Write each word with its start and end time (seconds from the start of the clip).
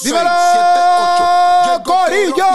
6, 0.00 0.14
¡Dímelo! 0.14 0.30
7, 0.30 0.80
8. 1.74 1.82
¡Corillo! 1.84 2.46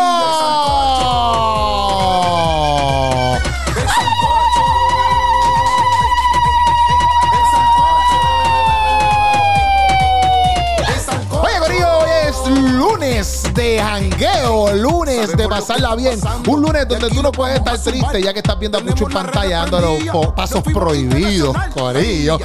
Oye, 11.39 11.59
Corillo, 11.59 11.99
hoy 11.99 12.09
es 12.27 12.47
lunes 12.71 13.43
de 13.53 13.79
jangueo, 13.79 14.73
lunes 14.73 15.37
de 15.37 15.47
pasarla 15.47 15.95
bien. 15.95 16.19
Un 16.47 16.61
lunes 16.61 16.87
donde 16.87 17.09
tú 17.09 17.21
no 17.21 17.31
puedes 17.31 17.57
estar 17.59 17.77
triste 17.79 18.23
ya 18.23 18.33
que 18.33 18.39
estás 18.39 18.57
viendo 18.57 18.81
mucho 18.81 19.05
en 19.05 19.13
pantalla 19.13 19.59
dando 19.59 19.81
los 19.81 20.33
pasos 20.33 20.63
prohibidos, 20.63 21.55
Corillo. 21.75 22.39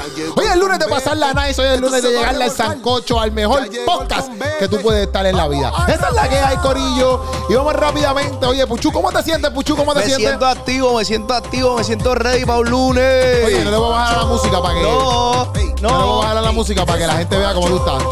Hoy 0.51 0.57
es 0.57 0.62
lunes 0.62 0.79
de 0.80 0.87
pasarla 0.87 1.32
nice, 1.32 1.61
hoy 1.62 1.69
es 1.69 1.80
lunes 1.80 2.03
de 2.03 2.11
llegarle 2.11 2.45
al 2.45 2.50
sancocho, 2.50 3.21
al 3.21 3.30
mejor 3.30 3.69
podcast 3.87 4.32
que 4.59 4.67
tú 4.67 4.79
puedes 4.82 5.07
estar 5.07 5.25
en 5.25 5.37
la 5.37 5.46
vida. 5.46 5.73
Esa 5.87 6.09
es 6.09 6.12
la 6.14 6.29
que 6.29 6.39
hay, 6.39 6.57
Corillo. 6.57 7.21
Y 7.49 7.54
vamos 7.54 7.73
rápidamente. 7.75 8.45
Oye, 8.46 8.67
Puchu, 8.67 8.90
¿cómo 8.90 9.13
te 9.13 9.23
sientes, 9.23 9.49
Puchu? 9.53 9.76
¿Cómo 9.76 9.93
te 9.93 10.00
Me 10.00 10.07
sientes? 10.07 10.26
siento 10.26 10.46
activo, 10.46 10.95
me 10.96 11.04
siento 11.04 11.35
activo, 11.35 11.76
me 11.76 11.85
siento 11.85 12.14
ready 12.17 12.45
para 12.45 12.59
un 12.59 12.68
lunes. 12.71 13.45
Oye, 13.46 13.64
no 13.64 13.71
le 13.71 13.76
voy 13.76 13.86
a 13.93 13.96
bajar 13.96 14.14
a 14.14 14.18
la 14.18 14.25
música 14.26 14.61
para 14.61 14.75
que. 14.75 14.82
no, 14.82 15.45
No 15.45 15.53
le 15.53 15.71
voy 15.81 15.85
a 15.86 15.93
no. 15.93 16.18
bajar 16.18 16.36
a 16.36 16.40
la 16.43 16.51
música 16.53 16.85
para 16.85 16.98
que 16.98 17.07
la 17.07 17.12
gente 17.14 17.39
vea 17.39 17.54
cómo 17.54 17.68
tú 17.68 17.76
estás. 17.76 18.03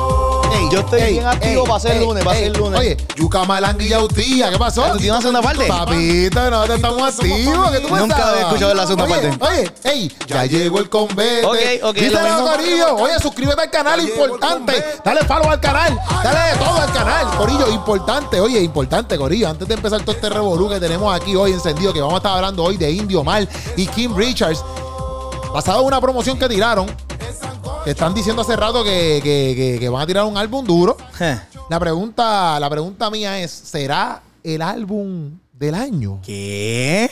Yo 0.71 0.81
estoy 0.81 1.13
bien 1.13 1.27
activo 1.27 1.65
para 1.65 1.81
ser 1.81 2.01
lunes, 2.01 2.25
para 2.25 2.39
ser 2.39 2.57
lunes. 2.57 2.79
Oye, 2.79 2.97
Yuca 3.17 3.45
Malanga 3.45 3.83
y 3.83 3.89
Yautía, 3.89 4.51
¿qué 4.51 4.59
pasó? 4.59 4.83
¿Tú 4.93 4.99
tienes 4.99 5.11
una 5.11 5.21
segunda 5.21 5.43
parte? 5.43 5.67
Papito, 5.67 6.51
no 6.51 6.65
te 6.65 6.75
estamos 6.75 7.03
activos. 7.19 7.71
¿qué 7.71 7.81
tú 7.81 7.89
Nunca 7.89 8.03
pensabas? 8.03 8.29
había 8.29 8.43
escuchado 8.43 8.75
la 8.75 8.87
segunda 8.87 9.05
Oye, 9.05 9.29
parte. 9.31 9.47
Oye, 9.47 9.73
ey, 9.85 10.17
ya 10.27 10.45
llegó 10.45 10.79
el 10.81 10.91
convete. 10.91 11.47
Ok, 11.47 11.57
ok, 11.85 11.97
mismo. 12.01 12.51
Corillo. 12.51 12.97
Oye, 12.97 13.19
suscríbete 13.21 13.63
al 13.63 13.71
canal, 13.71 14.01
importante. 14.01 14.85
Dale 15.05 15.21
follow 15.25 15.51
al 15.51 15.61
canal. 15.61 15.99
Dale 16.23 16.51
de 16.53 16.57
todo 16.59 16.77
al 16.77 16.93
canal, 16.93 17.37
Corillo, 17.39 17.69
importante. 17.69 18.41
Oye, 18.41 18.61
importante, 18.61 19.17
Corillo. 19.17 19.49
Antes 19.49 19.69
de 19.69 19.75
empezar 19.75 20.01
todo 20.03 20.13
este 20.13 20.29
revolú 20.29 20.69
que 20.69 20.81
tenemos 20.81 21.15
aquí 21.15 21.35
hoy 21.35 21.53
encendido, 21.53 21.93
que 21.93 22.01
vamos 22.01 22.15
a 22.15 22.19
estar 22.19 22.37
hablando 22.37 22.65
hoy 22.65 22.77
de 22.77 22.91
Indio 22.91 23.25
Mal 23.25 23.49
y 23.77 23.87
Kim 23.87 24.15
Richards, 24.15 24.63
basado 25.55 25.81
en 25.81 25.87
una 25.87 26.01
promoción 26.01 26.39
que 26.39 26.49
tiraron, 26.49 26.87
están 27.91 28.15
diciendo 28.15 28.43
hace 28.43 28.57
rato 28.57 28.83
que, 28.85 29.21
que- 29.23 29.55
que- 29.57 29.77
que 29.79 29.89
van 29.89 30.03
a 30.03 30.07
tirar 30.07 30.25
un 30.25 30.37
álbum 30.37 30.65
duro. 30.67 30.97
La 31.71 31.79
pregunta, 31.81 32.59
la 32.61 32.69
pregunta 32.71 33.11
mía 33.11 33.41
es, 33.41 33.51
¿será 33.51 34.23
el 34.43 34.63
álbum 34.63 35.39
del 35.53 35.75
año? 35.75 36.21
¿Qué? 36.25 37.11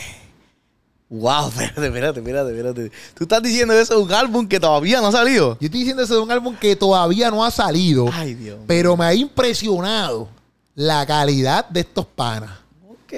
Wow, 1.09 1.47
espérate, 1.49 1.85
espérate, 1.87 2.19
espérate, 2.19 2.49
espérate. 2.51 2.91
Tú 3.13 3.23
estás 3.23 3.41
diciendo 3.41 3.73
eso 3.73 3.95
de 3.95 4.01
un 4.03 4.11
álbum 4.13 4.47
que 4.47 4.59
todavía 4.59 4.99
no 4.99 5.07
ha 5.07 5.11
salido. 5.11 5.57
Yo 5.59 5.65
estoy 5.67 5.79
diciendo 5.79 6.03
eso 6.03 6.15
de 6.15 6.19
un 6.21 6.31
álbum 6.31 6.55
que 6.55 6.75
todavía 6.75 7.31
no 7.31 7.45
ha 7.45 7.51
salido, 7.51 8.09
Ay, 8.11 8.33
Dios. 8.33 8.57
pero 8.67 8.97
me 8.97 9.05
ha 9.05 9.13
impresionado 9.13 10.27
la 10.75 11.05
calidad 11.05 11.67
de 11.69 11.79
estos 11.81 12.05
panas. 12.05 12.51
Ok. 12.89 13.13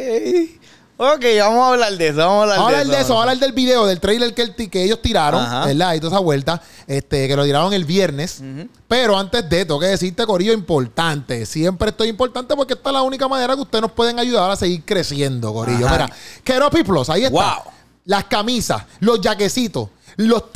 Ok, 1.02 1.24
vamos 1.40 1.64
a 1.66 1.70
hablar 1.72 1.94
de 1.98 2.08
eso, 2.10 2.18
vamos 2.18 2.40
a 2.40 2.42
hablar 2.42 2.58
Vamos 2.58 2.72
de 2.74 2.78
hablar 2.80 2.88
eso. 2.88 2.92
de 2.92 3.02
eso, 3.04 3.08
vamos 3.14 3.20
a 3.20 3.24
hablar 3.32 3.38
del 3.40 3.54
video, 3.54 3.86
del 3.86 4.02
trailer 4.02 4.34
que, 4.34 4.42
el 4.42 4.54
que 4.54 4.84
ellos 4.84 5.02
tiraron, 5.02 5.42
Ajá. 5.42 5.66
¿verdad? 5.68 5.94
Y 5.94 6.00
toda 6.02 6.12
esa 6.12 6.20
vuelta, 6.20 6.62
este, 6.88 7.26
que 7.30 7.38
lo 7.38 7.46
tiraron 7.46 7.72
el 7.72 7.86
viernes. 7.86 8.42
Pero 8.90 9.18
antes 9.18 9.50
de, 9.50 9.64
tengo 9.64 9.80
que 9.80 9.86
decirte, 9.86 10.26
Corillo, 10.26 10.52
importante. 10.52 11.46
Siempre 11.46 11.92
estoy 11.92 12.10
importante 12.10 12.54
porque 12.54 12.74
esta 12.74 12.90
es 12.90 12.94
la 12.94 13.02
única 13.02 13.30
manera 13.30 13.56
que 13.56 13.62
ustedes 13.62 13.82
nos 13.82 13.94
pueden 13.94 14.20
ayudar 14.20 14.52
a 14.52 14.58
seguir 14.58 14.84
creciendo, 14.84 15.54
Corillo. 15.54 15.86
Ajá. 15.88 15.96
Mira, 16.00 16.16
Quero 16.44 16.70
Piplos, 16.70 17.10
ahí 17.10 17.24
está. 17.24 17.32
Wow. 17.64 17.74
Las 18.10 18.24
camisas, 18.26 18.84
los 19.02 19.20
jaquecitos, 19.22 19.90
los 20.18 20.52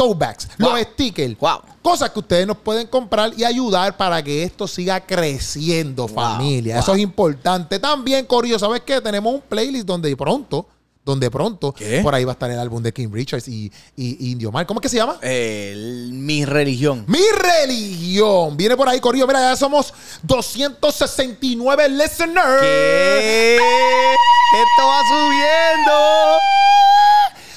Wow. 0.57 0.71
los 0.71 0.81
stickers. 0.81 1.37
Wow. 1.37 1.59
Cosas 1.83 2.09
que 2.09 2.17
ustedes 2.17 2.47
nos 2.47 2.57
pueden 2.57 2.87
comprar 2.87 3.31
y 3.37 3.43
ayudar 3.43 3.95
para 3.95 4.23
que 4.23 4.41
esto 4.41 4.67
siga 4.67 4.99
creciendo, 5.05 6.07
Wow. 6.07 6.15
familia. 6.15 6.79
Eso 6.79 6.95
es 6.95 6.99
importante. 7.01 7.77
También, 7.77 8.25
Corillo, 8.25 8.57
¿sabes 8.57 8.81
qué? 8.83 8.99
Tenemos 9.01 9.35
un 9.35 9.41
playlist 9.41 9.85
donde 9.85 10.17
pronto, 10.17 10.65
donde 11.05 11.29
pronto, 11.29 11.71
¿Qué? 11.73 11.99
por 12.01 12.15
ahí 12.15 12.23
va 12.23 12.31
a 12.31 12.33
estar 12.33 12.49
el 12.49 12.57
álbum 12.57 12.81
de 12.81 12.91
King 12.91 13.09
Richards 13.11 13.47
y, 13.47 13.71
y- 13.95 14.17
y 14.27 14.31
Indio 14.31 14.51
Mar. 14.51 14.65
¿Cómo 14.65 14.79
es 14.79 14.81
que 14.81 14.89
se 14.89 14.95
llama? 14.97 15.17
El- 15.21 16.09
mi 16.11 16.45
religión. 16.45 17.03
Mi 17.07 17.21
religión. 17.37 18.57
Viene 18.57 18.75
por 18.75 18.89
ahí, 18.89 18.99
Corillo. 18.99 19.27
Mira, 19.27 19.41
ya 19.51 19.55
somos 19.55 19.93
269 20.23 21.87
listeners. 21.89 22.61
¿Qué? 22.61 23.57
Esto 23.57 24.87
va 24.87 25.01
subiendo. 25.09 26.39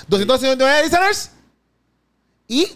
269 0.09 0.83
listeners. 0.83 1.31
Y 2.49 2.67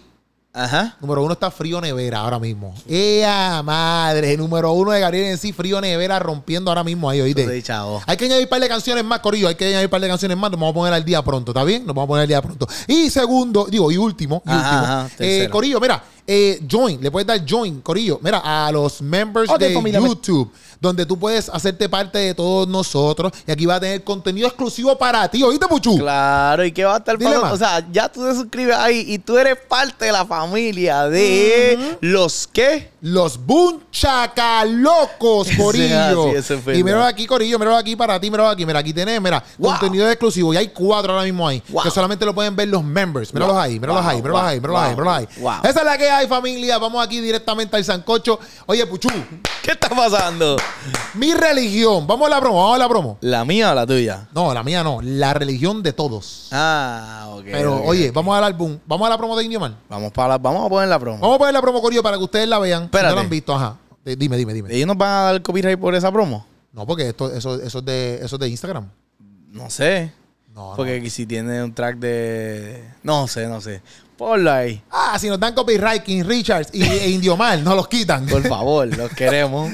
Ajá. 0.52 0.96
número 1.00 1.22
uno 1.22 1.34
está 1.34 1.48
Frío 1.50 1.80
Nevera 1.80 2.18
ahora 2.18 2.40
mismo. 2.40 2.74
¡Ea 2.88 3.62
madre! 3.64 4.36
Número 4.36 4.72
uno 4.72 4.90
de 4.90 4.98
Gabriel 4.98 5.26
en 5.26 5.38
sí, 5.38 5.52
Frío 5.52 5.80
Nevera 5.80 6.18
rompiendo 6.18 6.72
ahora 6.72 6.82
mismo 6.82 7.08
ahí, 7.08 7.20
oíste. 7.20 7.62
Chavo. 7.62 8.02
Hay 8.04 8.16
que 8.16 8.24
añadir 8.24 8.44
un 8.46 8.50
par 8.50 8.60
de 8.60 8.68
canciones 8.68 9.04
más, 9.04 9.20
Corillo. 9.20 9.46
Hay 9.46 9.54
que 9.54 9.66
añadir 9.66 9.86
un 9.86 9.90
par 9.90 10.00
de 10.00 10.08
canciones 10.08 10.36
más. 10.36 10.50
Nos 10.50 10.58
vamos 10.58 10.72
a 10.72 10.74
poner 10.74 10.92
al 10.94 11.04
día 11.04 11.22
pronto, 11.22 11.52
¿está 11.52 11.62
bien? 11.62 11.86
Nos 11.86 11.94
vamos 11.94 12.06
a 12.06 12.08
poner 12.08 12.22
al 12.22 12.28
día 12.28 12.42
pronto. 12.42 12.66
Y 12.88 13.10
segundo, 13.10 13.66
digo, 13.70 13.92
y 13.92 13.96
último, 13.96 14.42
y 14.44 14.50
Ajá, 14.50 14.58
último. 14.58 14.82
ajá, 14.82 15.10
eh. 15.20 15.48
Corillo, 15.52 15.78
mira, 15.80 16.02
eh, 16.26 16.60
join, 16.68 17.00
le 17.00 17.10
puedes 17.12 17.26
dar 17.28 17.40
join, 17.48 17.80
Corillo. 17.80 18.18
Mira, 18.20 18.40
a 18.44 18.72
los 18.72 19.00
members 19.02 19.48
de 19.56 19.72
familia, 19.72 20.00
me- 20.00 20.08
YouTube, 20.08 20.50
donde 20.80 21.06
tú 21.06 21.18
puedes 21.18 21.48
hacerte 21.48 21.88
parte 21.88 22.18
de 22.18 22.34
todos 22.34 22.66
nosotros. 22.66 23.32
Y 23.46 23.52
aquí 23.52 23.66
va 23.66 23.76
a 23.76 23.80
tener 23.80 24.02
contenido 24.02 24.48
exclusivo 24.48 24.96
para 24.96 25.28
ti. 25.28 25.42
¿Oíste, 25.42 25.66
Puchu? 25.68 25.98
Claro, 25.98 26.64
y 26.64 26.72
qué 26.72 26.84
va 26.84 26.94
a 26.94 26.98
estar 26.98 27.18
Dile. 27.18 27.36
O 27.36 27.56
sea, 27.56 27.86
ya 27.92 28.08
tú 28.10 28.24
te 28.24 28.34
suscribes 28.34 28.76
ahí 28.76 29.04
y 29.06 29.18
tú 29.18 29.36
eres 29.38 29.56
parte 29.68 30.06
de 30.06 30.12
la 30.12 30.24
familia 30.24 31.08
de 31.08 31.96
los 32.00 32.46
que. 32.46 32.90
Los 33.02 33.38
bunchacalocos, 33.46 35.48
Corillo. 35.56 36.32
Sí, 36.42 36.54
y 36.74 36.84
míralo 36.84 37.04
aquí, 37.04 37.26
Corillo, 37.26 37.58
míralo 37.58 37.76
aquí 37.76 37.96
para 37.96 38.20
ti, 38.20 38.30
míralo 38.30 38.48
aquí. 38.50 38.66
Mira, 38.66 38.78
aquí 38.80 38.92
tenés, 38.92 39.20
mira, 39.20 39.42
Wow. 39.58 39.70
contenido 39.72 40.08
exclusivo. 40.10 40.52
Y 40.54 40.58
hay 40.58 40.68
cuatro 40.68 41.12
ahora 41.12 41.24
mismo 41.24 41.46
ahí. 41.48 41.62
Wow. 41.68 41.82
Que 41.82 41.90
solamente 41.90 42.24
lo 42.26 42.34
pueden 42.34 42.54
ver 42.56 42.68
los 42.68 42.84
members. 42.84 43.32
Míralos 43.32 43.54
Wow. 43.54 43.62
ahí, 43.62 43.80
míralos 43.80 44.04
ahí, 44.04 44.16
míralos 44.22 44.42
ahí, 44.42 44.60
míralos 44.60 44.82
ahí, 44.82 44.90
míralos 44.96 45.14
ahí. 45.14 45.26
Esa 45.70 45.80
es 45.80 45.84
la 45.86 45.96
que 45.98 46.10
hay, 46.10 46.26
familia. 46.28 46.76
Vamos 46.78 47.02
aquí 47.04 47.20
directamente 47.20 47.76
al 47.76 47.84
Sancocho. 47.84 48.38
Oye, 48.66 48.84
Puchu, 48.86 49.08
¿Qué 49.62 49.72
está 49.72 49.88
pasando? 49.90 50.56
mi 51.14 51.34
religión. 51.34 52.06
Vamos 52.06 52.26
a 52.26 52.30
la 52.30 52.40
promo, 52.40 52.58
vamos 52.62 52.76
a 52.76 52.78
la 52.78 52.88
promo. 52.88 53.18
¿La 53.20 53.44
mía 53.44 53.72
o 53.72 53.74
la 53.74 53.86
tuya? 53.86 54.28
No, 54.34 54.52
la 54.54 54.62
mía 54.62 54.82
no. 54.82 55.00
La 55.02 55.34
religión 55.34 55.82
de 55.82 55.92
todos. 55.92 56.48
Ah, 56.52 57.26
ok. 57.32 57.44
Pero, 57.44 57.76
ok. 57.76 57.82
oye, 57.88 58.10
vamos 58.10 58.36
al 58.36 58.44
álbum. 58.44 58.78
Vamos 58.86 59.06
a 59.06 59.10
la 59.10 59.18
promo 59.18 59.36
de 59.36 59.44
Indio 59.44 59.60
Man. 59.60 59.76
Vamos, 59.88 60.12
para 60.12 60.28
la- 60.30 60.38
vamos 60.38 60.64
a 60.64 60.68
poner 60.68 60.88
la 60.88 60.98
promo. 60.98 61.18
Vamos 61.18 61.36
a 61.36 61.38
poner 61.38 61.54
la 61.54 61.60
promo, 61.62 61.80
Corillo, 61.82 62.02
para 62.02 62.16
que 62.16 62.24
ustedes 62.24 62.48
la 62.48 62.58
vean. 62.58 62.78
Si 62.80 62.82
no 62.82 62.86
Espérate. 62.86 63.14
la 63.14 63.20
han 63.20 63.30
visto, 63.30 63.54
ajá. 63.54 63.76
Eh, 64.04 64.16
Dime, 64.18 64.36
dime, 64.36 64.54
dime. 64.54 64.74
¿Ellos 64.74 64.86
nos 64.86 64.96
van 64.96 65.08
a 65.10 65.22
dar 65.32 65.42
copyright 65.42 65.78
por 65.78 65.94
esa 65.94 66.10
promo? 66.10 66.46
No, 66.72 66.86
porque 66.86 67.08
esto, 67.08 67.30
eso, 67.34 67.60
eso, 67.60 67.78
es 67.80 67.84
de, 67.84 68.20
eso 68.22 68.36
es 68.36 68.40
de 68.40 68.48
Instagram. 68.48 68.88
No 69.50 69.68
sé. 69.68 70.12
No, 70.54 70.70
no. 70.70 70.76
Porque 70.76 71.08
si 71.10 71.26
tiene 71.26 71.62
un 71.62 71.74
track 71.74 71.96
de. 71.98 72.84
No 73.02 73.26
sé, 73.28 73.46
no 73.46 73.60
sé. 73.60 73.82
Ponlo 74.20 74.52
ahí. 74.52 74.82
Ah, 74.90 75.18
si 75.18 75.30
nos 75.30 75.40
dan 75.40 75.54
copyright 75.54 76.02
King 76.02 76.24
Richards 76.24 76.68
y, 76.74 76.82
e 76.82 77.08
Indio 77.08 77.38
Mal, 77.38 77.64
nos 77.64 77.74
los 77.74 77.88
quitan. 77.88 78.26
Por 78.26 78.46
favor, 78.46 78.86
los 78.94 79.10
queremos. 79.16 79.72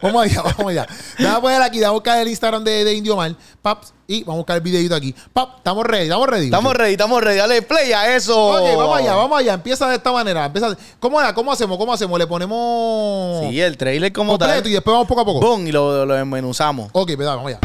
vamos 0.00 0.22
allá, 0.24 0.40
vamos 0.42 0.66
allá. 0.70 0.86
Vamos 1.18 1.36
a 1.36 1.40
poner 1.40 1.62
aquí, 1.62 1.80
vamos 1.80 1.88
a 1.88 1.92
buscar 1.94 2.18
el 2.20 2.28
Instagram 2.28 2.62
de, 2.62 2.84
de 2.84 2.94
Indio 2.94 3.16
Mal. 3.16 3.36
Paps, 3.60 3.92
y 4.06 4.20
vamos 4.22 4.34
a 4.34 4.38
buscar 4.38 4.56
el 4.58 4.62
videito 4.62 4.94
aquí. 4.94 5.12
Pap, 5.32 5.56
estamos 5.56 5.84
ready, 5.84 6.04
estamos 6.04 6.28
ready. 6.28 6.44
Estamos 6.44 6.76
ready, 6.76 6.92
estamos 6.92 7.24
ready. 7.24 7.38
Dale 7.38 7.62
play 7.62 7.92
a 7.92 8.14
eso. 8.14 8.50
Ok, 8.52 8.76
vamos 8.76 8.98
allá, 9.00 9.14
vamos 9.16 9.40
allá. 9.40 9.54
Empieza 9.54 9.88
de 9.88 9.96
esta 9.96 10.12
manera. 10.12 10.44
Empieza. 10.44 10.76
¿Cómo, 11.00 11.20
era? 11.20 11.34
¿Cómo 11.34 11.50
hacemos? 11.50 11.76
¿Cómo 11.76 11.92
hacemos? 11.92 12.16
Le 12.20 12.28
ponemos 12.28 13.48
Sí, 13.50 13.60
el 13.60 13.76
trailer 13.76 14.12
como 14.12 14.34
completo 14.38 14.62
tal. 14.62 14.70
y 14.70 14.74
después 14.74 14.92
vamos 14.94 15.08
poco 15.08 15.20
a 15.22 15.24
poco. 15.24 15.40
Boom, 15.40 15.66
y 15.66 15.72
lo, 15.72 16.06
lo 16.06 16.14
desmenuzamos. 16.14 16.88
Ok, 16.92 17.16
verdad, 17.16 17.34
vamos 17.34 17.48
allá. 17.52 17.58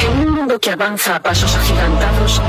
En 0.00 0.28
un 0.28 0.30
mundo 0.32 0.60
que 0.60 0.70
avanza 0.70 1.16
a 1.16 1.22
pasos 1.22 1.52
agigantados, 1.56 2.40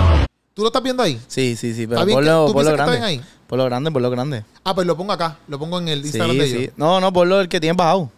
¿Tú 0.54 0.62
lo 0.62 0.68
estás 0.68 0.84
viendo 0.84 1.02
ahí? 1.04 1.20
Sí, 1.28 1.56
sí, 1.56 1.74
sí, 1.74 1.88
pero 1.88 2.02
¿Está 2.02 2.06
bien 2.06 2.20
que- 2.20 2.26
ponlo, 2.26 2.46
tú 2.48 2.54
ponlo 2.54 2.70
piensas 2.70 2.74
que 2.74 2.82
está 2.82 2.86
grande. 2.86 3.08
ahí? 3.08 3.22
Ponlo 3.48 3.66
grande, 3.66 4.10
grande. 4.10 4.46
Ah, 4.64 4.76
pues 4.76 4.86
lo 4.88 4.96
pongo 4.96 5.14
acá. 5.14 5.38
Lo 5.48 5.58
pongo 5.60 5.80
en 5.80 5.88
el 5.88 6.02
Sí, 6.02 6.08
Instagram 6.10 6.38
de 6.38 6.46
ellos. 6.46 6.62
sí. 6.62 6.70
No, 6.78 7.00
no, 7.02 7.12
ponlo 7.12 7.42
el 7.42 7.50
que 7.50 7.60
tiene 7.60 7.76
bajado. 7.76 8.12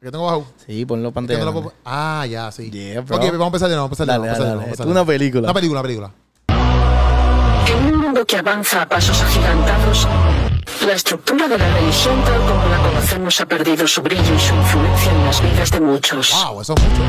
Que 0.00 0.10
tengo 0.10 0.26
bajo. 0.26 0.46
Sí, 0.66 0.84
ponlo 0.86 1.10
pantalla. 1.12 1.38
no 1.40 1.44
lo 1.46 1.52
grande. 1.52 1.70
puedo- 1.70 1.82
Ah, 1.84 2.26
ya, 2.28 2.50
sí. 2.52 2.70
Yeah, 2.70 3.00
bro. 3.00 3.16
ok, 3.16 3.22
vamos 3.26 3.40
a 3.42 3.46
empezar 3.46 3.68
de 3.68 3.74
nuevo. 3.76 3.88
Vamos 3.88 4.00
a 4.00 4.02
empezar 4.02 4.06
de 4.06 4.12
Dale, 4.12 4.18
nuevo, 4.18 4.32
dale, 4.38 4.38
vamos 4.38 4.38
a 4.38 4.38
empezar 4.38 4.38
de 4.38 4.48
dale. 4.48 4.54
nuevo, 4.54 4.72
Es 4.72 4.78
vamos 4.78 4.96
a 4.96 5.00
una 5.00 5.06
película. 5.06 5.42
Una 5.42 5.54
película, 5.54 5.80
una 5.80 5.86
película. 5.88 6.12
en 7.68 7.94
un 7.94 8.00
mundo 8.00 8.24
que 8.26 8.36
avanza 8.36 8.82
a 8.82 8.88
pasos 8.88 9.20
agigantados, 9.22 10.06
la 10.86 10.92
estructura 10.92 11.48
de 11.48 11.58
la 11.58 11.74
religión 11.74 12.22
tal 12.24 12.40
como 12.40 12.66
la 12.68 12.78
conocemos 12.88 13.40
ha 13.40 13.46
perdido 13.46 13.86
su 13.86 14.02
brillo 14.02 14.34
y 14.34 14.38
su 14.38 14.54
influencia 14.54 15.12
en 15.12 15.24
las 15.26 15.40
vidas 15.42 15.70
de 15.70 15.80
muchos. 15.80 16.32
Wow, 16.44 16.60
eso 16.62 16.74
es 16.76 16.82
mucho. 16.82 17.02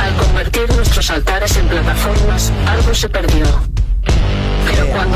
Al 0.00 0.16
convertir 0.16 0.74
nuestros 0.74 1.10
altares 1.10 1.56
en 1.56 1.68
plataformas, 1.68 2.52
algo 2.66 2.94
se 2.94 3.08
perdió. 3.08 3.46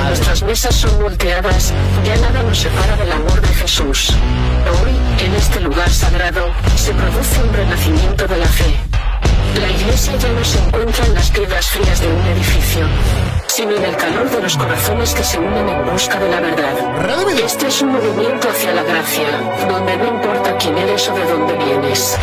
Nuestras 0.08 0.42
mesas 0.42 0.74
son 0.74 0.98
volteadas, 1.02 1.72
ya 2.02 2.16
nada 2.16 2.42
nos 2.42 2.58
separa 2.58 2.96
del 2.96 3.12
amor 3.12 3.40
de 3.42 3.48
Jesús. 3.48 4.10
Hoy, 4.82 5.24
en 5.24 5.34
este 5.34 5.60
lugar 5.60 5.90
sagrado, 5.90 6.46
se 6.76 6.92
produce 6.94 7.42
un 7.42 7.52
renacimiento 7.52 8.26
de 8.26 8.36
la 8.38 8.46
fe. 8.46 8.74
La 9.60 9.68
iglesia 9.68 10.16
ya 10.16 10.28
no 10.30 10.44
se 10.44 10.58
encuentra 10.58 11.04
en 11.04 11.14
las 11.14 11.30
piedras 11.30 11.66
frías 11.66 12.00
de 12.00 12.08
un 12.08 12.26
edificio, 12.26 12.86
sino 13.48 13.76
en 13.76 13.84
el 13.84 13.96
calor 13.96 14.30
de 14.30 14.40
los 14.40 14.56
corazones 14.56 15.12
que 15.12 15.22
se 15.22 15.38
unen 15.38 15.68
en 15.68 15.92
busca 15.92 16.18
de 16.18 16.28
la 16.30 16.40
verdad. 16.40 16.74
Este 17.44 17.68
es 17.68 17.82
un 17.82 17.92
movimiento 17.92 18.48
hacia 18.48 18.72
la 18.72 18.82
gracia, 18.82 19.28
donde 19.68 19.96
no 19.96 20.06
importa 20.06 20.56
quién 20.58 20.76
eres 20.78 21.08
o 21.08 21.14
de 21.14 21.24
dónde 21.24 21.54
vienes. 21.64 22.16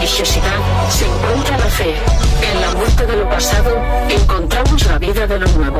Religiosidad 0.00 0.88
se 0.88 1.04
encuentra 1.04 1.58
la 1.58 1.66
fe. 1.66 1.94
En 2.50 2.60
la 2.62 2.74
muerte 2.74 3.04
de 3.06 3.16
lo 3.16 3.28
pasado 3.28 3.76
encontramos 4.08 4.86
la 4.86 4.98
vida 4.98 5.26
de 5.26 5.38
lo 5.38 5.46
nuevo. 5.48 5.78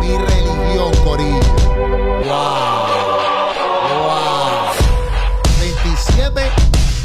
Mi 0.00 0.16
religión, 0.16 0.92
Corillo. 1.04 1.40
Wow. 2.24 2.86
Wow. 3.92 4.72
27 5.60 6.40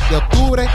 de 0.09 0.15
octubre 0.15 0.69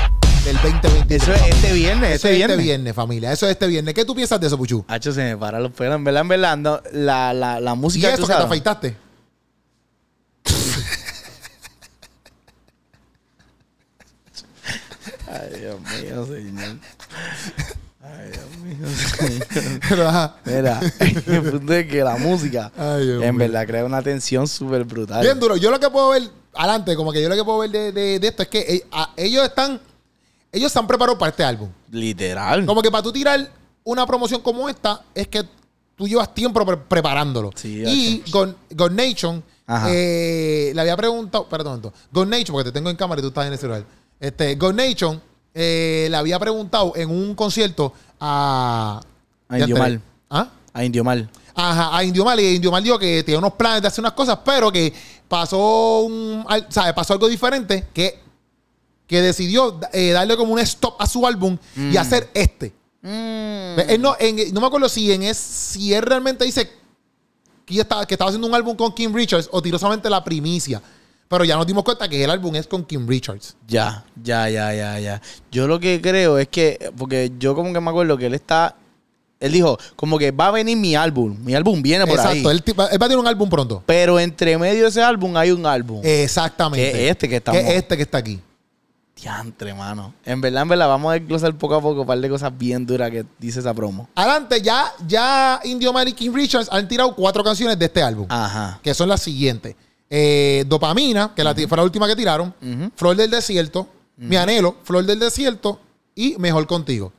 del 0.45 0.57
2020. 0.57 1.17
Eso 1.17 1.33
es 1.33 1.43
este 1.49 1.73
viernes, 1.73 2.11
Eso 2.11 2.15
este 2.15 2.31
es 2.33 2.37
viernes. 2.37 2.59
este 2.59 2.63
viernes, 2.63 2.95
familia. 2.95 3.33
Eso 3.33 3.47
es 3.47 3.53
este 3.53 3.67
viernes. 3.67 3.95
¿Qué 3.95 4.05
tú 4.05 4.15
piensas 4.15 4.39
de 4.39 4.47
eso, 4.49 4.59
Puchu? 4.59 4.85
Hacho, 4.89 5.11
se 5.13 5.23
me 5.23 5.37
para 5.39 5.59
los 5.59 5.73
pelos. 5.73 5.95
En 5.97 6.05
verdad, 6.05 6.21
en 6.21 6.29
verdad, 6.29 6.57
no, 6.59 6.81
la, 6.93 7.33
la, 7.33 7.59
la 7.61 7.73
¿Y 7.73 7.77
música 7.77 8.09
eso 8.09 8.17
tú 8.19 8.23
que 8.25 8.27
te 8.29 8.33
sabes. 8.35 8.47
afeitaste? 8.47 8.97
Ay, 15.31 15.61
Dios 15.61 15.81
mío, 15.81 16.27
señor. 16.27 16.77
Ay, 18.03 18.31
Dios 18.33 18.57
mío, 18.59 18.89
señor. 19.19 19.81
Pero, 19.89 20.09
ajá. 20.09 20.37
Mira, 20.45 20.81
el 21.27 21.43
punto 21.43 21.73
es 21.75 21.87
que 21.87 22.03
la 22.03 22.17
música, 22.17 22.73
Ay, 22.77 23.07
Dios 23.07 23.23
en 23.23 23.37
mío. 23.37 23.39
verdad, 23.47 23.67
crea 23.67 23.85
una 23.85 24.03
tensión 24.03 24.49
súper 24.49 24.85
brutal. 24.85 25.23
Bien 25.23 25.39
duro. 25.39 25.57
Yo 25.57 25.71
lo 25.71 25.79
que 25.79 25.91
puedo 25.91 26.11
ver, 26.11 26.23
adelante, 26.55 26.97
como 26.97 27.13
que 27.13 27.23
yo 27.23 27.29
lo 27.29 27.37
que 27.37 27.45
puedo 27.45 27.59
ver 27.59 27.71
de, 27.71 27.93
de- 27.93 28.19
de 28.19 28.29
esto 28.29 28.43
es 28.43 28.49
que 28.49 28.61
eh, 28.61 28.87
a- 28.91 29.13
ellos 29.17 29.45
están, 29.45 29.81
ellos 30.53 30.73
se 30.73 30.79
han 30.79 30.87
preparado 30.87 31.19
para 31.19 31.31
este 31.31 31.45
álbum. 31.45 31.69
Literal. 31.91 32.65
Como 32.67 32.83
que 32.83 32.91
para 32.91 33.03
tú 33.03 33.13
tirar 33.13 33.51
una 33.85 34.07
promoción 34.07 34.41
como 34.41 34.69
esta, 34.69 35.03
es 35.15 35.29
que 35.29 35.43
tú 35.97 36.09
llevas 36.09 36.35
tiempo 36.35 36.65
pre- 36.65 36.77
preparándolo. 36.79 37.51
Sí, 37.55 37.83
y 37.87 38.31
con 38.31 38.57
Nation, 38.97 39.43
Ajá. 39.67 39.89
eh, 39.91 40.73
le 40.75 40.81
había 40.81 40.97
preguntado, 40.97 41.47
perdón, 41.49 41.83
Gon 42.11 42.31
Nation, 42.31 42.53
porque 42.55 42.71
te 42.71 42.73
tengo 42.73 42.89
en 42.89 42.97
cámara 42.97 43.21
y 43.21 43.23
tú 43.23 43.29
estás 43.29 43.47
en 43.47 43.53
el 43.53 43.59
celular. 43.59 43.85
Este, 44.21 44.55
Gon 44.57 44.77
Nation 44.77 45.21
eh, 45.55 46.07
le 46.11 46.17
había 46.17 46.39
preguntado 46.39 46.93
en 46.95 47.11
un 47.11 47.35
concierto 47.35 47.93
a. 48.21 49.01
A 49.49 49.59
Indio 49.59 49.75
ya 49.77 49.83
Mal. 49.83 49.99
te- 49.99 50.05
¿Ah? 50.31 50.49
A 50.75 50.85
Indio 50.85 51.03
Mal. 51.03 51.29
Ajá, 51.55 51.97
a 51.97 52.05
Indio 52.05 52.25
Mal. 52.25 52.39
Y 52.39 52.55
Indio 52.57 52.71
Mal 52.71 52.85
dijo 52.85 52.99
que 52.99 53.23
tenía 53.25 53.39
unos 53.39 53.55
planes 53.55 53.83
de 53.83 53.89
hacer 53.89 54.03
unas 54.03 54.13
cosas, 54.13 54.39
pero 54.45 54.71
que 54.71 54.93
pasó 55.27 56.01
un, 56.03 56.45
al- 56.49 56.67
¿sabes? 56.69 56.93
Pasó 56.93 57.15
algo 57.15 57.27
diferente 57.29 57.89
que, 57.93 58.21
que 59.07 59.21
decidió 59.23 59.81
eh, 59.93 60.11
darle 60.11 60.37
como 60.37 60.53
un 60.53 60.59
stop 60.61 60.95
a 61.01 61.07
su 61.07 61.27
álbum 61.27 61.57
y 61.77 61.97
hacer 61.97 62.31
este. 62.35 62.73
Él 63.89 64.01
no, 64.03 64.15
en- 64.21 64.53
no 64.55 64.61
me 64.61 64.67
acuerdo 64.67 64.89
si 64.89 65.11
en 65.11 65.23
es, 65.23 65.37
si 65.39 65.93
él 65.95 66.03
realmente 66.03 66.45
dice 66.45 66.71
que, 67.65 67.81
estaba, 67.81 68.07
que 68.07 68.15
estaba 68.15 68.29
haciendo 68.29 68.47
un 68.47 68.55
álbum 68.55 68.77
con 68.77 68.93
Kim 68.95 69.13
Richards 69.15 69.49
o 69.51 69.61
tiró 69.63 69.79
solamente 69.79 70.09
la 70.11 70.23
primicia. 70.23 70.81
Pero 71.31 71.45
ya 71.45 71.55
nos 71.57 71.65
dimos 71.65 71.85
cuenta 71.85 72.09
que 72.09 72.25
el 72.25 72.29
álbum 72.29 72.57
es 72.57 72.67
con 72.67 72.85
Kim 72.85 73.07
Richards. 73.07 73.55
Ya, 73.69 74.05
ya, 74.21 74.49
ya, 74.51 74.75
ya, 74.75 74.99
ya. 74.99 75.23
Yo 75.53 75.69
lo 75.69 75.79
que 75.79 76.01
creo 76.01 76.39
es 76.39 76.49
que, 76.49 76.91
porque 76.99 77.31
yo 77.39 77.55
como 77.55 77.73
que 77.73 77.79
me 77.81 77.89
acuerdo 77.89 78.19
que 78.19 78.27
él 78.27 78.35
está, 78.35 78.75
él 79.39 79.53
dijo, 79.53 79.79
como 79.95 80.19
que 80.19 80.33
va 80.33 80.49
a 80.49 80.51
venir 80.51 80.77
mi 80.77 80.97
álbum, 80.97 81.39
mi 81.45 81.55
álbum 81.55 81.81
viene 81.83 82.05
por 82.05 82.17
Exacto. 82.17 82.49
ahí. 82.49 82.57
Él, 82.57 82.63
ti- 82.65 82.73
él 82.73 82.77
va 83.01 83.07
a 83.07 83.09
tener 83.09 83.19
un 83.19 83.29
álbum 83.29 83.49
pronto. 83.49 83.81
Pero 83.87 84.19
entre 84.19 84.59
medio 84.59 84.83
de 84.83 84.89
ese 84.89 85.01
álbum 85.03 85.37
hay 85.37 85.53
un 85.53 85.65
álbum. 85.65 86.01
Exactamente. 86.03 86.91
Que 86.91 87.09
este 87.09 87.29
que 87.29 87.37
estamos- 87.37 87.61
Que 87.61 87.69
es 87.69 87.75
este 87.77 87.97
que 87.97 88.03
está 88.03 88.19
aquí. 88.19 88.41
Diantre, 89.15 89.73
mano. 89.73 90.15
En 90.25 90.41
verdad, 90.41 90.63
en 90.63 90.69
verdad, 90.69 90.89
vamos 90.89 91.11
a 91.11 91.15
desglosar 91.15 91.55
poco 91.57 91.77
a 91.77 91.81
poco 91.81 92.01
un 92.01 92.07
par 92.09 92.19
de 92.19 92.29
cosas 92.29 92.51
bien 92.59 92.85
duras 92.85 93.09
que 93.11 93.25
dice 93.39 93.61
esa 93.61 93.73
promo. 93.73 94.09
Adelante, 94.17 94.61
ya, 94.63 94.93
ya 95.07 95.61
Indio 95.63 95.93
Mal 95.93 96.09
y 96.09 96.13
Kim 96.13 96.35
Richards 96.35 96.69
han 96.73 96.89
tirado 96.89 97.15
cuatro 97.15 97.45
canciones 97.45 97.79
de 97.79 97.85
este 97.85 98.03
álbum. 98.03 98.27
Ajá. 98.29 98.81
que 98.83 98.93
son 98.95 99.09
las 99.09 99.23
siguientes. 99.23 99.77
Eh, 100.11 100.65
Dopamina, 100.67 101.33
que 101.35 101.45
la 101.45 101.55
fue 101.55 101.77
la 101.77 101.85
última 101.85 102.07
que 102.09 102.17
tiraron. 102.17 102.53
Ujú. 102.61 102.91
Flor 102.97 103.17
del 103.17 103.31
Desierto. 103.31 103.89
Mi 104.17 104.37
Anhelo, 104.37 104.77
Flor 104.83 105.05
del 105.07 105.19
Desierto. 105.19 105.81
Y 106.15 106.37
Mejor 106.39 106.67
Contigo. 106.67 107.13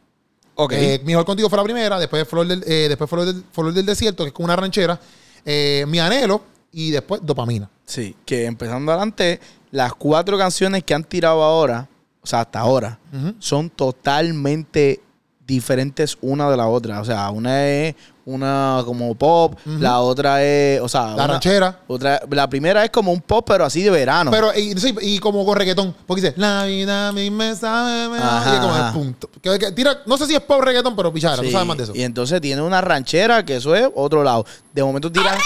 Ok. 0.56 0.74
Eh, 0.74 1.02
Mejor 1.06 1.26
Contigo 1.26 1.50
fue 1.50 1.58
la 1.58 1.64
primera. 1.64 1.98
Después 2.00 2.28
Flor 2.28 2.46
del, 2.48 2.64
eh, 2.68 2.88
después 2.90 3.10
Flor 3.10 3.26
del, 3.26 3.44
Flor 3.52 3.74
del 3.74 3.86
Desierto, 3.86 4.24
que 4.24 4.28
es 4.28 4.34
como 4.34 4.46
una 4.46 4.56
ranchera. 4.58 5.00
Eh, 5.46 5.86
Mi 5.88 6.00
Anhelo. 6.00 6.44
Y 6.74 6.92
después 6.92 7.20
Dopamina. 7.24 7.70
sí, 7.86 8.16
que 8.26 8.46
empezando 8.46 8.92
adelante, 8.94 9.42
las 9.72 9.94
cuatro 9.94 10.38
canciones 10.38 10.84
que 10.86 10.94
han 10.94 11.04
tirado 11.04 11.44
ahora, 11.44 11.90
o 12.22 12.26
sea, 12.28 12.42
hasta 12.42 12.60
ahora, 12.60 12.98
Ujú. 13.12 13.34
son 13.40 13.70
totalmente 13.70 15.02
diferentes 15.46 16.18
una 16.22 16.50
de 16.50 16.56
la 16.56 16.68
otra. 16.68 17.02
O 17.02 17.06
sea, 17.06 17.30
una 17.32 17.68
es 17.68 17.96
una 18.26 18.84
como 18.86 19.16
pop, 19.16 19.56
la 19.66 20.00
otra 20.00 20.44
es, 20.44 20.80
o 20.82 20.88
sea, 20.88 21.08
La 21.08 21.14
una- 21.14 21.28
ranchera. 21.28 21.80
Otra, 21.88 22.22
la 22.30 22.48
primera 22.50 22.84
es 22.84 22.92
como 22.92 23.12
un 23.12 23.22
pop, 23.22 23.44
pero 23.48 23.66
así 23.66 23.82
de 23.82 23.90
verano. 23.90 24.30
Pero, 24.32 24.54
y, 24.56 24.74
sí, 24.80 24.96
y 25.02 25.20
como 25.20 25.44
con 25.46 25.56
reggaetón. 25.58 25.96
Porque 26.06 26.22
dice, 26.22 26.34
la 26.38 26.66
vida 26.66 27.08
a 27.08 27.12
mí 27.12 27.30
me 27.32 27.56
sabe 27.56 28.10
mejor", 28.10 28.28
Ajá, 28.28 28.52
Y 28.52 28.54
es 28.56 28.60
como 28.60 28.78
el 28.88 28.94
punto. 28.94 29.30
Que- 29.42 29.58
que 29.60 29.72
tira, 29.72 29.98
no 30.06 30.18
sé 30.18 30.28
si 30.28 30.36
es 30.36 30.42
pop 30.42 30.62
reggaetón, 30.62 30.96
pero 30.96 31.12
pichara, 31.12 31.38
tú 31.38 31.44
Sí, 31.44 31.52
sabes 31.52 31.68
más 31.68 31.78
de 31.78 31.84
eso. 31.84 31.94
Y 31.96 32.04
entonces 32.04 32.40
tiene 32.42 32.62
una 32.62 32.80
ranchera, 32.82 33.44
que 33.44 33.56
eso 33.56 33.74
es 33.76 33.88
otro 33.96 34.24
lado. 34.24 34.46
De 34.74 34.84
momento 34.84 35.12
tiran. 35.12 35.38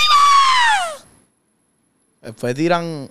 Después 2.22 2.56
tiran 2.56 3.10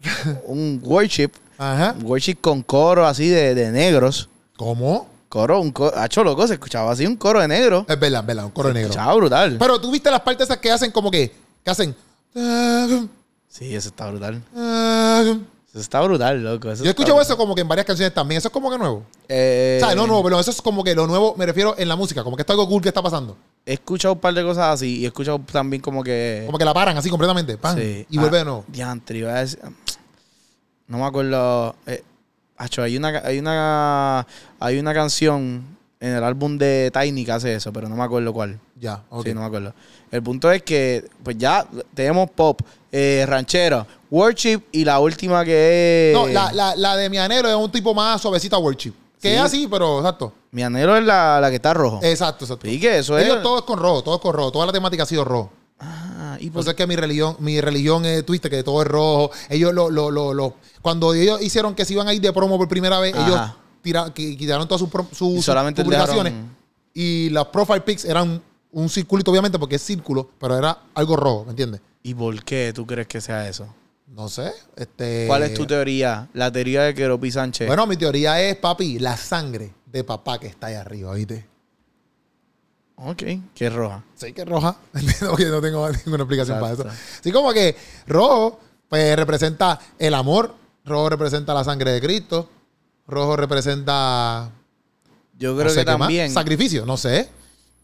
un 0.46 0.80
worship. 0.84 1.30
Ajá. 1.58 1.94
Un 1.98 2.06
worship 2.06 2.36
con 2.40 2.62
coro 2.62 3.06
así 3.06 3.28
de, 3.28 3.54
de 3.54 3.70
negros. 3.70 4.28
¿Cómo? 4.56 5.08
Coro, 5.32 5.60
un 5.62 5.72
coro. 5.72 5.96
Hacho 5.96 6.22
loco, 6.22 6.46
se 6.46 6.52
escuchaba 6.54 6.92
así 6.92 7.06
un 7.06 7.16
coro 7.16 7.40
de 7.40 7.48
negro. 7.48 7.86
Es 7.88 7.98
verdad, 7.98 8.20
es 8.20 8.26
verdad, 8.26 8.44
un 8.44 8.50
coro 8.50 8.68
Se 8.68 8.74
negro. 8.74 8.90
escuchaba 8.90 9.14
brutal. 9.14 9.56
Pero 9.58 9.80
tú 9.80 9.90
viste 9.90 10.10
las 10.10 10.20
partes 10.20 10.44
esas 10.46 10.58
que 10.58 10.70
hacen 10.70 10.90
como 10.92 11.10
que, 11.10 11.32
que 11.64 11.70
hacen. 11.70 11.96
Sí, 13.48 13.74
eso 13.74 13.88
está 13.88 14.10
brutal. 14.10 14.42
Yo 14.54 15.32
Eso 15.70 15.80
está 15.80 16.02
brutal, 16.02 16.42
loco. 16.44 16.70
Eso 16.70 16.84
he 16.84 16.88
está 16.88 16.90
escuchado 16.90 17.22
eso 17.22 17.36
como 17.38 17.54
que 17.54 17.62
en 17.62 17.68
varias 17.68 17.86
canciones 17.86 18.12
también. 18.12 18.40
Eso 18.40 18.48
es 18.48 18.52
como 18.52 18.70
que 18.70 18.76
nuevo. 18.76 19.04
Eh, 19.26 19.80
o 19.82 19.86
sea, 19.86 19.94
no 19.94 20.06
nuevo, 20.06 20.22
pero 20.22 20.38
eso 20.38 20.50
es 20.50 20.60
como 20.60 20.84
que 20.84 20.94
lo 20.94 21.06
nuevo, 21.06 21.34
me 21.38 21.46
refiero 21.46 21.74
en 21.78 21.88
la 21.88 21.96
música, 21.96 22.22
como 22.22 22.36
que 22.36 22.42
esto 22.42 22.52
es 22.52 22.58
algo 22.58 22.68
cool 22.68 22.82
que 22.82 22.88
está 22.88 23.00
pasando. 23.00 23.34
He 23.64 23.72
escuchado 23.72 24.12
un 24.12 24.20
par 24.20 24.34
de 24.34 24.42
cosas 24.42 24.66
así. 24.74 24.98
Y 24.98 25.04
he 25.04 25.06
escuchado 25.06 25.40
también 25.50 25.80
como 25.80 26.02
que. 26.04 26.42
Como 26.44 26.58
que 26.58 26.64
la 26.66 26.74
paran 26.74 26.98
así 26.98 27.08
completamente. 27.08 27.56
Sí. 27.74 28.06
Y 28.10 28.18
vuelve 28.18 28.36
Ah, 28.36 28.40
de 28.40 28.44
nuevo. 28.44 28.64
Diantre, 28.68 29.16
iba 29.18 29.32
a 29.34 29.40
decir- 29.40 29.60
No 30.88 30.98
me 30.98 31.04
acuerdo. 31.06 31.74
Eh, 31.86 32.02
acho, 32.62 32.82
hay 32.82 32.96
una, 32.96 33.08
hay 33.24 33.38
una 33.38 34.26
hay 34.60 34.78
una 34.78 34.94
canción 34.94 35.64
en 36.00 36.14
el 36.16 36.24
álbum 36.24 36.58
de 36.58 36.90
Tiny 36.92 37.24
que 37.24 37.32
hace 37.32 37.54
eso, 37.54 37.72
pero 37.72 37.88
no 37.88 37.94
me 37.96 38.02
acuerdo 38.02 38.32
cuál. 38.32 38.58
Ya, 38.80 39.02
ok. 39.10 39.24
Sí, 39.24 39.34
no 39.34 39.40
me 39.40 39.46
acuerdo. 39.46 39.72
El 40.10 40.22
punto 40.22 40.50
es 40.50 40.62
que, 40.62 41.04
pues 41.22 41.38
ya 41.38 41.64
tenemos 41.94 42.28
pop, 42.30 42.60
eh, 42.90 43.24
ranchera, 43.28 43.86
worship 44.10 44.62
y 44.72 44.84
la 44.84 44.98
última 44.98 45.44
que 45.44 46.10
es. 46.10 46.16
No, 46.18 46.26
la, 46.26 46.52
la, 46.52 46.74
la 46.76 46.96
de 46.96 47.08
mi 47.08 47.18
anhelo 47.18 47.48
es 47.48 47.54
un 47.54 47.70
tipo 47.70 47.94
más 47.94 48.20
suavecita 48.20 48.58
worship. 48.58 48.92
Que 49.20 49.28
Sí. 49.28 49.34
es 49.36 49.40
así, 49.40 49.68
pero 49.70 49.98
exacto. 50.00 50.32
Mi 50.50 50.64
anhelo 50.64 50.96
es 50.96 51.04
la, 51.04 51.38
la 51.40 51.48
que 51.50 51.56
está 51.56 51.72
rojo. 51.72 52.00
Exacto, 52.02 52.44
exacto. 52.44 52.66
y 52.68 52.80
que 52.80 52.98
eso 52.98 53.16
es. 53.16 53.24
Ellos 53.24 53.40
todo 53.42 53.58
es 53.58 53.64
con 53.64 53.78
rojo, 53.78 54.02
todo 54.02 54.16
es 54.16 54.20
con 54.20 54.34
rojo. 54.34 54.50
Toda 54.50 54.66
la 54.66 54.72
temática 54.72 55.04
ha 55.04 55.06
sido 55.06 55.24
rojo. 55.24 55.52
Ah, 55.84 56.36
y 56.40 56.48
Por 56.50 56.60
eso 56.62 56.70
es 56.70 56.76
que 56.76 56.86
mi 56.86 56.94
religión, 56.94 57.36
mi 57.40 57.60
religión 57.60 58.04
es 58.06 58.24
twiste, 58.24 58.48
que 58.48 58.62
todo 58.62 58.82
es 58.82 58.86
rojo. 58.88 59.32
Ellos 59.48 59.74
lo, 59.74 59.90
lo, 59.90 60.12
lo, 60.12 60.32
lo- 60.32 60.54
cuando 60.80 61.12
ellos 61.12 61.42
hicieron 61.42 61.74
que 61.74 61.84
se 61.84 61.92
iban 61.94 62.06
a 62.06 62.14
ir 62.14 62.20
de 62.20 62.32
promo 62.32 62.56
por 62.56 62.68
primera 62.68 63.00
vez, 63.00 63.14
Ajá. 63.14 63.26
ellos 63.26 63.40
tira- 63.82 64.14
qui- 64.14 64.36
quitaron 64.38 64.68
todas 64.68 64.80
sus, 64.80 64.90
sus- 65.16 65.38
Y 65.38 65.42
sus 65.42 65.54
publicaciones. 65.74 66.32
dejaron- 66.34 66.56
Y 66.94 67.30
las 67.30 67.46
profile 67.46 67.80
pics 67.80 68.04
eran 68.04 68.40
un 68.70 68.88
circulito, 68.88 69.30
obviamente, 69.32 69.58
porque 69.58 69.74
es 69.76 69.82
círculo, 69.82 70.30
pero 70.38 70.56
era 70.56 70.78
algo 70.94 71.16
rojo, 71.16 71.44
¿me 71.46 71.50
entiendes? 71.50 71.80
¿Y 72.04 72.14
por 72.14 72.44
qué 72.44 72.72
tú 72.74 72.86
crees 72.86 73.08
que 73.08 73.20
sea 73.20 73.48
eso? 73.48 73.66
No 74.06 74.28
sé. 74.28 74.52
Este, 74.76 75.24
¿Cuál 75.26 75.42
es 75.42 75.54
tu 75.54 75.66
teoría? 75.66 76.28
La 76.34 76.52
teoría 76.52 76.82
de 76.82 76.94
Keropi 76.94 77.30
Sánchez. 77.30 77.66
Bueno, 77.66 77.86
mi 77.86 77.96
teoría 77.96 78.40
es, 78.40 78.56
papi, 78.56 78.98
la 78.98 79.16
sangre 79.16 79.72
de 79.86 80.04
papá 80.04 80.38
que 80.38 80.46
está 80.46 80.68
ahí 80.68 80.74
arriba, 80.74 81.12
¿viste? 81.14 81.46
Ok, 82.96 83.22
que 83.54 83.66
es 83.66 83.72
roja. 83.72 84.02
Sí, 84.14 84.32
que 84.32 84.42
es 84.42 84.48
roja. 84.48 84.76
no, 85.22 85.36
que 85.36 85.44
no 85.46 85.60
tengo 85.60 85.88
ninguna 85.90 86.22
explicación 86.24 86.58
Exacto. 86.58 86.82
para 86.84 86.94
eso. 86.94 87.02
Así 87.20 87.32
como 87.32 87.52
que 87.52 87.76
rojo, 88.06 88.60
pues 88.88 89.16
representa 89.16 89.78
el 89.98 90.14
amor. 90.14 90.54
Rojo 90.84 91.08
representa 91.10 91.54
la 91.54 91.64
sangre 91.64 91.92
de 91.92 92.00
Cristo. 92.00 92.48
Rojo 93.06 93.36
representa. 93.36 94.50
Yo 95.38 95.52
no 95.54 95.58
creo 95.60 95.70
sé 95.70 95.80
que 95.84 95.90
más. 95.92 95.98
también. 95.98 96.30
Sacrificio, 96.30 96.86
no 96.86 96.96
sé. 96.96 97.28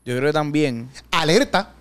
Yo 0.04 0.16
creo 0.16 0.28
que 0.28 0.32
también. 0.32 0.88
Alerta. 1.10 1.72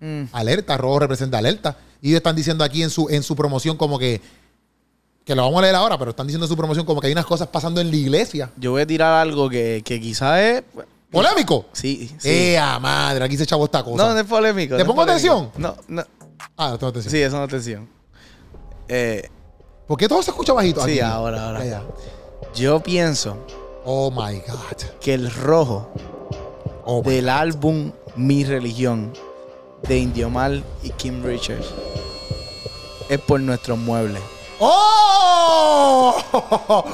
mm, 0.00 0.24
Alerta. 0.32 0.76
Rojo 0.76 1.00
representa 1.00 1.38
alerta. 1.38 1.76
Y 2.00 2.08
ellos 2.08 2.18
están 2.18 2.36
diciendo 2.36 2.64
aquí 2.64 2.82
en 2.82 2.90
su, 2.90 3.08
en 3.10 3.22
su 3.22 3.34
promoción 3.36 3.76
como 3.76 3.98
que. 3.98 4.20
Que 5.24 5.34
lo 5.34 5.42
vamos 5.42 5.58
a 5.60 5.62
leer 5.62 5.74
ahora, 5.74 5.96
pero 5.96 6.10
están 6.10 6.26
diciendo 6.26 6.44
en 6.44 6.50
su 6.50 6.56
promoción 6.56 6.84
como 6.84 7.00
que 7.00 7.06
hay 7.06 7.12
unas 7.14 7.24
cosas 7.24 7.48
pasando 7.48 7.80
en 7.80 7.90
la 7.90 7.96
iglesia. 7.96 8.50
yo 8.58 8.72
voy 8.72 8.82
a 8.82 8.86
tirar 8.86 9.10
algo 9.22 9.48
que, 9.48 9.80
que 9.84 9.98
quizás 10.00 10.38
es. 10.40 10.62
¿Polémico? 11.14 11.66
Sí, 11.72 12.14
sí. 12.18 12.28
¡Ea, 12.28 12.78
madre! 12.78 13.24
Aquí 13.24 13.36
se 13.36 13.44
echaba 13.44 13.64
esta 13.64 13.82
cosa. 13.82 14.04
no, 14.04 14.12
no 14.12 14.20
es 14.20 14.26
polémico. 14.26 14.76
¿Te 14.76 14.82
no 14.82 14.88
pongo 14.88 15.02
atención? 15.02 15.50
No, 15.56 15.74
no. 15.88 16.02
Ah, 16.56 16.70
no 16.70 16.78
tengo 16.78 16.90
atención. 16.90 17.10
Sí, 17.12 17.22
eso 17.22 17.36
no 17.36 17.44
es 17.44 17.48
atención. 17.48 17.88
Eh, 18.88 19.28
¿Por 19.86 19.96
qué 19.98 20.08
todo 20.08 20.22
se 20.22 20.30
escucha 20.30 20.52
bajito 20.52 20.84
Sí, 20.84 20.92
aquí? 20.92 21.00
ahora, 21.00 21.46
ahora. 21.46 21.60
Allá. 21.60 21.82
yo 22.54 22.80
pienso 22.80 23.36
Oh, 23.84 24.10
my 24.10 24.38
God. 24.46 24.98
que 25.00 25.14
el 25.14 25.30
rojo 25.32 25.90
Oh, 26.86 27.02
del 27.02 27.28
álbum 27.30 27.92
Mi 28.16 28.44
Religión 28.44 29.12
de 29.88 29.98
Indiomal 29.98 30.62
y 30.82 30.90
Kim 30.90 31.22
Richards 31.24 31.66
es 33.08 33.18
por 33.20 33.40
nuestros 33.40 33.78
muebles. 33.78 34.22
¡Oh! 34.66 36.14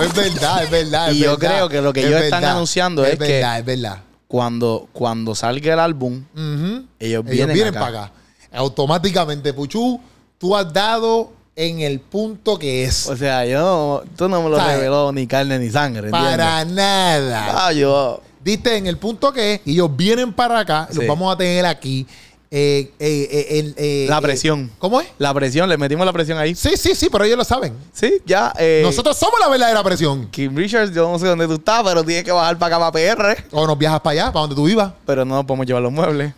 Es 0.00 0.14
verdad, 0.14 0.62
es 0.64 0.70
verdad. 0.70 1.10
es 1.10 1.16
Y 1.16 1.20
yo 1.20 1.36
verdad. 1.36 1.48
creo 1.56 1.68
que 1.68 1.80
lo 1.82 1.92
que 1.92 2.00
Es 2.00 2.06
ellos 2.06 2.22
están 2.22 2.44
anunciando 2.44 3.04
es 3.04 3.18
que- 3.18 3.24
verdad, 3.26 3.58
es 3.58 3.64
verdad. 3.64 3.98
Cuando, 4.28 4.86
cuando 4.92 5.34
salga 5.34 5.72
el 5.72 5.80
álbum, 5.80 6.22
Ujú. 6.34 6.42
ellos 6.44 6.84
Ellos 7.00 7.24
vienen, 7.26 7.54
vienen 7.54 7.76
acá. 7.76 7.80
para 7.86 8.04
acá. 8.04 8.12
Automáticamente, 8.52 9.52
Puchu, 9.54 10.00
tú 10.38 10.54
has 10.56 10.70
dado 10.72 11.32
en 11.56 11.80
el 11.80 11.98
punto 12.00 12.58
que 12.58 12.84
es. 12.84 13.08
O 13.08 13.16
sea, 13.16 13.44
yo 13.46 14.04
tú 14.16 14.28
no 14.28 14.42
me 14.42 14.50
lo 14.50 14.56
¿Sabes? 14.58 14.76
reveló 14.76 15.10
ni 15.12 15.26
carne 15.26 15.58
ni 15.58 15.70
sangre. 15.70 16.08
¿entiendes? 16.08 16.30
para 16.36 16.64
nada. 16.66 17.66
Ah, 17.66 17.72
yo. 17.72 18.20
Diste 18.44 18.76
en 18.76 18.86
el 18.86 18.98
punto 18.98 19.32
que 19.32 19.54
es. 19.54 19.60
Y 19.64 19.72
ellos 19.72 19.90
vienen 19.96 20.32
para 20.32 20.60
acá. 20.60 20.88
Los 20.92 21.06
vamos 21.06 21.32
a 21.34 21.36
tener 21.36 21.64
aquí. 21.66 22.06
Eh, 22.50 22.90
eh, 22.98 23.28
eh, 23.30 23.74
eh, 23.76 24.06
La 24.08 24.18
eh, 24.18 24.22
presión. 24.22 24.70
¿Cómo 24.78 25.00
es? 25.00 25.08
La 25.18 25.34
presión, 25.34 25.68
le 25.68 25.76
metimos 25.76 26.06
la 26.06 26.12
presión 26.12 26.38
ahí. 26.38 26.54
Sí, 26.54 26.70
sí, 26.76 26.94
sí, 26.94 27.08
pero 27.10 27.24
ellos 27.24 27.36
lo 27.36 27.44
saben. 27.44 27.74
Sí, 27.92 28.14
ya. 28.24 28.52
eh, 28.58 28.80
Nosotros 28.82 29.16
somos 29.16 29.38
la 29.40 29.48
verdadera 29.48 29.82
presión. 29.82 30.28
Kim 30.30 30.56
Richards, 30.56 30.94
yo 30.94 31.10
no 31.10 31.18
sé 31.18 31.26
dónde 31.26 31.46
tú 31.46 31.54
estás, 31.54 31.82
pero 31.84 32.02
tienes 32.04 32.24
que 32.24 32.32
bajar 32.32 32.58
para 32.58 32.76
acá, 32.76 32.90
para 32.90 33.16
PR. 33.16 33.44
O 33.52 33.66
nos 33.66 33.76
viajas 33.78 34.00
para 34.00 34.12
allá, 34.12 34.32
para 34.32 34.40
donde 34.42 34.56
tú 34.56 34.64
vivas. 34.64 34.92
Pero 35.04 35.24
no 35.24 35.46
podemos 35.46 35.66
llevar 35.66 35.82
los 35.82 35.92
muebles. 35.92 36.32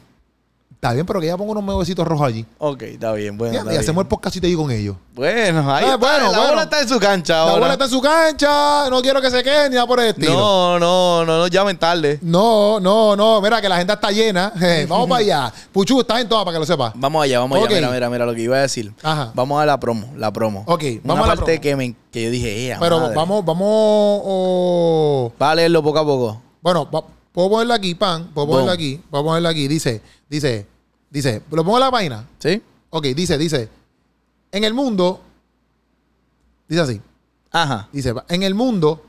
Está 0.72 0.94
bien, 0.94 1.04
pero 1.04 1.20
que 1.20 1.26
ya 1.26 1.36
pongo 1.36 1.52
unos 1.52 1.62
nuevecitos 1.62 2.08
rojos 2.08 2.26
allí. 2.26 2.46
Ok, 2.56 2.82
está 2.84 3.12
bien. 3.12 3.36
Bueno, 3.36 3.52
Ya, 3.52 3.60
está 3.60 3.74
y 3.74 3.76
hacemos 3.76 3.96
bien. 3.96 4.06
el 4.06 4.08
podcast 4.08 4.36
y 4.36 4.40
te 4.40 4.46
digo 4.46 4.62
con 4.62 4.70
ellos. 4.70 4.96
Bueno, 5.14 5.60
ahí 5.74 5.84
Ah, 5.86 5.92
está, 5.92 5.96
bueno, 5.98 6.18
la 6.32 6.38
bueno. 6.38 6.48
bola 6.52 6.62
está 6.62 6.80
en 6.80 6.88
su 6.88 6.98
cancha 6.98 7.34
La 7.34 7.40
ahora. 7.42 7.60
bola 7.60 7.72
está 7.74 7.84
en 7.84 7.90
su 7.90 8.00
cancha. 8.00 8.88
No 8.88 9.02
quiero 9.02 9.20
que 9.20 9.30
se 9.30 9.42
quede 9.42 9.68
ni 9.68 9.74
nada 9.74 9.86
por 9.86 10.00
el 10.00 10.06
estilo. 10.06 10.32
no, 10.32 10.78
no, 10.78 11.24
no 11.26 11.38
nos 11.40 11.50
llamen 11.50 11.76
tarde. 11.78 12.18
No, 12.22 12.80
no, 12.80 13.14
no. 13.14 13.42
Mira 13.42 13.60
que 13.60 13.68
la 13.68 13.74
agenda 13.74 13.92
está 13.92 14.10
llena. 14.10 14.54
Vamos 14.88 15.06
para 15.06 15.20
allá. 15.20 15.52
Puchu, 15.70 16.00
estás 16.00 16.22
en 16.22 16.28
todas 16.30 16.44
para 16.46 16.54
que 16.54 16.60
lo 16.60 16.64
sepas. 16.66 16.92
Vamos 16.94 17.24
allá, 17.24 17.40
vamos 17.40 17.58
allá. 17.58 17.68
Mira, 17.76 17.90
mira, 17.90 18.08
mira 18.08 18.24
lo 18.24 18.34
que 18.34 18.40
iba 18.40 18.56
a 18.56 18.60
decir. 18.60 18.90
Ajá. 19.02 19.32
Vamos 19.34 19.60
a 19.62 19.66
la 19.66 19.78
promo, 19.78 20.08
la 20.16 20.32
promo. 20.32 20.62
Ok, 20.66 20.82
Una 20.82 21.00
vamos 21.04 21.24
a 21.24 21.28
la 21.28 21.36
parte 21.36 21.52
promo. 21.58 21.60
que, 21.62 21.76
me, 21.76 21.94
que 22.10 22.22
yo 22.24 22.30
dije, 22.30 22.70
eh, 22.72 22.76
Pero 22.80 23.00
madre. 23.00 23.16
vamos, 23.16 23.44
vamos. 23.44 23.68
oh, 24.24 25.32
Va 25.40 25.50
a 25.50 25.54
leerlo 25.54 25.82
poco 25.82 25.98
a 25.98 26.04
poco. 26.06 26.42
Bueno, 26.62 26.88
va- 26.90 27.04
puedo 27.32 27.50
ponerla 27.50 27.74
aquí, 27.74 27.94
pan. 27.94 28.30
Puedo 28.32 28.46
Boom. 28.46 28.56
ponerla 28.56 28.72
aquí. 28.72 29.00
Puedo 29.10 29.24
ponerla 29.24 29.48
aquí. 29.50 29.68
Dice, 29.68 30.00
dice, 30.30 30.66
dice. 31.10 31.42
¿Lo 31.50 31.62
pongo 31.64 31.76
en 31.76 31.80
la 31.84 31.90
página? 31.90 32.26
¿Sí? 32.38 32.62
Ok, 32.88 33.04
dice, 33.08 33.36
dice. 33.36 33.68
En 34.52 34.64
el 34.64 34.72
mundo. 34.72 35.20
Dice 36.66 36.80
así. 36.80 37.00
Ajá. 37.50 37.88
Dice, 37.92 38.14
en 38.28 38.42
el 38.42 38.54
mundo. 38.54 39.04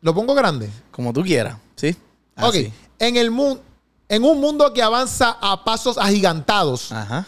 Lo 0.00 0.14
pongo 0.14 0.34
grande. 0.34 0.70
Como 0.90 1.12
tú 1.12 1.22
quieras. 1.22 1.58
¿Sí? 1.76 1.90
Ok. 2.36 2.44
Así. 2.44 2.72
En 2.98 3.16
el 3.16 3.30
mundo. 3.30 3.62
En 4.08 4.24
un 4.24 4.40
mundo 4.40 4.72
que 4.72 4.82
avanza 4.82 5.38
a 5.40 5.64
pasos 5.64 5.96
agigantados, 5.96 6.92
Ajá. 6.92 7.26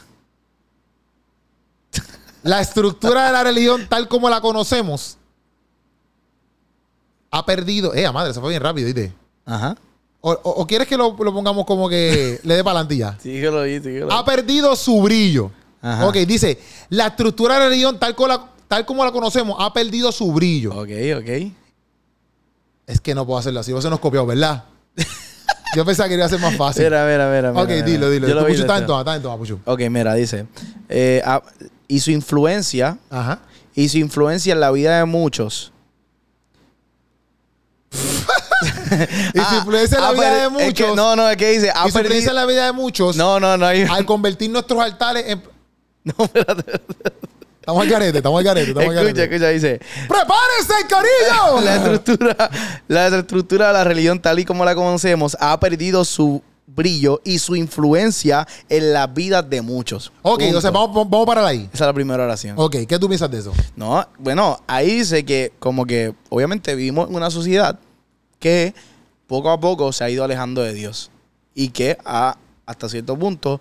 la 2.43 2.61
estructura 2.61 3.27
de 3.27 3.33
la 3.33 3.43
religión 3.43 3.87
tal 3.89 4.07
como 4.07 4.29
la 4.29 4.41
conocemos 4.43 5.17
ha 7.31 7.45
perdido. 7.47 7.95
Eh, 7.95 8.11
madre, 8.13 8.35
se 8.35 8.41
fue 8.41 8.51
bien 8.51 8.63
rápido, 8.63 8.87
¿viste? 8.87 9.15
Ajá. 9.47 9.77
O, 10.27 10.33
o- 10.33 10.51
o 10.63 10.67
quieres 10.67 10.89
que 10.89 10.97
lo, 10.97 11.15
lo 11.19 11.33
pongamos 11.35 11.67
como 11.67 11.87
que 11.87 12.41
le 12.43 12.55
dé 12.55 12.61
adelante 12.61 12.95
Síguelo 13.23 13.61
ahí, 13.61 13.79
síguelo. 13.79 14.11
Ha 14.11 14.25
perdido 14.25 14.75
su 14.75 15.03
brillo. 15.03 15.51
Ajá. 15.83 16.07
Ok, 16.07 16.15
dice, 16.27 16.59
la 16.89 17.09
estructura 17.09 17.55
de 17.55 17.61
la 17.61 17.67
religión 17.69 17.99
tal 17.99 18.15
como 18.15 18.29
la, 18.29 18.49
tal 18.67 18.87
como 18.87 19.05
la 19.05 19.13
conocemos 19.13 19.57
ha 19.61 19.71
perdido 19.75 20.11
su 20.13 20.33
brillo. 20.33 20.71
Ok, 20.73 20.89
ok. 21.19 21.53
Es 22.87 23.01
que 23.03 23.15
no 23.15 23.27
puedo 23.27 23.39
hacerlo 23.39 23.61
así, 23.61 23.71
vos 23.73 23.85
se 23.85 23.91
nos 23.91 24.01
copió, 24.01 24.25
¿verdad? 24.25 24.65
Yo 25.77 25.85
pensaba 25.85 26.09
que 26.09 26.15
iba 26.15 26.25
a 26.25 26.29
ser 26.31 26.41
más 26.41 26.57
fácil. 26.57 26.85
Mira, 26.85 27.05
mira, 27.05 27.29
mira. 27.31 27.51
mira, 27.51 27.63
ok, 27.63 27.69
mira. 27.69 27.83
dilo, 27.83 28.11
dilo. 28.11 28.27
Yo 28.29 28.35
lo 28.35 28.47
Puchu, 28.47 28.61
está 28.63 28.75
en 28.77 28.81
desde- 28.81 28.87
todas, 28.87 29.01
está 29.03 29.17
en 29.17 29.23
todas, 29.23 29.37
Puchu. 29.39 29.59
Ok, 29.67 29.81
mira, 29.91 30.15
dice. 30.15 30.47
eh, 30.89 31.23
y 31.87 32.01
su 32.01 32.11
influencia, 32.13 32.97
Ajá. 33.11 33.41
y 33.75 33.91
su 33.91 33.99
influencia 33.99 34.55
en 34.55 34.61
la 34.61 34.71
vida 34.71 34.97
de 34.99 35.05
muchos. 35.05 35.71
Y 39.35 39.41
su 39.41 39.55
influencia 39.57 39.97
en 39.99 40.03
la 40.03 40.09
Ah, 40.09 40.13
vida 40.13 40.23
pero 40.23 40.35
de 40.35 40.43
es 40.43 40.75
que- 40.75 40.83
muchos. 40.85 40.97
no, 40.97 41.17
no, 41.17 41.29
es 41.31 41.37
que 41.37 41.51
dice. 41.51 41.71
Ha 41.71 41.85
y 41.85 41.87
influencia 41.87 42.03
perdido. 42.03 42.31
en 42.31 42.35
la 42.37 42.47
vida 42.47 42.67
de 42.67 42.73
muchos. 42.73 43.17
No, 43.17 43.39
no, 43.41 43.57
no. 43.57 43.67
Al 43.67 44.05
convertir 44.07 44.51
nuestros 44.51 44.81
altares 44.81 45.25
en. 45.29 45.43
No, 46.05 46.25
espérate. 46.25 46.81
Estamos 47.61 47.81
al 47.83 47.89
garete, 47.89 48.19
estamos 48.19 48.39
al 48.39 48.45
garete, 48.45 48.69
estamos 48.73 48.91
al 48.91 48.97
Escucha, 49.07 49.21
garete. 49.27 49.35
escucha, 49.37 49.49
dice. 49.49 49.81
¡Prepárense, 50.07 50.75
corillo! 50.91 51.61
La 51.65 51.77
estructura, 51.77 52.51
la 52.89 53.07
estructura 53.07 53.67
de 53.69 53.73
la 53.73 53.85
religión 53.85 54.21
tal 54.21 54.39
y 54.39 54.45
como 54.45 54.67
la 54.67 54.75
conocemos 54.75 55.35
ha 55.41 55.59
perdido 55.59 56.05
su 56.05 56.43
brillo 56.67 57.23
y 57.25 57.39
su 57.39 57.57
influencia 57.57 58.47
en 58.69 58.93
las 58.93 59.15
vidas 59.15 59.49
de 59.49 59.63
muchos. 59.63 60.09
ok, 60.21 60.33
Punto. 60.33 60.45
entonces 60.45 60.73
vamos, 60.73 61.09
vamos 61.09 61.23
a 61.23 61.27
parar 61.27 61.45
ahí. 61.47 61.71
Esa 61.73 61.85
es 61.85 61.89
la 61.89 61.93
primera 61.95 62.23
oración. 62.25 62.55
Ok, 62.59 62.77
¿qué 62.87 62.99
tú 62.99 63.09
piensas 63.09 63.31
de 63.31 63.39
eso? 63.39 63.53
No, 63.77 64.07
bueno, 64.19 64.61
ahí 64.67 64.97
dice 64.99 65.25
que 65.25 65.53
como 65.59 65.87
que 65.87 66.13
obviamente 66.29 66.75
vivimos 66.75 67.09
en 67.09 67.15
una 67.15 67.31
sociedad 67.31 67.79
que 68.45 68.75
poco 69.27 69.51
a 69.51 69.59
poco 69.59 69.91
se 69.93 70.05
ha 70.05 70.11
ido 70.11 70.23
alejando 70.23 70.61
de 70.63 70.75
Dios 70.75 71.11
y 71.55 71.69
que 71.71 71.97
ha 72.05 72.37
hasta 72.67 72.91
cierto 72.91 73.17
punto 73.19 73.59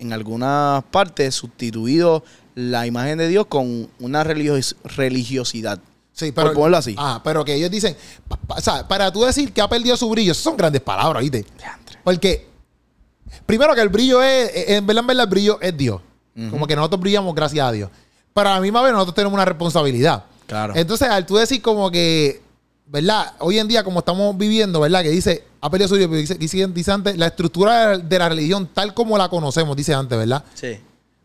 en 0.00 0.12
algunas 0.12 0.82
partes 0.90 1.36
sustituido 1.36 2.24
la 2.56 2.84
imagen 2.86 3.18
de 3.18 3.28
Dios 3.28 3.46
con 3.46 3.88
una 4.00 4.24
religios- 4.24 4.74
religiosidad. 4.84 5.78
Sí, 6.12 6.32
pero. 6.32 6.48
Por 6.48 6.54
ponerlo 6.56 6.76
así. 6.78 6.94
Ah, 6.98 7.20
pero 7.22 7.44
que 7.44 7.54
ellos 7.54 7.70
dicen. 7.70 7.96
pa- 8.28 8.36
pa- 8.36 8.54
o 8.56 8.60
sea, 8.60 8.86
para 8.88 9.12
tú 9.12 9.22
decir 9.24 9.52
que 9.52 9.60
ha 9.60 9.68
perdido 9.68 9.96
su 9.96 10.08
brillo, 10.10 10.34
son 10.34 10.56
grandes 10.56 10.82
palabras, 10.82 11.22
¿viste? 11.22 11.44
Porque. 12.02 12.48
Primero 13.46 13.74
que 13.74 13.80
el 13.82 13.88
brillo 13.88 14.20
es. 14.22 14.50
En 14.68 14.84
verdad, 14.86 15.00
en 15.02 15.06
verdad, 15.06 15.24
el 15.24 15.30
brillo 15.30 15.60
es 15.60 15.76
Dios. 15.76 16.00
Como 16.50 16.66
que 16.66 16.74
nosotros 16.74 17.00
brillamos 17.00 17.34
gracias 17.34 17.64
a 17.66 17.70
Dios. 17.72 17.88
Pero 18.32 18.48
a 18.48 18.54
la 18.54 18.60
misma 18.60 18.82
vez 18.82 18.92
nosotros 18.92 19.14
tenemos 19.14 19.34
una 19.34 19.44
responsabilidad. 19.44 20.24
Claro. 20.46 20.72
Entonces, 20.76 21.08
al 21.08 21.24
tú 21.24 21.36
decir 21.36 21.62
como 21.62 21.90
que. 21.90 22.42
¿Verdad? 22.86 23.32
Hoy 23.38 23.58
en 23.58 23.66
día, 23.66 23.82
como 23.82 24.00
estamos 24.00 24.36
viviendo, 24.36 24.80
¿verdad? 24.80 25.02
Que 25.02 25.10
dice. 25.10 25.44
Ha 25.60 25.70
perdido 25.70 25.88
su 25.88 25.94
brillo, 25.94 26.10
pero 26.10 26.20
dice, 26.20 26.34
dice, 26.34 26.66
dice 26.66 26.92
antes. 26.92 27.16
La 27.16 27.26
estructura 27.26 27.96
de 27.96 28.18
la 28.18 28.28
religión, 28.28 28.68
tal 28.72 28.92
como 28.92 29.16
la 29.16 29.28
conocemos, 29.28 29.74
dice 29.76 29.94
antes, 29.94 30.18
¿verdad? 30.18 30.44
Sí. 30.54 30.78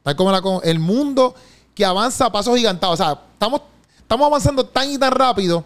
Tal 0.03 0.15
como 0.15 0.31
la 0.31 0.41
el 0.63 0.79
mundo 0.79 1.35
que 1.75 1.83
avanza 1.83 2.25
a 2.25 2.31
pasos 2.31 2.55
gigantados. 2.55 2.99
O 2.99 3.03
sea, 3.03 3.19
estamos, 3.33 3.61
estamos 3.97 4.27
avanzando 4.27 4.65
tan 4.65 4.89
y 4.89 4.97
tan 4.97 5.11
rápido 5.11 5.65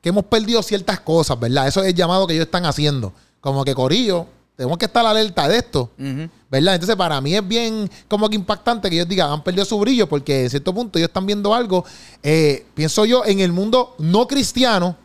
que 0.00 0.08
hemos 0.08 0.24
perdido 0.24 0.62
ciertas 0.62 0.98
cosas, 1.00 1.38
¿verdad? 1.38 1.68
Eso 1.68 1.80
es 1.82 1.88
el 1.88 1.94
llamado 1.94 2.26
que 2.26 2.34
ellos 2.34 2.46
están 2.46 2.66
haciendo. 2.66 3.12
Como 3.40 3.64
que, 3.64 3.74
Corillo, 3.74 4.26
tenemos 4.56 4.76
que 4.78 4.86
estar 4.86 5.06
alerta 5.06 5.48
de 5.48 5.58
esto. 5.58 5.90
¿verdad? 5.96 6.74
Entonces, 6.74 6.96
para 6.96 7.20
mí 7.20 7.34
es 7.34 7.46
bien 7.46 7.90
como 8.08 8.28
que 8.28 8.36
impactante 8.36 8.90
que 8.90 8.96
ellos 8.96 9.08
digan, 9.08 9.30
han 9.30 9.42
perdido 9.42 9.64
su 9.64 9.78
brillo, 9.78 10.08
porque 10.08 10.44
en 10.44 10.50
cierto 10.50 10.74
punto 10.74 10.98
ellos 10.98 11.08
están 11.08 11.24
viendo 11.24 11.54
algo, 11.54 11.84
eh, 12.22 12.66
pienso 12.74 13.04
yo, 13.04 13.24
en 13.24 13.40
el 13.40 13.52
mundo 13.52 13.94
no 13.98 14.26
cristiano, 14.26 14.96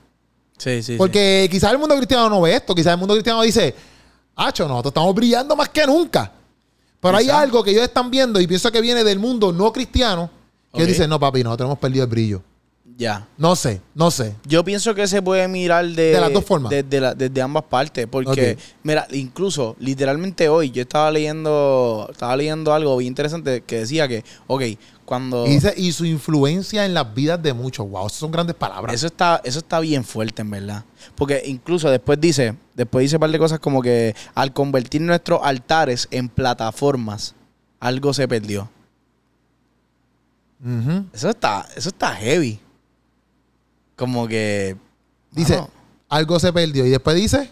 Sí, 0.58 0.82
sí. 0.82 0.96
porque 0.98 1.48
quizás 1.52 1.72
el 1.72 1.78
mundo 1.78 1.96
cristiano 1.96 2.30
no 2.30 2.42
ve 2.42 2.56
esto, 2.56 2.74
quizás 2.74 2.94
el 2.94 3.00
mundo 3.00 3.14
cristiano 3.14 3.42
dice, 3.42 3.76
Hacho, 4.36 4.68
nosotros 4.68 4.92
estamos 4.92 5.16
brillando 5.16 5.56
más 5.56 5.70
que 5.70 5.86
nunca. 5.86 6.32
Pero 7.00 7.18
hay 7.18 7.30
algo 7.30 7.64
que 7.64 7.72
ellos 7.72 7.84
están 7.84 8.10
viendo 8.10 8.40
y 8.40 8.48
pienso 8.48 8.72
que 8.72 8.82
viene 8.82 9.04
del 9.04 9.20
mundo 9.20 9.52
no 9.52 9.72
cristiano, 9.72 10.30
que 10.72 10.80
ellos 10.80 10.88
Ok. 10.90 10.94
dicen, 10.94 11.10
no, 11.10 11.20
papi, 11.20 11.44
nosotros 11.44 11.68
hemos 11.68 11.80
perdido 11.80 12.04
el 12.06 12.10
brillo. 12.10 12.42
Ya. 12.98 13.28
No 13.38 13.56
sé, 13.56 13.80
no 13.94 14.10
sé. 14.10 14.34
Yo 14.44 14.64
pienso 14.64 14.96
que 14.96 15.08
se 15.08 15.22
puede 15.22 15.48
mirar 15.48 15.86
de, 15.86 16.14
De 16.14 16.20
las 16.20 16.34
dos 16.34 16.44
formas. 16.44 16.72
Desde, 16.72 17.14
desde 17.14 17.42
ambas 17.44 17.64
partes. 17.66 18.08
Porque, 18.08 18.58
mira, 18.82 19.08
incluso 19.12 19.76
literalmente 19.80 20.50
hoy 20.50 20.72
yo 20.72 20.82
estaba 20.82 21.12
leyendo, 21.12 22.08
estaba 22.12 22.36
leyendo 22.36 22.74
algo 22.74 22.98
bien 22.98 23.10
interesante 23.10 23.62
que 23.62 23.80
decía 23.82 24.08
que, 24.08 24.24
ok, 24.48 24.64
cuando 25.08 25.48
Y, 25.48 25.52
dice, 25.52 25.74
y 25.78 25.94
su 25.94 26.04
influencia 26.04 26.86
en 26.86 26.94
las 26.94 27.14
vidas 27.14 27.42
de 27.42 27.54
muchos. 27.54 27.90
Wow, 27.90 28.08
esas 28.08 28.20
son 28.20 28.30
grandes 28.30 28.58
palabras. 28.58 28.94
eso 28.94 29.08
está, 29.08 29.40
eso 29.42 29.60
está 29.60 29.80
bien 29.80 30.04
fuerte, 30.04 30.42
en 30.42 30.52
verdad. 30.52 30.84
Porque 31.16 31.42
incluso 31.46 31.90
después 31.90 32.20
dice, 32.20 32.58
después 32.76 33.04
dice 33.04 33.16
un 33.16 33.22
par 33.22 33.32
de 33.32 33.40
cosas 33.40 33.60
como 33.60 33.82
que 33.82 34.14
al 34.36 34.52
convertir 34.52 35.02
nuestros 35.02 35.40
altares 35.42 36.10
en 36.12 36.28
plataformas, 36.28 37.36
algo 37.80 38.14
se 38.14 38.28
perdió. 38.28 38.70
Eso 41.14 41.30
está, 41.30 41.66
eso 41.76 41.88
está 41.88 42.14
heavy. 42.14 42.60
Como 43.96 44.28
que. 44.28 44.76
Dice, 45.32 45.56
mano, 45.56 45.70
algo 46.10 46.38
se 46.38 46.52
perdió. 46.52 46.86
Y 46.86 46.90
después 46.90 47.16
dice, 47.16 47.50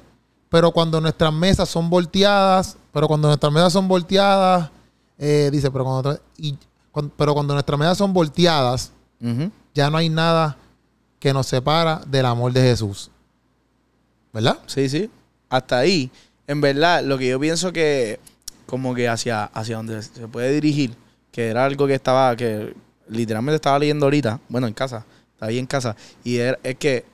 pero 0.49 0.71
cuando 0.71 0.99
nuestras 0.99 1.31
mesas 1.31 1.69
son 1.69 1.89
volteadas, 1.89 2.75
pero 2.91 3.07
cuando 3.07 3.29
nuestras 3.29 3.53
mesas 3.53 3.71
son 3.71 3.87
volteadas, 3.87 4.71
eh, 5.17 5.49
dice, 5.53 5.71
pero 5.71 5.85
cuando, 5.85 6.19
y, 6.37 6.57
pero 7.17 7.33
cuando 7.33 7.53
nuestras 7.53 7.79
mesas 7.79 7.97
son 7.97 8.13
volteadas, 8.13 8.91
ya 9.73 9.89
no 9.89 9.97
hay 9.97 10.09
nada 10.09 10.57
que 11.19 11.33
nos 11.33 11.47
separa 11.47 12.01
del 12.07 12.25
amor 12.25 12.51
de 12.53 12.61
Jesús. 12.61 13.09
¿Verdad? 14.33 14.59
Sí, 14.67 14.89
sí. 14.89 15.09
hasta 15.49 15.79
ahí, 15.79 16.11
en 16.47 16.59
verdad, 16.61 17.03
lo 17.03 17.17
que 17.17 17.29
yo 17.29 17.39
pienso 17.39 17.71
que 17.71 18.19
como 18.65 18.93
que 18.93 19.07
hacia, 19.07 19.45
hacia 19.45 19.77
donde 19.77 20.01
se 20.01 20.27
puede 20.27 20.51
dirigir, 20.53 20.95
que 21.31 21.47
era 21.47 21.63
algo 21.65 21.87
que 21.87 21.93
estaba, 21.93 22.35
que 22.35 22.75
literalmente 23.07 23.55
estaba 23.55 23.79
leyendo 23.79 24.05
ahorita, 24.07 24.39
bueno, 24.49 24.67
en 24.67 24.73
casa, 24.73 25.05
estaba 25.33 25.49
ahí 25.49 25.59
en 25.59 25.65
casa, 25.67 25.95
y 26.23 26.37
era- 26.37 26.59
es 26.63 26.75
que 26.75 27.05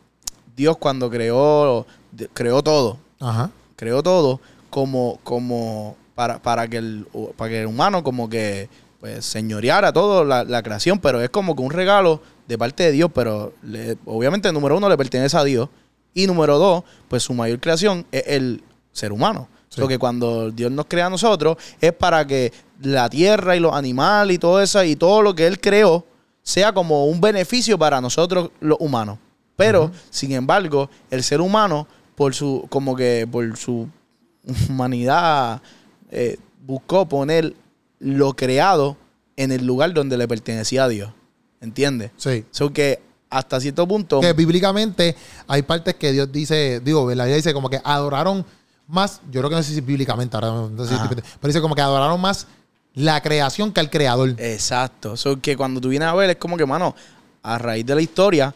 Dios 0.56 0.78
cuando 0.78 1.10
creó, 1.10 1.86
creó 2.34 2.64
todo, 2.64 2.98
Ajá. 3.20 3.52
creó 3.76 4.02
todo 4.02 4.40
como, 4.70 5.20
como 5.24 5.96
para, 6.16 6.42
para 6.42 6.68
que 6.68 6.78
el 6.78 7.08
para 7.38 7.50
que 7.52 7.62
el 7.62 7.68
humano 7.68 8.04
como 8.04 8.28
que 8.30 8.70
pues 9.02 9.26
señoreara 9.26 9.92
todo 9.92 10.24
la, 10.24 10.46
la 10.46 10.64
creación, 10.64 11.00
pero 11.00 11.20
es 11.22 11.30
como 11.30 11.56
que 11.56 11.62
un 11.64 11.72
regalo 11.72 12.22
de 12.48 12.58
parte 12.58 12.84
de 12.84 12.92
Dios, 12.94 13.12
pero 13.14 13.54
le- 13.64 13.98
obviamente 14.06 14.50
número 14.54 14.78
uno 14.78 14.88
le 14.88 14.96
pertenece 14.96 15.36
a 15.36 15.44
Dios 15.44 15.68
y 16.14 16.28
número 16.28 16.58
dos, 16.58 16.84
pues 17.10 17.24
su 17.24 17.34
mayor 17.34 17.60
creación 17.60 18.06
es 18.12 18.24
el 18.28 18.64
ser 18.94 19.12
humano. 19.12 19.50
Sí. 19.70 19.80
Porque 19.82 19.98
cuando 19.98 20.52
Dios 20.52 20.72
nos 20.72 20.86
crea 20.86 21.08
a 21.08 21.10
nosotros 21.10 21.58
es 21.80 21.94
para 21.94 22.28
que 22.28 22.52
la 22.82 23.10
tierra 23.10 23.56
y 23.56 23.60
los 23.60 23.74
animales 23.74 24.36
y 24.36 24.38
todo 24.40 24.62
eso 24.62 24.84
y 24.84 24.96
todo 24.96 25.22
lo 25.22 25.34
que 25.34 25.48
Él 25.48 25.60
creó 25.60 26.06
sea 26.44 26.74
como 26.74 27.06
un 27.06 27.20
beneficio 27.22 27.78
para 27.80 28.00
nosotros 28.02 28.52
los 28.60 28.78
humanos. 28.82 29.18
Pero, 29.56 29.92
sin 30.10 30.32
embargo, 30.34 30.90
el 31.10 31.24
ser 31.24 31.40
humano, 31.40 31.88
por 32.16 32.34
su, 32.36 32.66
como 32.70 32.96
que 32.96 33.28
por 33.32 33.56
su 33.58 33.88
humanidad, 34.70 35.62
eh, 36.10 36.38
buscó 36.66 37.08
poner 37.08 37.54
lo 38.02 38.36
creado 38.36 38.98
en 39.38 39.52
el 39.52 39.66
lugar 39.66 39.94
donde 39.94 40.18
le 40.18 40.28
pertenecía 40.28 40.84
a 40.86 40.88
Dios. 40.90 41.12
¿Entiendes? 41.62 42.12
Sí. 42.18 42.44
So 42.52 42.74
que 42.74 43.00
hasta 43.30 43.60
cierto 43.62 43.88
punto. 43.88 44.20
Que 44.20 44.34
bíblicamente 44.34 45.16
hay 45.48 45.62
partes 45.62 45.96
que 45.96 46.12
Dios 46.12 46.32
dice, 46.32 46.82
digo, 46.84 47.02
la 47.14 47.24
Biblia 47.24 47.36
dice 47.38 47.54
como 47.54 47.70
que 47.70 47.80
adoraron 47.84 48.46
más, 48.88 49.22
yo 49.32 49.40
creo 49.40 49.50
que 49.50 49.56
no 49.56 49.64
sé 49.64 49.74
si 49.74 49.80
bíblicamente, 49.82 50.36
ahora 50.36 50.68
no 50.70 50.84
sé 50.84 50.90
si- 50.90 50.96
Ajá. 50.96 51.08
pero 51.10 51.24
dice 51.48 51.62
como 51.62 51.76
que 51.76 51.82
adoraron 51.82 52.20
más 52.20 52.48
la 52.94 53.22
creación 53.22 53.72
que 53.72 53.80
al 53.80 53.90
creador. 53.90 54.36
Exacto. 54.38 55.16
So 55.16 55.40
que 55.40 55.56
cuando 55.56 55.80
tú 55.80 55.88
vienes 55.90 56.10
a 56.10 56.14
ver, 56.16 56.32
es 56.32 56.36
como 56.36 56.58
que, 56.58 56.66
mano, 56.66 56.94
a 57.44 57.58
raíz 57.58 57.86
de 57.86 57.96
la 57.96 58.02
historia, 58.02 58.54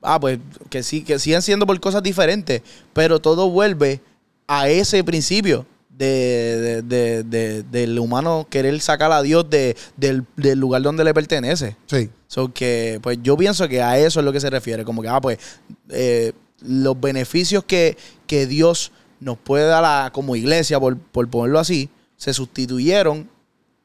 ah, 0.00 0.18
pues 0.18 0.38
que 0.70 0.82
sí, 0.82 1.02
que 1.02 1.18
siguen 1.18 1.42
siendo 1.42 1.66
por 1.66 1.78
cosas 1.80 2.02
diferentes, 2.02 2.62
pero 2.94 3.20
todo 3.20 3.50
vuelve 3.50 4.00
a 4.46 4.68
ese 4.68 5.02
principio 5.04 5.66
de, 5.96 6.82
de- 6.82 6.82
de- 6.82 7.22
de- 7.22 7.62
del 7.62 7.98
humano 7.98 8.46
querer 8.50 8.78
sacar 8.80 9.12
a 9.12 9.22
Dios 9.22 9.48
de- 9.48 9.76
del, 9.96 10.24
del 10.36 10.58
lugar 10.58 10.82
donde 10.82 11.04
le 11.04 11.14
pertenece. 11.14 11.76
Sí. 11.86 12.10
So 12.26 12.52
que, 12.52 12.98
pues 13.02 13.18
yo 13.22 13.36
pienso 13.36 13.68
que 13.68 13.80
a 13.82 13.98
eso 13.98 14.20
es 14.20 14.24
lo 14.26 14.32
que 14.32 14.40
se 14.40 14.50
refiere. 14.50 14.84
Como 14.84 15.02
que, 15.02 15.08
ah, 15.08 15.20
pues, 15.20 15.38
eh, 15.90 16.32
los 16.62 17.00
beneficios 17.00 17.62
que, 17.64 17.96
que 18.26 18.46
Dios 18.46 18.90
nos 19.20 19.38
puede 19.38 19.66
dar 19.66 19.84
a- 19.84 20.10
como 20.12 20.34
iglesia, 20.36 20.80
por, 20.80 20.98
por 20.98 21.28
ponerlo 21.30 21.58
así, 21.60 21.88
se 22.16 22.32
sustituyeron, 22.34 23.28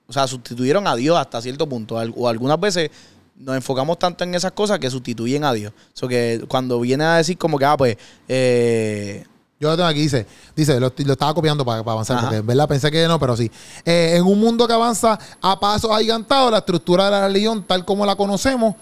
o 0.08 0.14
sea, 0.14 0.26
sustituyeron 0.28 0.88
a 0.88 0.96
Dios 0.96 1.18
hasta 1.18 1.42
cierto 1.42 1.68
punto. 1.70 1.96
O 2.16 2.28
algunas 2.28 2.60
veces 2.60 2.90
nos 3.38 3.56
enfocamos 3.56 4.00
tanto 4.00 4.24
en 4.24 4.34
esas 4.36 4.52
cosas 4.54 4.80
que 4.80 4.90
sustituyen 4.90 5.44
a 5.44 5.54
Dios. 5.54 5.72
So 5.94 6.08
que 6.08 6.44
cuando 6.48 6.80
viene 6.80 7.04
a 7.04 7.16
decir 7.18 7.38
como 7.38 7.60
que, 7.60 7.66
ah, 7.66 7.78
pues, 7.78 7.98
eh, 8.28 9.24
Yo 9.60 9.70
lo 9.70 9.76
tengo 9.76 9.90
aquí, 9.90 10.00
dice, 10.02 10.26
dice, 10.56 10.80
lo, 10.80 10.94
lo 10.96 11.12
estaba 11.14 11.34
copiando 11.34 11.66
para, 11.66 11.84
para 11.84 11.94
avanzar, 11.94 12.18
Ajá. 12.18 12.28
porque 12.28 12.38
en 12.38 12.48
verdad 12.48 12.68
pensé 12.68 12.90
que 12.90 13.06
no, 13.08 13.20
pero 13.20 13.36
sí. 13.36 13.52
Eh, 13.84 14.14
en 14.16 14.24
un 14.24 14.40
mundo 14.40 14.66
que 14.66 14.74
avanza 14.74 15.20
a 15.42 15.60
pasos 15.60 15.92
agigantados, 15.92 16.50
la 16.52 16.60
estructura 16.60 17.06
de 17.06 17.12
la 17.12 17.28
religión, 17.28 17.64
tal 17.68 17.84
como 17.84 18.06
la 18.06 18.16
conocemos, 18.16 18.76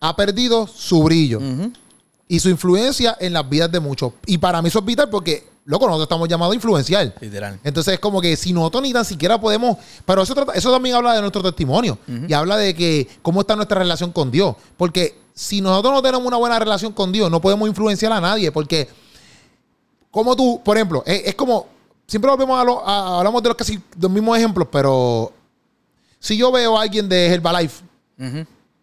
ha 0.00 0.14
perdido 0.14 0.66
su 0.68 1.02
brillo 1.02 1.40
y 2.28 2.38
su 2.38 2.48
influencia 2.48 3.16
en 3.20 3.32
las 3.32 3.48
vidas 3.48 3.70
de 3.72 3.80
muchos. 3.80 4.12
Y 4.26 4.38
para 4.38 4.62
mí 4.62 4.68
eso 4.68 4.78
es 4.78 4.84
vital 4.84 5.10
porque, 5.10 5.44
loco, 5.64 5.86
nosotros 5.86 6.04
estamos 6.06 6.28
llamados 6.28 6.52
a 6.52 6.54
influenciar. 6.54 7.12
literal. 7.20 7.58
Entonces 7.64 7.94
es 7.94 8.00
como 8.00 8.20
que 8.20 8.36
si 8.36 8.52
nosotros 8.52 8.82
ni 8.84 8.92
tan 8.92 9.04
siquiera 9.04 9.40
podemos, 9.40 9.76
pero 10.06 10.22
eso, 10.22 10.34
trata- 10.34 10.52
eso 10.52 10.70
también 10.72 10.94
habla 10.94 11.14
de 11.14 11.20
nuestro 11.20 11.42
testimonio 11.42 11.98
y 12.28 12.32
habla 12.32 12.56
de 12.58 12.74
que 12.76 13.08
cómo 13.22 13.40
está 13.40 13.56
nuestra 13.56 13.80
relación 13.80 14.12
con 14.12 14.30
Dios. 14.30 14.54
Porque 14.76 15.18
si 15.34 15.60
nosotros 15.60 15.92
no 15.92 16.00
tenemos 16.02 16.24
una 16.26 16.36
buena 16.36 16.58
relación 16.60 16.92
con 16.92 17.10
Dios, 17.10 17.28
no 17.30 17.40
podemos 17.40 17.68
influenciar 17.68 18.12
a 18.12 18.20
nadie. 18.20 18.50
Porque 18.52 18.88
como 20.12 20.36
tú, 20.36 20.60
por 20.62 20.76
ejemplo, 20.76 21.02
es, 21.04 21.22
es 21.26 21.34
como, 21.34 21.66
siempre 22.06 22.30
volvemos 22.30 22.60
a, 22.60 22.62
lo- 22.64 22.86
a- 22.88 23.18
hablamos 23.18 23.42
de 23.42 23.48
los 23.48 23.56
casi 23.56 23.80
los 23.98 24.10
mismos 24.10 24.38
ejemplos, 24.38 24.68
pero 24.70 25.32
si 26.20 26.36
yo 26.36 26.52
veo 26.52 26.78
a 26.78 26.82
alguien 26.82 27.08
de 27.08 27.26
Herbalife 27.26 27.82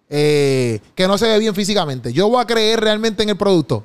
eh, 0.09 0.79
que 0.95 1.07
no 1.07 1.17
se 1.17 1.27
ve 1.27 1.39
bien 1.39 1.55
físicamente, 1.55 2.11
yo 2.11 2.27
voy 2.27 2.41
a 2.41 2.45
creer 2.45 2.79
realmente 2.81 3.23
en 3.23 3.29
el 3.29 3.37
producto. 3.37 3.83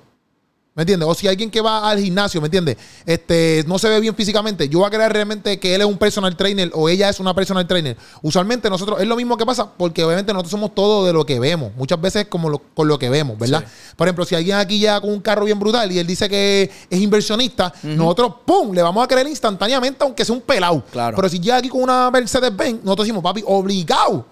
¿Me 0.76 0.82
entiendes? 0.82 1.08
O 1.08 1.14
si 1.14 1.28
alguien 1.28 1.52
que 1.52 1.60
va 1.60 1.88
al 1.88 2.00
gimnasio, 2.00 2.40
¿me 2.40 2.48
entiendes? 2.48 2.76
Este, 3.06 3.62
no 3.68 3.78
se 3.78 3.88
ve 3.88 4.00
bien 4.00 4.12
físicamente, 4.16 4.68
yo 4.68 4.80
voy 4.80 4.88
a 4.88 4.90
creer 4.90 5.12
realmente 5.12 5.60
que 5.60 5.72
él 5.72 5.82
es 5.82 5.87
un 5.87 5.96
personal 5.98 6.37
trainer 6.37 6.68
o 6.74 6.88
ella 6.88 7.08
es 7.08 7.20
una 7.20 7.32
personal 7.32 7.64
trainer. 7.64 7.96
Usualmente 8.22 8.68
nosotros, 8.68 9.00
es 9.00 9.06
lo 9.06 9.14
mismo 9.14 9.37
que 9.37 9.46
pasa 9.46 9.70
porque 9.72 10.02
obviamente 10.02 10.32
nosotros 10.32 10.50
somos 10.50 10.74
todo 10.74 11.06
de 11.06 11.12
lo 11.12 11.24
que 11.24 11.38
vemos. 11.38 11.70
Muchas 11.76 12.00
veces 12.00 12.26
como 12.26 12.48
lo- 12.50 12.58
con 12.74 12.88
lo 12.88 12.98
que 12.98 13.08
vemos, 13.08 13.38
¿verdad? 13.38 13.60
Sí. 13.64 13.94
Por 13.94 14.08
ejemplo, 14.08 14.24
si 14.24 14.34
alguien 14.34 14.56
aquí 14.56 14.80
llega 14.80 15.00
con 15.00 15.10
un 15.10 15.20
carro 15.20 15.44
bien 15.44 15.60
brutal 15.60 15.92
y 15.92 15.98
él 16.00 16.08
dice 16.08 16.28
que 16.28 16.68
es 16.90 17.00
inversionista, 17.00 17.72
nosotros, 17.84 18.32
¡pum!, 18.44 18.72
le 18.74 18.82
vamos 18.82 19.04
a 19.04 19.06
creer 19.06 19.28
instantáneamente 19.28 20.02
aunque 20.02 20.24
sea 20.24 20.34
un 20.34 20.40
pelado. 20.42 20.82
Claro. 20.90 21.14
Pero 21.14 21.28
si 21.28 21.38
llega 21.38 21.58
aquí 21.58 21.68
con 21.68 21.84
una 21.84 22.10
Mercedes-Benz, 22.10 22.82
nosotros 22.82 23.06
decimos, 23.06 23.22
papi, 23.22 23.44
obligado, 23.46 24.26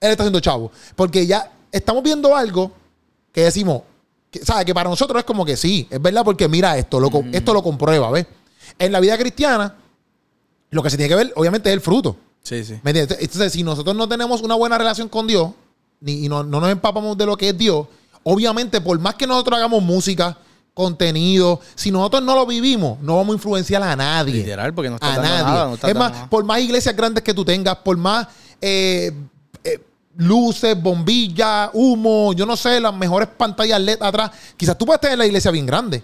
él 0.00 0.10
está 0.12 0.22
haciendo 0.22 0.38
chavo. 0.38 0.70
Porque 0.94 1.26
ya 1.26 1.50
estamos 1.72 2.04
viendo 2.04 2.36
algo 2.36 2.70
que 3.32 3.42
decimos, 3.42 3.82
que, 4.30 4.44
¿sabes? 4.44 4.64
Que 4.64 4.74
para 4.74 4.90
nosotros 4.90 5.18
es 5.20 5.24
como 5.24 5.44
que 5.44 5.56
sí, 5.56 5.86
es 5.90 6.00
verdad, 6.00 6.24
porque 6.24 6.48
mira 6.48 6.76
esto, 6.76 7.00
lo, 7.00 7.10
esto 7.32 7.54
lo 7.54 7.62
comprueba, 7.62 8.10
¿ves? 8.10 8.26
En 8.78 8.92
la 8.92 9.00
vida 9.00 9.16
cristiana, 9.16 9.76
lo 10.70 10.82
que 10.82 10.90
se 10.90 10.96
tiene 10.96 11.08
que 11.08 11.14
ver, 11.14 11.32
obviamente, 11.36 11.70
es 11.70 11.74
el 11.74 11.80
fruto. 11.80 12.16
Sí, 12.42 12.64
sí. 12.64 12.78
¿Me 12.82 12.90
entiendes? 12.90 13.18
Entonces, 13.20 13.52
si 13.52 13.62
nosotros 13.62 13.96
no 13.96 14.08
tenemos 14.08 14.42
una 14.42 14.54
buena 14.54 14.78
relación 14.78 15.08
con 15.08 15.26
Dios 15.26 15.50
ni, 16.00 16.24
y 16.24 16.28
no, 16.28 16.44
no 16.44 16.60
nos 16.60 16.70
empapamos 16.70 17.16
de 17.16 17.26
lo 17.26 17.36
que 17.36 17.50
es 17.50 17.58
Dios, 17.58 17.86
obviamente, 18.22 18.80
por 18.80 18.98
más 18.98 19.14
que 19.14 19.26
nosotros 19.26 19.56
hagamos 19.56 19.82
música, 19.82 20.38
contenido, 20.78 21.60
si 21.74 21.90
nosotros 21.90 22.22
no 22.22 22.36
lo 22.36 22.46
vivimos, 22.46 23.00
no 23.00 23.16
vamos 23.16 23.32
a 23.32 23.36
influenciar 23.36 23.82
a 23.82 23.96
nadie. 23.96 24.34
Literal, 24.34 24.72
porque 24.72 24.90
no 24.90 24.94
está 24.94 25.14
a 25.14 25.16
nadie. 25.16 25.44
nada. 25.44 25.66
no 25.66 25.74
es 25.74 25.94
más, 25.96 26.12
nada. 26.12 26.30
por 26.30 26.44
más 26.44 26.60
iglesias 26.60 26.94
grandes 26.94 27.24
que 27.24 27.34
tú 27.34 27.44
tengas, 27.44 27.76
por 27.78 27.96
más 27.96 28.28
eh, 28.60 29.12
luces, 30.18 30.80
bombillas, 30.80 31.70
humo, 31.72 32.32
yo 32.32 32.44
no 32.44 32.56
sé, 32.56 32.80
las 32.80 32.94
mejores 32.94 33.28
pantallas 33.36 33.80
LED 33.80 34.02
atrás, 34.02 34.32
quizás 34.56 34.76
tú 34.76 34.84
puedes 34.84 35.00
tener 35.00 35.16
la 35.16 35.26
iglesia 35.26 35.50
bien 35.50 35.64
grande. 35.64 36.02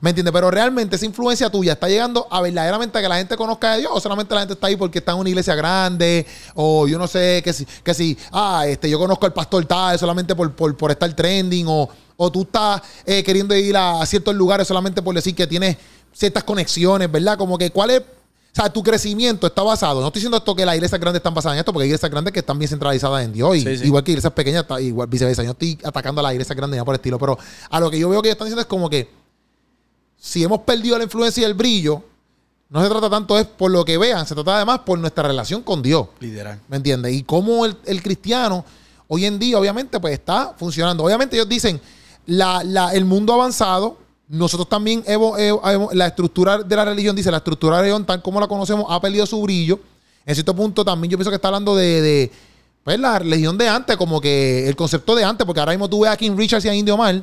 ¿Me 0.00 0.10
entiendes? 0.10 0.32
Pero 0.32 0.50
realmente 0.50 0.96
esa 0.96 1.06
influencia 1.06 1.48
tuya 1.48 1.74
está 1.74 1.88
llegando 1.88 2.26
a 2.28 2.40
verdaderamente 2.40 2.98
a 2.98 3.00
que 3.00 3.08
la 3.08 3.18
gente 3.18 3.36
conozca 3.36 3.74
a 3.74 3.76
Dios 3.76 3.92
o 3.94 4.00
solamente 4.00 4.34
la 4.34 4.40
gente 4.40 4.54
está 4.54 4.66
ahí 4.66 4.74
porque 4.74 4.98
está 4.98 5.12
en 5.12 5.18
una 5.18 5.28
iglesia 5.28 5.54
grande 5.54 6.26
o 6.56 6.88
yo 6.88 6.98
no 6.98 7.06
sé, 7.06 7.40
que 7.44 7.52
si, 7.52 7.64
que 7.64 7.94
si 7.94 8.18
ah, 8.32 8.64
este, 8.66 8.90
yo 8.90 8.98
conozco 8.98 9.26
al 9.26 9.32
pastor 9.32 9.64
tal 9.64 9.96
solamente 9.96 10.34
por, 10.34 10.52
por, 10.56 10.76
por 10.76 10.90
estar 10.90 11.12
trending 11.14 11.66
o, 11.68 11.88
o 12.16 12.32
tú 12.32 12.42
estás 12.42 12.82
eh, 13.06 13.22
queriendo 13.22 13.54
ir 13.54 13.76
a, 13.76 14.02
a 14.02 14.06
ciertos 14.06 14.34
lugares 14.34 14.66
solamente 14.66 15.00
por 15.02 15.14
decir 15.14 15.36
que 15.36 15.46
tienes 15.46 15.76
ciertas 16.12 16.42
conexiones, 16.42 17.10
¿verdad? 17.10 17.38
Como 17.38 17.56
que 17.56 17.70
cuál 17.70 17.90
es, 17.90 18.02
o 18.52 18.54
sea, 18.54 18.70
tu 18.70 18.82
crecimiento 18.82 19.46
está 19.46 19.62
basado, 19.62 20.00
no 20.00 20.08
estoy 20.08 20.20
diciendo 20.20 20.36
esto 20.36 20.54
que 20.54 20.66
las 20.66 20.74
iglesias 20.74 21.00
grandes 21.00 21.20
están 21.20 21.32
basadas 21.32 21.56
en 21.56 21.60
esto, 21.60 21.72
porque 21.72 21.84
hay 21.84 21.88
iglesias 21.88 22.10
grandes 22.10 22.32
que 22.34 22.40
están 22.40 22.58
bien 22.58 22.68
centralizadas 22.68 23.24
en 23.24 23.32
Dios, 23.32 23.56
y, 23.56 23.60
Sí, 23.62 23.78
sí. 23.78 23.86
igual 23.86 24.04
que 24.04 24.10
iglesias 24.12 24.32
pequeñas, 24.34 24.66
igual 24.80 25.08
viceversa, 25.08 25.42
yo 25.42 25.46
no 25.46 25.52
estoy 25.52 25.78
atacando 25.82 26.20
a 26.20 26.24
las 26.24 26.32
iglesias 26.32 26.54
grandes 26.56 26.76
ya 26.78 26.84
por 26.84 26.94
el 26.94 26.98
estilo, 26.98 27.18
pero 27.18 27.38
a 27.70 27.80
lo 27.80 27.90
que 27.90 27.98
yo 27.98 28.08
veo 28.10 28.20
que 28.20 28.28
ellos 28.28 28.34
están 28.34 28.46
diciendo 28.46 28.60
es 28.60 28.66
como 28.66 28.90
que 28.90 29.08
si 30.18 30.44
hemos 30.44 30.60
perdido 30.60 30.98
la 30.98 31.04
influencia 31.04 31.40
y 31.40 31.44
el 31.44 31.54
brillo, 31.54 32.02
no 32.68 32.82
se 32.82 32.88
trata 32.88 33.10
tanto 33.10 33.38
es 33.38 33.46
por 33.46 33.70
lo 33.70 33.84
que 33.84 33.98
vean, 33.98 34.26
se 34.26 34.34
trata 34.34 34.56
además 34.56 34.80
por 34.80 34.98
nuestra 34.98 35.24
relación 35.26 35.62
con 35.62 35.82
Dios. 35.82 36.06
Literal. 36.20 36.60
¿Me 36.68 36.76
entiendes? 36.76 37.12
Y 37.14 37.22
cómo 37.22 37.66
el, 37.66 37.76
el 37.84 38.02
cristiano 38.02 38.64
hoy 39.08 39.26
en 39.26 39.38
día, 39.38 39.58
obviamente, 39.58 39.98
pues 40.00 40.14
está 40.14 40.54
funcionando. 40.56 41.04
Obviamente 41.04 41.36
ellos 41.36 41.48
dicen, 41.48 41.80
la, 42.26 42.62
la- 42.64 42.94
el 42.94 43.04
mundo 43.04 43.32
avanzado, 43.34 43.98
nosotros 44.38 44.68
también, 44.68 45.02
hemos- 45.06 45.38
hemos- 45.38 45.94
la 45.94 46.06
estructura 46.06 46.58
de 46.58 46.74
la 46.76 46.84
religión, 46.86 47.14
dice, 47.14 47.30
la 47.30 47.36
estructura 47.36 47.76
de 47.76 47.80
la 47.80 47.82
religión, 47.82 48.06
tal 48.06 48.22
como 48.22 48.40
la 48.40 48.48
conocemos, 48.48 48.86
ha 48.88 48.98
perdido 49.00 49.26
su 49.26 49.40
brillo. 49.42 49.78
En 50.24 50.34
cierto 50.34 50.54
punto 50.56 50.84
también 50.84 51.10
yo 51.10 51.18
pienso 51.18 51.30
que 51.30 51.36
está 51.36 51.48
hablando 51.48 51.76
de, 51.76 52.00
de, 52.00 52.32
pues, 52.82 52.98
la 52.98 53.18
religión 53.18 53.58
de 53.58 53.68
antes, 53.68 53.96
como 53.96 54.20
que 54.20 54.66
el 54.68 54.74
concepto 54.74 55.14
de 55.14 55.22
antes, 55.24 55.44
porque 55.46 55.60
ahora 55.60 55.72
mismo 55.72 55.88
tú 55.88 56.00
ves 56.00 56.10
a 56.10 56.16
King 56.16 56.32
Richards 56.36 56.64
y 56.64 56.68
a 56.70 56.74
Indio 56.74 56.96
Mar, 56.96 57.22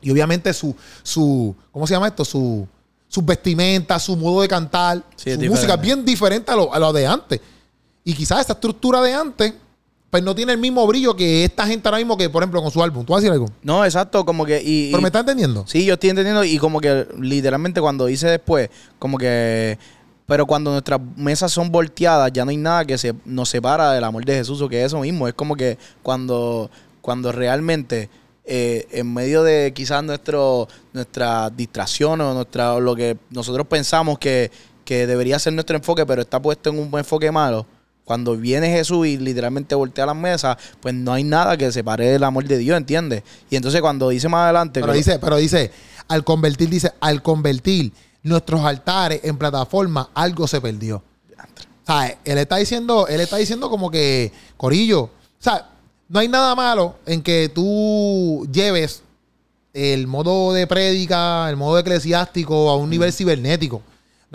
y 0.00 0.10
obviamente 0.10 0.52
su, 0.54 0.74
su 1.02 1.54
¿cómo 1.70 1.86
se 1.86 1.94
llama 1.94 2.06
esto? 2.08 2.24
Su, 2.24 2.66
sus 3.08 3.24
vestimentas, 3.24 4.02
su 4.02 4.16
modo 4.16 4.40
de 4.40 4.48
cantar, 4.48 5.02
Sí, 5.16 5.32
su 5.34 5.38
música 5.50 5.74
es 5.74 5.80
bien 5.82 6.04
diferente 6.04 6.50
a 6.50 6.56
lo, 6.56 6.72
a 6.72 6.78
lo 6.78 6.92
de 6.92 7.06
antes. 7.06 7.40
Y 8.04 8.14
quizás 8.14 8.40
esta 8.40 8.52
estructura 8.54 9.02
de 9.02 9.12
antes, 9.12 9.52
pues 10.16 10.24
no 10.24 10.34
tiene 10.34 10.52
el 10.54 10.58
mismo 10.58 10.86
brillo 10.86 11.14
que 11.14 11.44
esta 11.44 11.66
gente 11.66 11.86
ahora 11.86 11.98
mismo 11.98 12.16
que, 12.16 12.30
por 12.30 12.42
ejemplo, 12.42 12.62
con 12.62 12.70
su 12.70 12.82
álbum. 12.82 13.04
¿Tú 13.04 13.12
vas 13.12 13.18
a 13.18 13.20
decir 13.20 13.32
algo? 13.34 13.50
No, 13.62 13.84
exacto, 13.84 14.24
como 14.24 14.46
que. 14.46 14.62
Y, 14.64 14.86
¿Pero 14.86 15.00
y- 15.00 15.02
me 15.02 15.08
estás 15.08 15.20
entendiendo? 15.20 15.66
Sí, 15.66 15.84
yo 15.84 15.92
estoy 15.92 16.08
entendiendo 16.08 16.42
y 16.42 16.56
como 16.56 16.80
que 16.80 17.06
literalmente 17.20 17.82
cuando 17.82 18.06
dice 18.06 18.26
después, 18.26 18.70
como 18.98 19.18
que... 19.18 19.78
Pero 20.24 20.46
cuando 20.46 20.70
nuestras 20.70 21.02
mesas 21.16 21.52
son 21.52 21.70
volteadas, 21.70 22.32
ya 22.32 22.46
no 22.46 22.50
hay 22.50 22.56
nada 22.56 22.86
que 22.86 22.96
se, 22.96 23.14
nos 23.26 23.50
separa 23.50 23.92
del 23.92 24.04
amor 24.04 24.24
de 24.24 24.36
Jesús 24.36 24.58
o 24.62 24.70
que 24.70 24.82
eso 24.82 25.00
mismo. 25.00 25.28
Es 25.28 25.34
como 25.34 25.54
que 25.54 25.76
cuando, 26.02 26.70
cuando 27.02 27.30
realmente 27.30 28.08
eh, 28.46 28.86
en 28.92 29.12
medio 29.12 29.42
de 29.42 29.74
quizás 29.74 30.02
nuestro, 30.02 30.66
nuestra 30.94 31.50
distracción 31.50 32.22
o 32.22 32.32
nuestra, 32.32 32.80
lo 32.80 32.96
que 32.96 33.18
nosotros 33.28 33.66
pensamos 33.66 34.18
que, 34.18 34.50
que 34.86 35.06
debería 35.06 35.38
ser 35.38 35.52
nuestro 35.52 35.76
enfoque, 35.76 36.06
pero 36.06 36.22
está 36.22 36.40
puesto 36.40 36.70
en 36.70 36.78
un 36.78 36.98
enfoque 36.98 37.30
malo, 37.30 37.66
cuando 38.06 38.36
viene 38.36 38.70
Jesús 38.70 39.04
y 39.08 39.18
literalmente 39.18 39.74
voltea 39.74 40.06
las 40.06 40.14
mesas, 40.16 40.56
pues 40.80 40.94
no 40.94 41.12
hay 41.12 41.24
nada 41.24 41.56
que 41.56 41.70
separe 41.72 42.06
del 42.06 42.22
amor 42.22 42.44
de 42.44 42.56
Dios, 42.56 42.76
¿entiendes? 42.78 43.24
Y 43.50 43.56
entonces 43.56 43.80
cuando 43.80 44.08
dice 44.08 44.28
más 44.28 44.44
adelante... 44.44 44.80
Pero 44.80 44.92
que- 44.92 44.98
dice, 44.98 45.18
pero 45.18 45.36
dice, 45.36 45.72
al 46.06 46.22
convertir, 46.22 46.70
dice, 46.70 46.92
al 47.00 47.20
convertir 47.20 47.92
nuestros 48.22 48.60
altares 48.64 49.20
en 49.24 49.36
plataforma, 49.36 50.08
algo 50.14 50.46
se 50.46 50.60
perdió. 50.60 51.02
O 51.36 51.86
sea, 51.86 52.16
él 52.24 52.38
está 52.38 52.56
diciendo, 52.58 53.08
él 53.08 53.20
está 53.20 53.38
diciendo 53.38 53.68
como 53.68 53.90
que, 53.90 54.32
Corillo, 54.56 55.02
o 55.02 55.10
sea, 55.40 55.68
no 56.08 56.20
hay 56.20 56.28
nada 56.28 56.54
malo 56.54 56.94
en 57.06 57.22
que 57.22 57.50
tú 57.52 58.46
lleves 58.52 59.02
el 59.74 60.06
modo 60.06 60.52
de 60.52 60.66
prédica, 60.68 61.50
el 61.50 61.56
modo 61.56 61.78
eclesiástico 61.78 62.70
a 62.70 62.76
un 62.76 62.88
nivel 62.88 63.12
cibernético. 63.12 63.82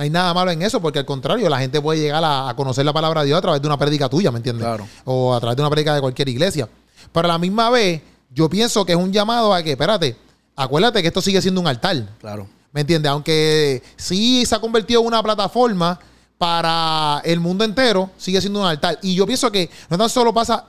No 0.01 0.03
hay 0.05 0.09
nada 0.09 0.33
malo 0.33 0.49
en 0.49 0.63
eso, 0.63 0.81
porque 0.81 0.97
al 0.97 1.05
contrario, 1.05 1.47
la 1.47 1.59
gente 1.59 1.79
puede 1.79 1.99
llegar 1.99 2.23
a, 2.23 2.49
a 2.49 2.55
conocer 2.55 2.83
la 2.83 2.91
palabra 2.91 3.21
de 3.21 3.27
Dios 3.27 3.37
a 3.37 3.41
través 3.41 3.61
de 3.61 3.67
una 3.67 3.77
prédica 3.77 4.09
tuya, 4.09 4.31
¿me 4.31 4.37
entiendes? 4.37 4.65
Claro. 4.65 4.87
O 5.05 5.31
a 5.31 5.39
través 5.39 5.55
de 5.55 5.61
una 5.61 5.69
prédica 5.69 5.93
de 5.93 6.01
cualquier 6.01 6.27
iglesia. 6.27 6.67
Pero 7.11 7.25
a 7.25 7.33
la 7.33 7.37
misma 7.37 7.69
vez, 7.69 8.01
yo 8.31 8.49
pienso 8.49 8.83
que 8.83 8.93
es 8.93 8.97
un 8.97 9.13
llamado 9.13 9.53
a 9.53 9.61
que, 9.61 9.73
espérate, 9.73 10.17
acuérdate 10.55 11.03
que 11.03 11.09
esto 11.09 11.21
sigue 11.21 11.39
siendo 11.39 11.61
un 11.61 11.67
altar. 11.67 12.03
Claro. 12.19 12.47
¿Me 12.71 12.81
entiendes? 12.81 13.11
Aunque 13.11 13.83
sí 13.95 14.43
se 14.43 14.55
ha 14.55 14.59
convertido 14.59 15.01
en 15.01 15.05
una 15.05 15.21
plataforma 15.21 15.99
para 16.39 17.21
el 17.23 17.39
mundo 17.39 17.63
entero, 17.63 18.09
sigue 18.17 18.41
siendo 18.41 18.61
un 18.61 18.65
altar. 18.65 18.97
Y 19.03 19.13
yo 19.13 19.27
pienso 19.27 19.51
que 19.51 19.69
no 19.87 19.99
tan 19.99 20.09
solo 20.09 20.33
pasa, 20.33 20.65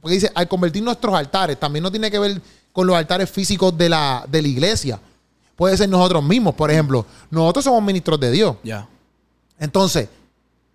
porque 0.00 0.14
dice, 0.14 0.30
al 0.32 0.46
convertir 0.46 0.84
nuestros 0.84 1.12
altares, 1.16 1.58
también 1.58 1.82
no 1.82 1.90
tiene 1.90 2.12
que 2.12 2.20
ver 2.20 2.40
con 2.72 2.86
los 2.86 2.94
altares 2.94 3.28
físicos 3.28 3.76
de 3.76 3.88
la, 3.88 4.24
de 4.28 4.40
la 4.40 4.46
iglesia. 4.46 5.00
Puede 5.56 5.76
ser 5.76 5.88
nosotros 5.88 6.22
mismos, 6.22 6.54
por 6.54 6.70
ejemplo. 6.70 7.04
Nosotros 7.30 7.64
somos 7.64 7.82
ministros 7.82 8.20
de 8.20 8.30
Dios. 8.30 8.56
Ya. 8.62 8.86
Entonces, 9.58 10.08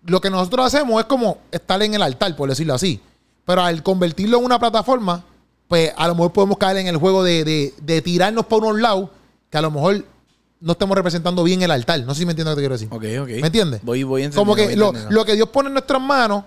lo 0.04 0.20
que 0.20 0.28
nosotros 0.30 0.66
hacemos 0.66 1.00
es 1.00 1.06
como 1.06 1.38
estar 1.50 1.80
en 1.82 1.94
el 1.94 2.02
altar, 2.02 2.34
por 2.36 2.48
decirlo 2.48 2.74
así. 2.74 3.00
Pero 3.44 3.62
al 3.62 3.82
convertirlo 3.82 4.38
en 4.38 4.44
una 4.44 4.58
plataforma, 4.58 5.24
pues 5.68 5.92
a 5.96 6.06
lo 6.08 6.14
mejor 6.14 6.32
podemos 6.32 6.58
caer 6.58 6.78
en 6.78 6.88
el 6.88 6.96
juego 6.96 7.22
de, 7.22 7.44
de- 7.44 7.74
de 7.80 8.02
tirarnos 8.02 8.46
por 8.46 8.64
unos 8.64 8.80
lados 8.80 9.10
que 9.50 9.58
a 9.58 9.62
lo 9.62 9.70
mejor 9.70 10.04
no 10.60 10.72
estemos 10.72 10.96
representando 10.96 11.42
bien 11.44 11.62
el 11.62 11.70
altar. 11.70 12.00
No 12.00 12.14
sé 12.14 12.20
si 12.20 12.26
me 12.26 12.32
entiendes 12.32 12.52
lo 12.52 12.56
que 12.56 12.62
quiero 12.62 12.74
decir. 12.74 12.88
Ok, 12.90 13.04
ok. 13.22 13.40
¿Me 13.40 13.46
entiendes? 13.46 13.80
Voy, 13.82 14.02
voy 14.02 14.28
Como 14.30 14.54
que 14.54 14.76
lo, 14.76 14.92
que 15.24 15.34
Dios 15.34 15.48
pone 15.48 15.68
en 15.68 15.74
nuestras 15.74 16.00
manos, 16.00 16.44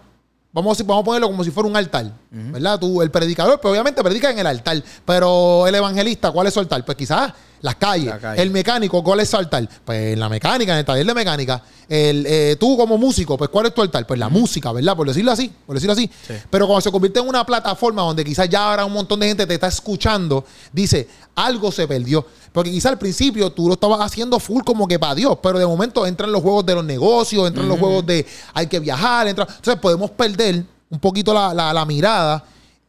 vamos 0.54 0.80
a, 0.80 0.84
vamos 0.84 1.02
a 1.02 1.06
ponerlo 1.06 1.28
como 1.28 1.44
si 1.44 1.52
fuera 1.52 1.70
un 1.70 1.76
altar. 1.76 2.12
¿Verdad? 2.32 2.80
Tú, 2.80 3.02
el 3.02 3.12
predicador, 3.12 3.60
pues 3.62 3.72
obviamente 3.72 4.02
predica 4.04 4.30
en 4.32 4.40
el 4.40 4.48
altar. 4.48 4.82
Pero 5.06 5.68
el 5.68 5.76
evangelista, 5.76 6.32
¿cuál 6.32 6.48
es 6.48 6.54
su 6.54 6.60
altar? 6.60 6.84
Pues 6.86 6.98
quizás 6.98 7.34
las 7.66 7.76
calles. 7.76 8.06
La 8.08 8.20
calle. 8.20 8.42
El 8.42 8.52
mecánico, 8.52 9.04
¿cuál 9.04 9.20
es 9.20 9.30
su 9.30 9.36
altar? 9.38 9.68
Pues 9.84 10.14
en 10.14 10.20
la 10.20 10.30
mecánica, 10.30 10.72
en 10.74 10.80
el 10.80 10.86
taller 10.86 11.06
de 11.06 11.14
mecánica. 11.14 11.62
El, 11.88 12.26
eh, 12.28 12.56
tú 12.60 12.78
como 12.78 12.98
músico, 12.98 13.38
pues 13.38 13.50
¿cuál 13.50 13.66
es 13.68 13.74
tu 13.74 13.82
altar? 13.82 14.08
Pues 14.08 14.20
la 14.20 14.30
música, 14.30 14.72
¿verdad? 14.72 14.96
Por 14.96 15.08
decirlo 15.08 15.32
así, 15.32 15.52
por 15.68 15.76
decirlo 15.76 15.94
así. 15.94 16.10
Sí. 16.28 16.34
Pero 16.50 16.66
cuando 16.68 16.82
se 16.82 16.92
convierte 16.92 17.20
en 17.20 17.28
una 17.28 17.46
plataforma 17.46 18.02
donde 18.02 18.24
quizás 18.24 18.48
ya 18.50 18.70
ahora 18.72 18.86
un 18.86 18.94
montón 18.94 19.20
de 19.20 19.28
gente 19.28 19.46
te 19.46 19.54
está 19.54 19.68
escuchando, 19.68 20.46
dice, 20.72 21.08
algo 21.36 21.72
se 21.72 21.88
perdió. 21.88 22.26
Porque 22.52 22.72
quizás 22.72 22.94
al 22.94 22.98
principio 22.98 23.52
tú 23.52 23.68
lo 23.68 23.74
estabas 23.74 24.00
haciendo 24.00 24.40
full 24.40 24.64
como 24.64 24.88
que 24.88 24.98
para 24.98 25.14
Dios, 25.14 25.38
pero 25.44 25.60
de 25.60 25.66
momento 25.68 26.08
entran 26.08 26.32
los 26.32 26.42
juegos 26.42 26.66
de 26.66 26.74
los 26.76 26.86
negocios, 26.86 27.48
entran 27.48 27.68
los 27.68 27.78
juegos 27.78 28.06
de 28.06 28.26
hay 28.54 28.68
que 28.68 28.80
viajar, 28.80 29.28
entra- 29.28 29.46
entonces 29.48 29.76
podemos 29.82 30.10
perder 30.12 30.64
un 30.90 31.00
poquito 31.00 31.34
la, 31.34 31.54
la- 31.54 31.74
la 31.74 31.86
mirada 31.86 32.44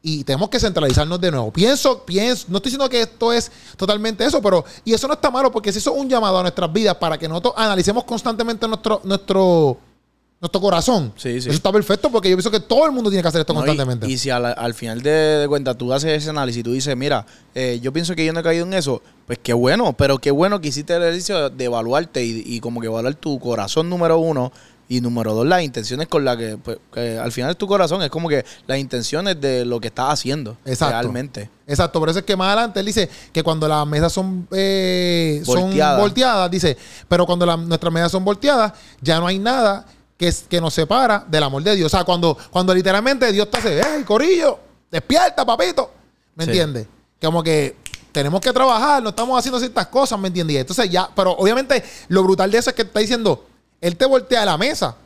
y 0.08 0.22
tenemos 0.22 0.48
que 0.48 0.60
centralizarnos 0.60 1.20
de 1.20 1.32
nuevo. 1.32 1.52
Pienso, 1.52 2.04
pienso, 2.04 2.46
no 2.48 2.58
estoy 2.58 2.70
diciendo 2.70 2.88
que 2.88 3.00
esto 3.00 3.32
es 3.32 3.50
totalmente 3.76 4.24
eso, 4.24 4.40
pero 4.40 4.64
y 4.84 4.94
eso 4.94 5.08
no 5.08 5.14
está 5.14 5.32
malo 5.32 5.50
porque 5.50 5.72
si 5.72 5.80
eso 5.80 5.92
es 5.92 6.00
un 6.00 6.08
llamado 6.08 6.38
a 6.38 6.42
nuestras 6.42 6.72
vidas 6.72 6.94
para 6.94 7.18
que 7.18 7.26
nosotros 7.28 7.54
analicemos 7.56 8.04
constantemente 8.04 8.68
nuestro 8.68 9.00
nuestro 9.02 9.78
nuestro 10.40 10.60
corazón. 10.60 11.12
Sí, 11.16 11.40
sí. 11.40 11.48
Eso 11.48 11.56
está 11.56 11.72
perfecto 11.72 12.08
porque 12.08 12.30
yo 12.30 12.36
pienso 12.36 12.52
que 12.52 12.60
todo 12.60 12.86
el 12.86 12.92
mundo 12.92 13.10
tiene 13.10 13.20
que 13.20 13.26
hacer 13.26 13.40
esto 13.40 13.52
No, 13.52 13.64
constantemente. 13.64 14.08
Y, 14.08 14.16
si 14.16 14.30
al, 14.30 14.44
al 14.44 14.74
final 14.74 15.02
de, 15.02 15.10
de 15.10 15.48
cuentas 15.48 15.76
tú 15.76 15.92
haces 15.92 16.22
ese 16.22 16.30
análisis 16.30 16.60
y 16.60 16.62
tú 16.62 16.70
dices, 16.70 16.96
mira, 16.96 17.26
eh, 17.52 17.80
yo 17.82 17.92
pienso 17.92 18.14
que 18.14 18.24
yo 18.24 18.32
no 18.32 18.38
he 18.38 18.42
caído 18.44 18.64
en 18.64 18.74
eso, 18.74 19.02
pues 19.26 19.40
qué 19.42 19.54
bueno, 19.54 19.92
pero 19.94 20.18
qué 20.18 20.30
bueno 20.30 20.60
que 20.60 20.68
hiciste 20.68 20.94
el 20.94 21.02
ejercicio 21.02 21.50
de 21.50 21.64
evaluarte 21.64 22.24
y, 22.24 22.44
y 22.46 22.60
como 22.60 22.80
que 22.80 22.86
evaluar 22.86 23.16
tu 23.16 23.40
corazón 23.40 23.90
número 23.90 24.18
uno 24.18 24.52
y 24.88 25.00
número 25.00 25.34
dos 25.34 25.46
las 25.46 25.62
intenciones 25.62 26.06
con 26.08 26.24
las 26.24 26.36
que, 26.36 26.56
pues, 26.58 26.78
que 26.92 27.18
al 27.18 27.32
final 27.32 27.50
es 27.50 27.56
tu 27.56 27.66
corazón, 27.66 28.02
es 28.02 28.10
como 28.10 28.28
que 28.28 28.44
las 28.66 28.78
intenciones 28.78 29.40
de 29.40 29.64
lo 29.64 29.80
que 29.80 29.88
estás 29.88 30.10
haciendo 30.12 30.56
Exacto. 30.64 30.92
realmente. 31.00 31.50
Exacto, 31.66 31.98
por 31.98 32.08
eso 32.08 32.20
es 32.20 32.24
que 32.24 32.36
más 32.36 32.46
adelante 32.48 32.78
él 32.80 32.86
dice 32.86 33.08
que 33.32 33.42
cuando 33.42 33.66
las 33.66 33.84
mesas 33.86 34.12
son, 34.12 34.46
eh, 34.52 35.42
son 35.44 35.72
Volteadas. 35.98 36.50
dice, 36.50 36.76
pero 37.08 37.26
cuando 37.26 37.44
la- 37.46 37.56
nuestras 37.56 37.92
mesas 37.92 38.12
son 38.12 38.24
volteadas, 38.24 38.72
ya 39.00 39.18
no 39.18 39.26
hay 39.26 39.38
nada 39.40 39.84
que, 40.16 40.32
que 40.48 40.60
nos 40.60 40.72
separa 40.72 41.24
del 41.28 41.42
amor 41.42 41.62
de 41.62 41.74
Dios. 41.74 41.92
O 41.92 41.96
sea, 41.96 42.04
cuando, 42.04 42.38
cuando 42.50 42.72
literalmente 42.74 43.30
Dios 43.32 43.50
te 43.50 43.58
hace, 43.58 43.80
¡hey, 43.84 44.04
Corillo! 44.06 44.58
¡Despierta, 44.90 45.44
papito! 45.44 45.90
¿Me 46.36 46.44
Sí. 46.44 46.50
entiendes? 46.50 46.86
Como 47.20 47.42
que 47.42 47.76
tenemos 48.12 48.40
que 48.40 48.52
trabajar, 48.52 49.02
no 49.02 49.08
estamos 49.10 49.36
haciendo 49.38 49.58
ciertas 49.58 49.88
cosas, 49.88 50.18
¿me 50.18 50.28
entiendes? 50.28 50.56
Entonces 50.58 50.88
ya, 50.88 51.10
pero 51.14 51.32
obviamente 51.32 51.82
lo 52.08 52.22
brutal 52.22 52.50
de 52.50 52.58
eso 52.58 52.70
es 52.70 52.76
que 52.76 52.82
está 52.82 53.00
diciendo, 53.00 53.44
él 53.80 53.96
te 53.96 54.06
voltea 54.06 54.44
la 54.44 54.56
mesa, 54.58 54.96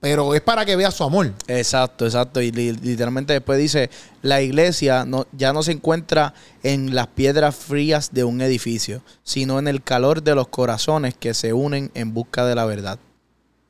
pero 0.00 0.34
es 0.34 0.40
para 0.40 0.64
que 0.64 0.74
veas 0.76 0.94
su 0.94 1.04
amor. 1.04 1.32
Exacto, 1.46 2.04
exacto. 2.04 2.40
Y 2.40 2.50
li- 2.50 2.72
literalmente 2.72 3.32
después 3.34 3.58
dice, 3.58 3.88
la 4.22 4.42
iglesia 4.42 5.04
no, 5.04 5.26
ya 5.32 5.52
no 5.52 5.62
se 5.62 5.72
encuentra 5.72 6.34
en 6.62 6.94
las 6.94 7.06
piedras 7.08 7.54
frías 7.54 8.12
de 8.12 8.24
un 8.24 8.40
edificio, 8.40 9.02
sino 9.22 9.58
en 9.58 9.68
el 9.68 9.82
calor 9.82 10.22
de 10.22 10.34
los 10.34 10.48
corazones 10.48 11.14
que 11.14 11.34
se 11.34 11.52
unen 11.52 11.90
en 11.94 12.12
busca 12.14 12.44
de 12.44 12.54
la 12.56 12.64
verdad. 12.64 12.98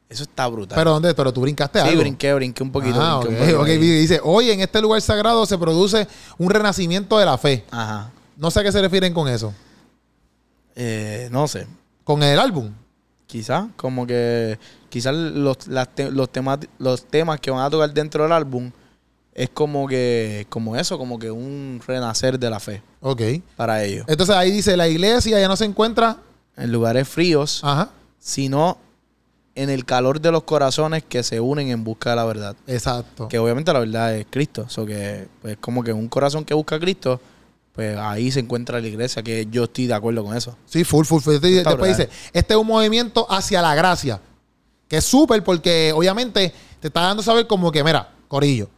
Eso 0.08 0.24
está 0.24 0.46
brutal. 0.48 0.76
Pero 0.76 0.90
¿dónde? 0.90 1.14
Pero 1.14 1.32
tú 1.32 1.40
brincaste 1.40 1.80
sí, 1.80 1.88
algo. 1.88 2.00
brinqué, 2.00 2.34
brinqué 2.34 2.62
un 2.62 2.70
poquito. 2.72 3.00
Ah, 3.00 3.20
brinqué 3.20 3.34
un 3.34 3.42
ok, 3.42 3.58
poquito 3.60 3.60
ok. 3.62 3.68
ahí. 3.68 3.78
Dice, 3.78 4.20
hoy 4.22 4.50
en 4.50 4.60
este 4.60 4.80
lugar 4.82 5.00
sagrado 5.00 5.46
se 5.46 5.56
produce 5.56 6.06
un 6.36 6.50
renacimiento 6.50 7.18
de 7.18 7.24
la 7.24 7.38
fe. 7.38 7.64
Ajá. 7.70 8.10
No 8.36 8.50
sé 8.50 8.60
a 8.60 8.62
qué 8.62 8.72
se 8.72 8.80
refieren 8.82 9.14
con 9.14 9.26
eso. 9.28 9.54
Eh, 10.74 11.28
no 11.30 11.48
sé. 11.48 11.66
Con 12.04 12.22
el 12.22 12.38
álbum. 12.38 12.72
Quizás, 13.32 13.64
como 13.76 14.06
que 14.06 14.58
quizás 14.90 15.14
los, 15.14 15.66
las 15.66 15.88
te- 15.94 16.10
los, 16.10 16.28
temas, 16.30 16.58
los 16.78 17.04
temas 17.06 17.40
que 17.40 17.50
van 17.50 17.64
a 17.64 17.70
tocar 17.70 17.90
dentro 17.94 18.24
del 18.24 18.32
álbum 18.32 18.70
es 19.34 19.48
como 19.48 19.88
que, 19.88 20.46
como 20.50 20.76
eso, 20.76 20.98
como 20.98 21.18
que 21.18 21.30
un 21.30 21.80
renacer 21.86 22.38
de 22.38 22.50
la 22.50 22.60
fe 22.60 22.82
Ok. 23.00 23.22
para 23.56 23.82
ellos. 23.82 24.04
Entonces 24.06 24.36
ahí 24.36 24.50
dice, 24.50 24.76
la 24.76 24.86
iglesia 24.88 25.40
ya 25.40 25.48
no 25.48 25.56
se 25.56 25.64
encuentra. 25.64 26.18
En 26.58 26.70
lugares 26.70 27.08
fríos, 27.08 27.60
Ajá. 27.64 27.88
sino 28.18 28.76
en 29.54 29.70
el 29.70 29.86
calor 29.86 30.20
de 30.20 30.30
los 30.30 30.42
corazones 30.42 31.02
que 31.02 31.22
se 31.22 31.40
unen 31.40 31.68
en 31.68 31.82
busca 31.84 32.10
de 32.10 32.16
la 32.16 32.24
verdad. 32.26 32.56
Exacto. 32.66 33.28
Que 33.28 33.38
obviamente 33.38 33.72
la 33.72 33.78
verdad 33.78 34.14
es 34.14 34.26
Cristo. 34.28 34.66
So 34.68 34.84
que, 34.84 35.26
pues, 35.40 35.56
como 35.58 35.82
que 35.82 35.94
un 35.94 36.08
corazón 36.08 36.44
que 36.44 36.52
busca 36.52 36.76
a 36.76 36.80
Cristo, 36.80 37.18
pues 37.72 37.96
ahí 37.96 38.30
se 38.30 38.40
encuentra 38.40 38.80
la 38.80 38.86
iglesia, 38.86 39.22
que 39.22 39.46
yo 39.50 39.64
estoy 39.64 39.86
de 39.86 39.94
acuerdo 39.94 40.24
con 40.24 40.36
eso. 40.36 40.56
Sí, 40.66 40.84
full, 40.84 41.06
full, 41.06 41.22
full. 41.22 41.38
Después 41.38 41.96
dice, 41.96 42.10
este 42.32 42.54
es 42.54 42.60
un 42.60 42.66
movimiento 42.66 43.26
hacia 43.30 43.62
la 43.62 43.74
gracia. 43.74 44.20
Que 44.88 44.98
es 44.98 45.04
súper 45.04 45.42
porque 45.42 45.90
obviamente 45.94 46.52
te 46.80 46.88
está 46.88 47.00
dando 47.00 47.22
a 47.22 47.24
saber 47.24 47.46
como 47.46 47.72
que, 47.72 47.82
mira, 47.82 48.12
Corillo, 48.28 48.68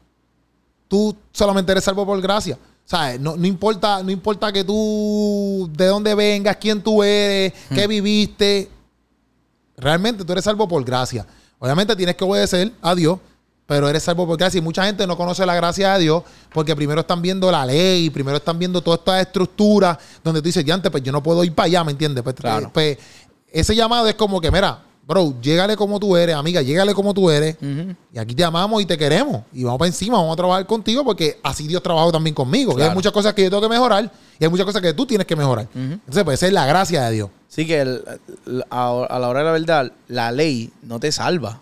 tú 0.87 1.17
solamente 1.33 1.73
eres 1.73 1.83
salvo 1.83 2.07
por 2.07 2.21
gracia. 2.21 2.57
¿Sabes? 2.85 3.19
No, 3.19 3.35
no 3.35 3.47
importa, 3.47 4.03
no 4.03 4.11
importa 4.11 4.53
que 4.53 4.63
tú, 4.63 5.71
de 5.73 5.87
dónde 5.87 6.15
vengas, 6.15 6.57
quién 6.59 6.83
tú 6.83 7.03
eres, 7.03 7.53
qué 7.75 7.87
viviste. 7.87 8.71
Realmente 9.77 10.25
tú 10.25 10.33
eres 10.33 10.45
salvo 10.45 10.69
por 10.69 10.85
gracia. 10.85 11.27
Obviamente 11.59 11.97
tienes 11.97 12.15
que 12.15 12.25
obedecer 12.25 12.71
a 12.83 12.95
Dios, 12.95 13.19
pero 13.67 13.89
eres 13.89 14.03
salvo 14.03 14.27
por 14.27 14.37
gracia. 14.37 14.59
Y 14.59 14.61
mucha 14.63 14.85
gente 14.85 15.07
no 15.07 15.17
conoce 15.17 15.45
la 15.47 15.55
gracia 15.55 15.95
de 15.95 16.01
Dios 16.01 16.23
porque 16.53 16.75
primero 16.77 17.01
están 17.01 17.23
viendo 17.23 17.51
la 17.51 17.65
ley, 17.65 18.11
primero 18.11 18.37
están 18.37 18.59
viendo 18.59 18.81
toda 18.83 18.97
esta 18.97 19.21
estructura 19.21 19.99
donde 20.23 20.41
tú 20.41 20.47
dices, 20.47 20.65
ya 20.65 20.75
antes, 20.75 20.91
pues 20.91 21.03
yo 21.03 21.13
no 21.13 21.23
puedo 21.23 21.43
ir 21.45 21.55
para 21.55 21.67
allá, 21.67 21.85
¿me 21.85 21.93
entiendes? 21.93 22.23
Pues, 22.23 22.37
Claro. 22.37 22.71
pues, 22.73 22.99
ese 23.51 23.75
llamado 23.75 24.07
es 24.09 24.15
como 24.17 24.41
que, 24.41 24.51
mira, 24.51 24.83
bro, 25.07 25.35
llégale 25.41 25.77
como 25.77 26.01
tú 26.01 26.17
eres, 26.17 26.35
amiga, 26.35 26.61
llégale 26.63 26.93
como 26.95 27.15
tú 27.15 27.31
eres. 27.31 27.57
Y 28.13 28.19
aquí 28.19 28.35
te 28.35 28.43
amamos 28.45 28.83
y 28.83 28.87
te 28.87 28.99
queremos. 28.99 29.43
Y 29.53 29.63
vamos 29.65 29.79
para 29.79 29.87
encima, 29.89 30.17
vamos 30.19 30.33
a 30.33 30.37
trabajar 30.37 30.67
contigo 30.67 31.05
porque 31.05 31.39
así 31.43 31.67
Dios 31.67 31.83
trabajó 31.83 32.11
también 32.11 32.35
conmigo. 32.35 32.79
Y 32.79 32.83
hay 32.83 32.91
muchas 32.95 33.13
cosas 33.13 33.33
que 33.35 33.43
yo 33.45 33.51
tengo 33.51 33.63
que 33.63 33.69
mejorar 33.69 34.11
y 34.39 34.45
hay 34.45 34.51
muchas 34.51 34.67
cosas 34.67 34.83
que 34.83 34.93
tú 34.93 35.07
tienes 35.07 35.27
que 35.27 35.37
mejorar. 35.37 35.69
Entonces, 35.75 36.25
pues 36.25 36.39
esa 36.41 36.47
es 36.49 36.53
la 36.53 36.67
gracia 36.67 37.05
de 37.05 37.13
Dios. 37.13 37.31
Sí 37.49 37.67
que 37.67 37.81
el- 37.81 38.03
el- 38.47 38.65
a, 38.71 39.07
a 39.09 39.19
la 39.19 39.29
hora 39.29 39.41
de 39.41 39.45
la 39.45 39.53
verdad, 39.53 39.93
la 40.09 40.33
ley 40.33 40.71
no 40.83 40.99
te 40.99 41.13
salva. 41.13 41.61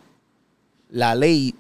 La 0.90 1.14
ley 1.14 1.54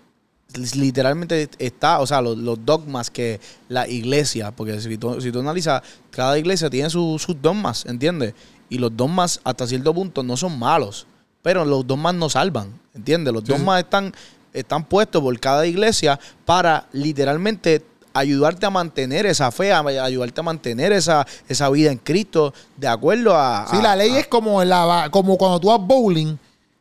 literalmente 0.76 1.48
está, 1.58 2.00
o 2.00 2.06
sea, 2.06 2.20
los, 2.22 2.36
los 2.38 2.64
dogmas 2.64 3.10
que 3.10 3.40
la 3.68 3.88
iglesia, 3.88 4.50
porque 4.50 4.80
si 4.80 4.96
tú, 4.98 5.20
si 5.20 5.30
tú 5.32 5.40
analizas, 5.40 5.82
cada 6.10 6.38
iglesia 6.38 6.68
tiene 6.70 6.90
su- 6.90 7.18
sus 7.18 7.40
dogmas, 7.40 7.84
¿entiendes? 7.86 8.34
Y 8.68 8.78
los 8.78 8.96
dogmas 8.96 9.40
hasta 9.44 9.66
cierto 9.66 9.92
punto 9.92 10.22
no 10.22 10.36
son 10.36 10.58
malos, 10.58 11.06
pero 11.42 11.64
los 11.64 11.86
dogmas 11.86 12.14
no 12.14 12.28
salvan, 12.30 12.72
¿entiendes? 12.94 13.32
Los 13.34 13.42
Sí, 13.44 13.48
dogmas 13.52 13.82
están, 13.82 14.12
están 14.52 14.84
puestos 14.84 15.22
por 15.22 15.38
cada 15.40 15.66
iglesia 15.66 16.18
para 16.44 16.86
literalmente 16.92 17.84
ayudarte 18.14 18.66
a 18.66 18.70
mantener 18.70 19.24
esa 19.26 19.50
fe, 19.50 19.72
a 19.72 19.80
ayudarte 19.80 20.40
a 20.40 20.44
mantener 20.44 20.92
esa, 20.92 21.26
esa 21.48 21.68
vida 21.70 21.90
en 21.90 21.98
Cristo, 21.98 22.52
de 22.76 22.86
acuerdo 22.88 23.34
a... 23.36 23.66
Sí, 23.70 23.76
a- 23.78 23.82
la 23.82 23.96
ley 23.96 24.12
a- 24.16 24.20
es 24.20 24.26
como, 24.26 24.62
la, 24.64 25.08
como 25.10 25.36
cuando 25.38 25.58
tú 25.60 25.68
vas 25.68 25.80
bowling. 25.80 26.36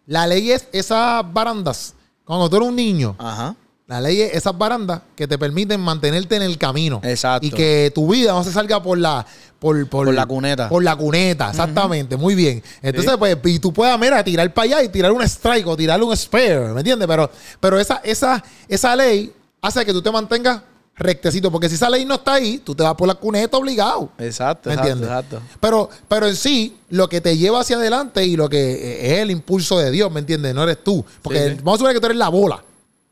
La 0.08 0.28
ley 0.28 0.52
es 0.52 0.68
esas 0.74 1.24
barandas. 1.34 1.94
Cuando 2.32 2.50
tú 2.50 2.56
eres 2.56 2.70
un 2.70 2.76
niño, 2.78 3.14
Ajá. 3.20 3.54
la 3.88 4.00
ley 4.00 4.22
es 4.22 4.34
esas 4.36 4.58
barandas 4.58 5.02
que 5.18 5.28
te 5.28 5.38
permiten 5.38 5.82
mantenerte 5.82 6.38
en 6.38 6.44
el 6.44 6.58
camino. 6.58 7.02
Exacto. 7.04 7.46
Y 7.46 7.52
que 7.52 7.92
tu 7.94 8.10
vida 8.10 8.32
no 8.32 8.42
se 8.42 8.54
salga 8.54 8.82
por 8.82 8.98
la... 8.98 9.26
Por, 9.60 9.86
Por 9.90 10.14
la 10.14 10.26
cuneta. 10.26 10.70
Por 10.70 10.82
la 10.82 10.96
cuneta, 10.96 11.50
exactamente. 11.50 12.16
Muy 12.16 12.34
bien. 12.34 12.64
Entonces, 12.82 13.12
Sí. 13.12 13.18
pues, 13.20 13.38
y 13.54 13.60
tú 13.60 13.74
puedas, 13.74 14.00
mira, 14.00 14.24
tirar 14.24 14.52
para 14.54 14.64
allá 14.78 14.84
y 14.84 14.88
tirar 14.88 15.12
un 15.12 15.22
strike 15.24 15.68
o 15.68 15.76
tirar 15.76 16.02
un 16.02 16.16
spare, 16.16 16.70
¿me 16.74 16.80
entiendes? 16.80 17.06
Pero, 17.06 17.30
pero 17.60 17.78
esa, 17.78 18.00
esa, 18.04 18.42
esa 18.70 18.96
ley 18.96 19.34
hace 19.62 19.84
que 19.86 19.92
tú 19.92 20.02
te 20.02 20.10
mantengas 20.10 20.62
rectecito. 20.96 21.52
Porque 21.52 21.70
si 21.70 21.76
esa 21.76 21.90
ley 21.90 22.06
no 22.06 22.16
está 22.16 22.34
ahí, 22.34 22.60
tú 22.60 22.76
te 22.76 22.84
vas 22.84 22.96
por 22.96 23.08
la 23.08 23.16
cuneta 23.16 23.58
obligado. 23.58 24.10
Exacto, 24.18 24.70
¿Me 24.70 24.76
exacto, 24.76 24.92
entiendes? 24.92 25.10
exacto. 25.10 25.42
Pero, 25.60 25.90
pero 26.08 26.28
en 26.28 26.36
sí, 26.36 26.78
lo 26.90 27.08
que 27.10 27.22
te 27.22 27.38
lleva 27.38 27.60
hacia 27.62 27.78
adelante 27.78 28.26
y 28.26 28.36
lo 28.36 28.50
que 28.50 28.58
eh, 28.74 29.14
es 29.14 29.20
el 29.20 29.32
impulso 29.32 29.80
de 29.80 29.92
Dios, 29.92 30.12
¿me 30.12 30.20
entiendes? 30.20 30.54
No 30.54 30.64
eres 30.64 30.84
tú. 30.84 31.04
Porque 31.22 31.40
Sí, 31.40 31.50
sí. 31.52 31.56
vamos 31.64 31.76
a 31.76 31.78
suponer 31.78 31.96
que 31.96 32.00
tú 32.02 32.06
eres 32.08 32.18
la 32.18 32.30
bola, 32.30 32.64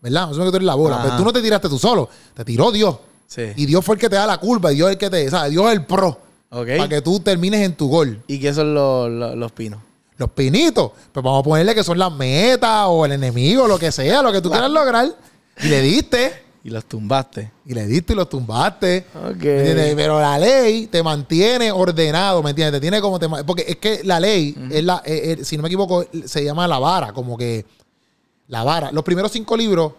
¿verdad? 0.02 0.22
Vamos 0.22 0.32
a 0.32 0.34
suponer 0.36 0.48
que 0.48 0.52
tú 0.52 0.58
eres 0.58 0.68
la 0.68 0.76
bola. 0.76 0.96
Ajá. 0.96 1.04
Pero 1.06 1.18
tú 1.18 1.24
no 1.26 1.34
te 1.34 1.42
tiraste 1.42 1.70
tú 1.70 1.80
solo, 1.80 2.10
te 2.34 2.46
tiró 2.46 2.72
Dios. 2.72 2.98
Sí. 3.28 3.44
Y 3.56 3.66
Dios 3.66 3.84
fue 3.86 3.96
el 3.96 4.02
que 4.02 4.10
te 4.10 4.16
da 4.16 4.26
la 4.28 4.38
culpa, 4.40 4.70
Dios 4.70 4.88
es 4.90 4.94
el 4.94 4.98
que 5.00 5.10
te, 5.10 5.30
¿sabes? 5.30 5.52
Dios 5.52 5.66
es 5.68 5.74
el 5.74 5.86
pro. 5.86 6.20
Ok. 6.52 6.68
Para 6.78 6.90
que 6.90 7.02
tú 7.02 7.20
termines 7.20 7.62
en 7.62 7.76
tu 7.76 7.88
gol. 7.88 8.24
¿Y 8.28 8.40
qué 8.40 8.52
son 8.54 8.74
los, 8.74 9.10
los, 9.10 9.36
los 9.36 9.52
pinos? 9.52 9.80
Los 10.18 10.32
pinitos, 10.32 10.92
pues 11.14 11.24
vamos 11.24 11.40
a 11.40 11.44
ponerle 11.44 11.74
que 11.74 11.84
son 11.84 11.98
las 11.98 12.12
metas 12.12 12.86
o 12.88 13.06
el 13.06 13.12
enemigo, 13.14 13.68
lo 13.68 13.78
que 13.80 13.92
sea, 13.92 14.22
lo 14.22 14.32
que 14.34 14.42
tú 14.42 14.50
quieras 14.50 14.70
lograr. 14.70 15.16
Y 15.64 15.68
le 15.68 15.82
diste, 15.82 16.44
Y 16.64 16.70
los 16.70 16.86
tumbaste. 16.86 17.52
y 17.66 17.74
le 17.74 17.88
diste 17.88 18.14
y 18.14 18.16
los 18.16 18.30
tumbaste. 18.30 19.06
Ok. 19.16 19.44
¿Me 19.44 19.60
entiendes? 19.60 19.96
Pero 19.96 20.20
la 20.20 20.38
ley 20.38 20.88
te 20.88 21.02
mantiene 21.02 21.72
ordenado, 21.72 22.44
¿me 22.44 22.50
entiendes? 22.50 22.80
Te 22.80 22.82
tiene 22.82 23.00
como 23.02 23.18
te 23.18 23.30
porque 23.46 23.66
es 23.68 23.78
que 23.78 24.02
la 24.04 24.20
ley 24.20 24.56
es 24.70 24.84
la 24.84 25.02
eh, 25.06 25.38
eh, 25.40 25.46
si 25.46 25.56
no 25.56 25.64
me 25.64 25.70
equivoco 25.70 26.06
se 26.26 26.44
llama 26.44 26.68
la 26.68 26.80
vara, 26.80 27.14
como 27.14 27.38
que 27.38 27.66
la 28.48 28.64
vara. 28.64 28.92
Los 28.92 29.04
primeros 29.04 29.32
cinco 29.32 29.56
libros 29.56 29.94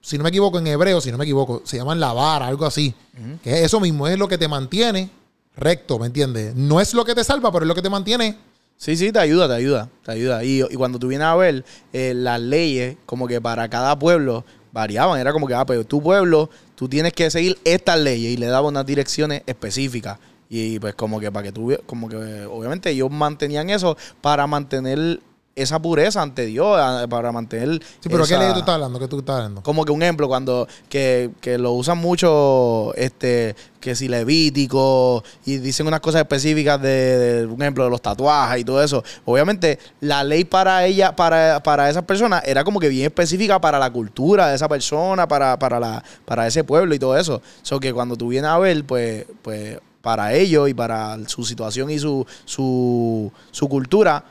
si 0.00 0.18
no 0.18 0.24
me 0.24 0.28
equivoco 0.28 0.58
en 0.58 0.66
hebreo, 0.66 1.00
si 1.00 1.10
no 1.10 1.16
me 1.16 1.24
equivoco, 1.24 1.62
se 1.64 1.78
llaman 1.78 1.98
la 1.98 2.12
vara, 2.12 2.46
algo 2.46 2.66
así. 2.66 2.94
Que 3.42 3.54
es 3.54 3.60
eso 3.62 3.80
mismo, 3.80 4.06
es 4.06 4.18
lo 4.18 4.28
que 4.28 4.36
te 4.36 4.48
mantiene 4.48 5.08
recto, 5.56 5.98
¿me 5.98 6.06
entiendes? 6.06 6.54
No 6.54 6.78
es 6.78 6.92
lo 6.92 7.06
que 7.06 7.14
te 7.14 7.24
salva, 7.24 7.50
pero 7.50 7.64
es 7.64 7.68
lo 7.68 7.74
que 7.74 7.80
te 7.80 7.88
mantiene 7.88 8.36
Sí, 8.76 8.96
sí, 8.96 9.12
te 9.12 9.18
ayuda, 9.18 9.48
te 9.48 9.54
ayuda, 9.54 9.88
te 10.04 10.12
ayuda. 10.12 10.44
Y, 10.44 10.62
y 10.62 10.74
cuando 10.74 10.98
tú 10.98 11.08
vienes 11.08 11.26
a 11.26 11.36
ver 11.36 11.64
eh, 11.92 12.12
las 12.14 12.40
leyes, 12.40 12.96
como 13.06 13.26
que 13.26 13.40
para 13.40 13.68
cada 13.68 13.98
pueblo 13.98 14.44
variaban. 14.74 15.18
Era 15.18 15.32
como 15.32 15.46
que, 15.46 15.54
ah, 15.54 15.64
pues 15.64 15.86
tu 15.86 16.02
pueblo, 16.02 16.50
tú 16.74 16.88
tienes 16.88 17.14
que 17.14 17.30
seguir 17.30 17.56
estas 17.64 17.98
leyes 17.98 18.32
y 18.32 18.36
le 18.36 18.46
daban 18.46 18.70
unas 18.70 18.84
direcciones 18.84 19.42
específicas. 19.46 20.18
Y 20.50 20.78
pues 20.78 20.94
como 20.94 21.20
que 21.20 21.32
para 21.32 21.44
que 21.44 21.52
tú, 21.52 21.74
como 21.86 22.08
que 22.08 22.44
obviamente 22.44 22.90
ellos 22.90 23.10
mantenían 23.10 23.70
eso 23.70 23.96
para 24.20 24.46
mantener 24.46 25.20
esa 25.56 25.80
pureza 25.80 26.20
ante 26.20 26.46
Dios, 26.46 26.78
a- 26.78 27.06
para 27.08 27.30
mantener... 27.30 27.80
Sí, 28.00 28.08
pero 28.08 28.24
¿qué 28.26 28.34
esa- 28.34 28.42
ley 28.42 28.52
tú 28.52 28.58
estás 28.60 28.74
hablando? 28.74 28.98
¿Qué 28.98 29.06
tú 29.08 29.18
estás 29.20 29.36
hablando? 29.36 29.62
como 29.62 29.84
que 29.84 29.92
un 29.92 30.02
ejemplo, 30.02 30.26
cuando 30.28 30.66
que, 30.88 31.30
que 31.40 31.58
lo 31.58 31.72
usan 31.72 31.98
mucho, 31.98 32.92
este, 32.96 33.54
que 33.80 33.94
si 33.94 34.08
levítico, 34.08 35.22
y 35.46 35.58
dicen 35.58 35.86
unas 35.86 36.00
cosas 36.00 36.22
específicas 36.22 36.80
de, 36.82 36.88
de, 36.88 37.46
un 37.46 37.60
ejemplo, 37.62 37.84
de 37.84 37.90
los 37.90 38.02
tatuajes 38.02 38.60
y 38.60 38.64
todo 38.64 38.82
eso. 38.82 39.04
Obviamente, 39.24 39.78
la 40.00 40.24
ley 40.24 40.44
para 40.44 40.84
ella, 40.86 41.14
para, 41.14 41.62
para 41.62 41.88
esas 41.88 42.02
personas, 42.04 42.42
era 42.46 42.64
como 42.64 42.80
que 42.80 42.88
bien 42.88 43.06
específica 43.06 43.60
para 43.60 43.78
la 43.78 43.92
cultura 43.92 44.48
de 44.48 44.56
esa 44.56 44.68
persona, 44.68 45.28
para, 45.28 45.58
para 45.58 45.78
la, 45.78 46.02
para 46.24 46.46
ese 46.46 46.64
pueblo 46.64 46.94
y 46.94 46.98
todo 46.98 47.16
eso. 47.16 47.40
So 47.62 47.78
que 47.78 47.92
cuando 47.92 48.16
tú 48.16 48.28
vienes 48.28 48.50
a 48.50 48.58
ver, 48.58 48.84
pues, 48.84 49.24
pues, 49.42 49.78
para 50.00 50.34
ellos 50.34 50.68
y 50.68 50.74
para 50.74 51.16
su 51.28 51.44
situación 51.44 51.90
y 51.90 51.98
su, 51.98 52.26
su, 52.44 53.32
su 53.50 53.68
cultura, 53.68 54.22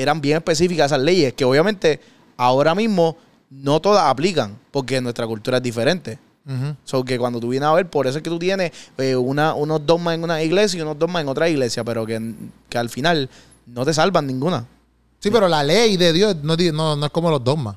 eran 0.00 0.20
bien 0.20 0.36
específicas 0.38 0.86
esas 0.86 1.00
leyes, 1.00 1.32
que 1.34 1.44
obviamente 1.44 2.00
ahora 2.36 2.74
mismo 2.74 3.16
no 3.50 3.80
todas 3.80 4.04
aplican, 4.04 4.58
porque 4.70 5.00
nuestra 5.00 5.26
cultura 5.26 5.58
es 5.58 5.62
diferente. 5.62 6.18
So 6.84 7.04
que 7.04 7.16
cuando 7.16 7.38
tú 7.38 7.48
vienes 7.48 7.68
a 7.68 7.72
ver, 7.74 7.88
por 7.88 8.08
eso 8.08 8.18
es 8.18 8.24
que 8.24 8.30
tú 8.30 8.38
tienes 8.38 8.72
eh, 8.98 9.14
una, 9.14 9.54
unos 9.54 9.86
dogmas 9.86 10.16
en 10.16 10.24
una 10.24 10.42
iglesia 10.42 10.78
y 10.78 10.80
unos 10.80 10.98
dogmas 10.98 11.22
en 11.22 11.28
otra 11.28 11.48
iglesia, 11.48 11.84
pero 11.84 12.04
que, 12.04 12.34
que 12.68 12.78
al 12.78 12.88
final 12.88 13.30
no 13.66 13.84
te 13.84 13.94
salvan 13.94 14.26
ninguna. 14.26 14.66
Sí, 15.20 15.30
pero 15.30 15.46
la 15.46 15.62
ley 15.62 15.96
de 15.96 16.12
Dios 16.12 16.36
no, 16.42 16.56
no, 16.56 16.96
no 16.96 17.06
es 17.06 17.12
como 17.12 17.30
los 17.30 17.44
dogmas. 17.44 17.76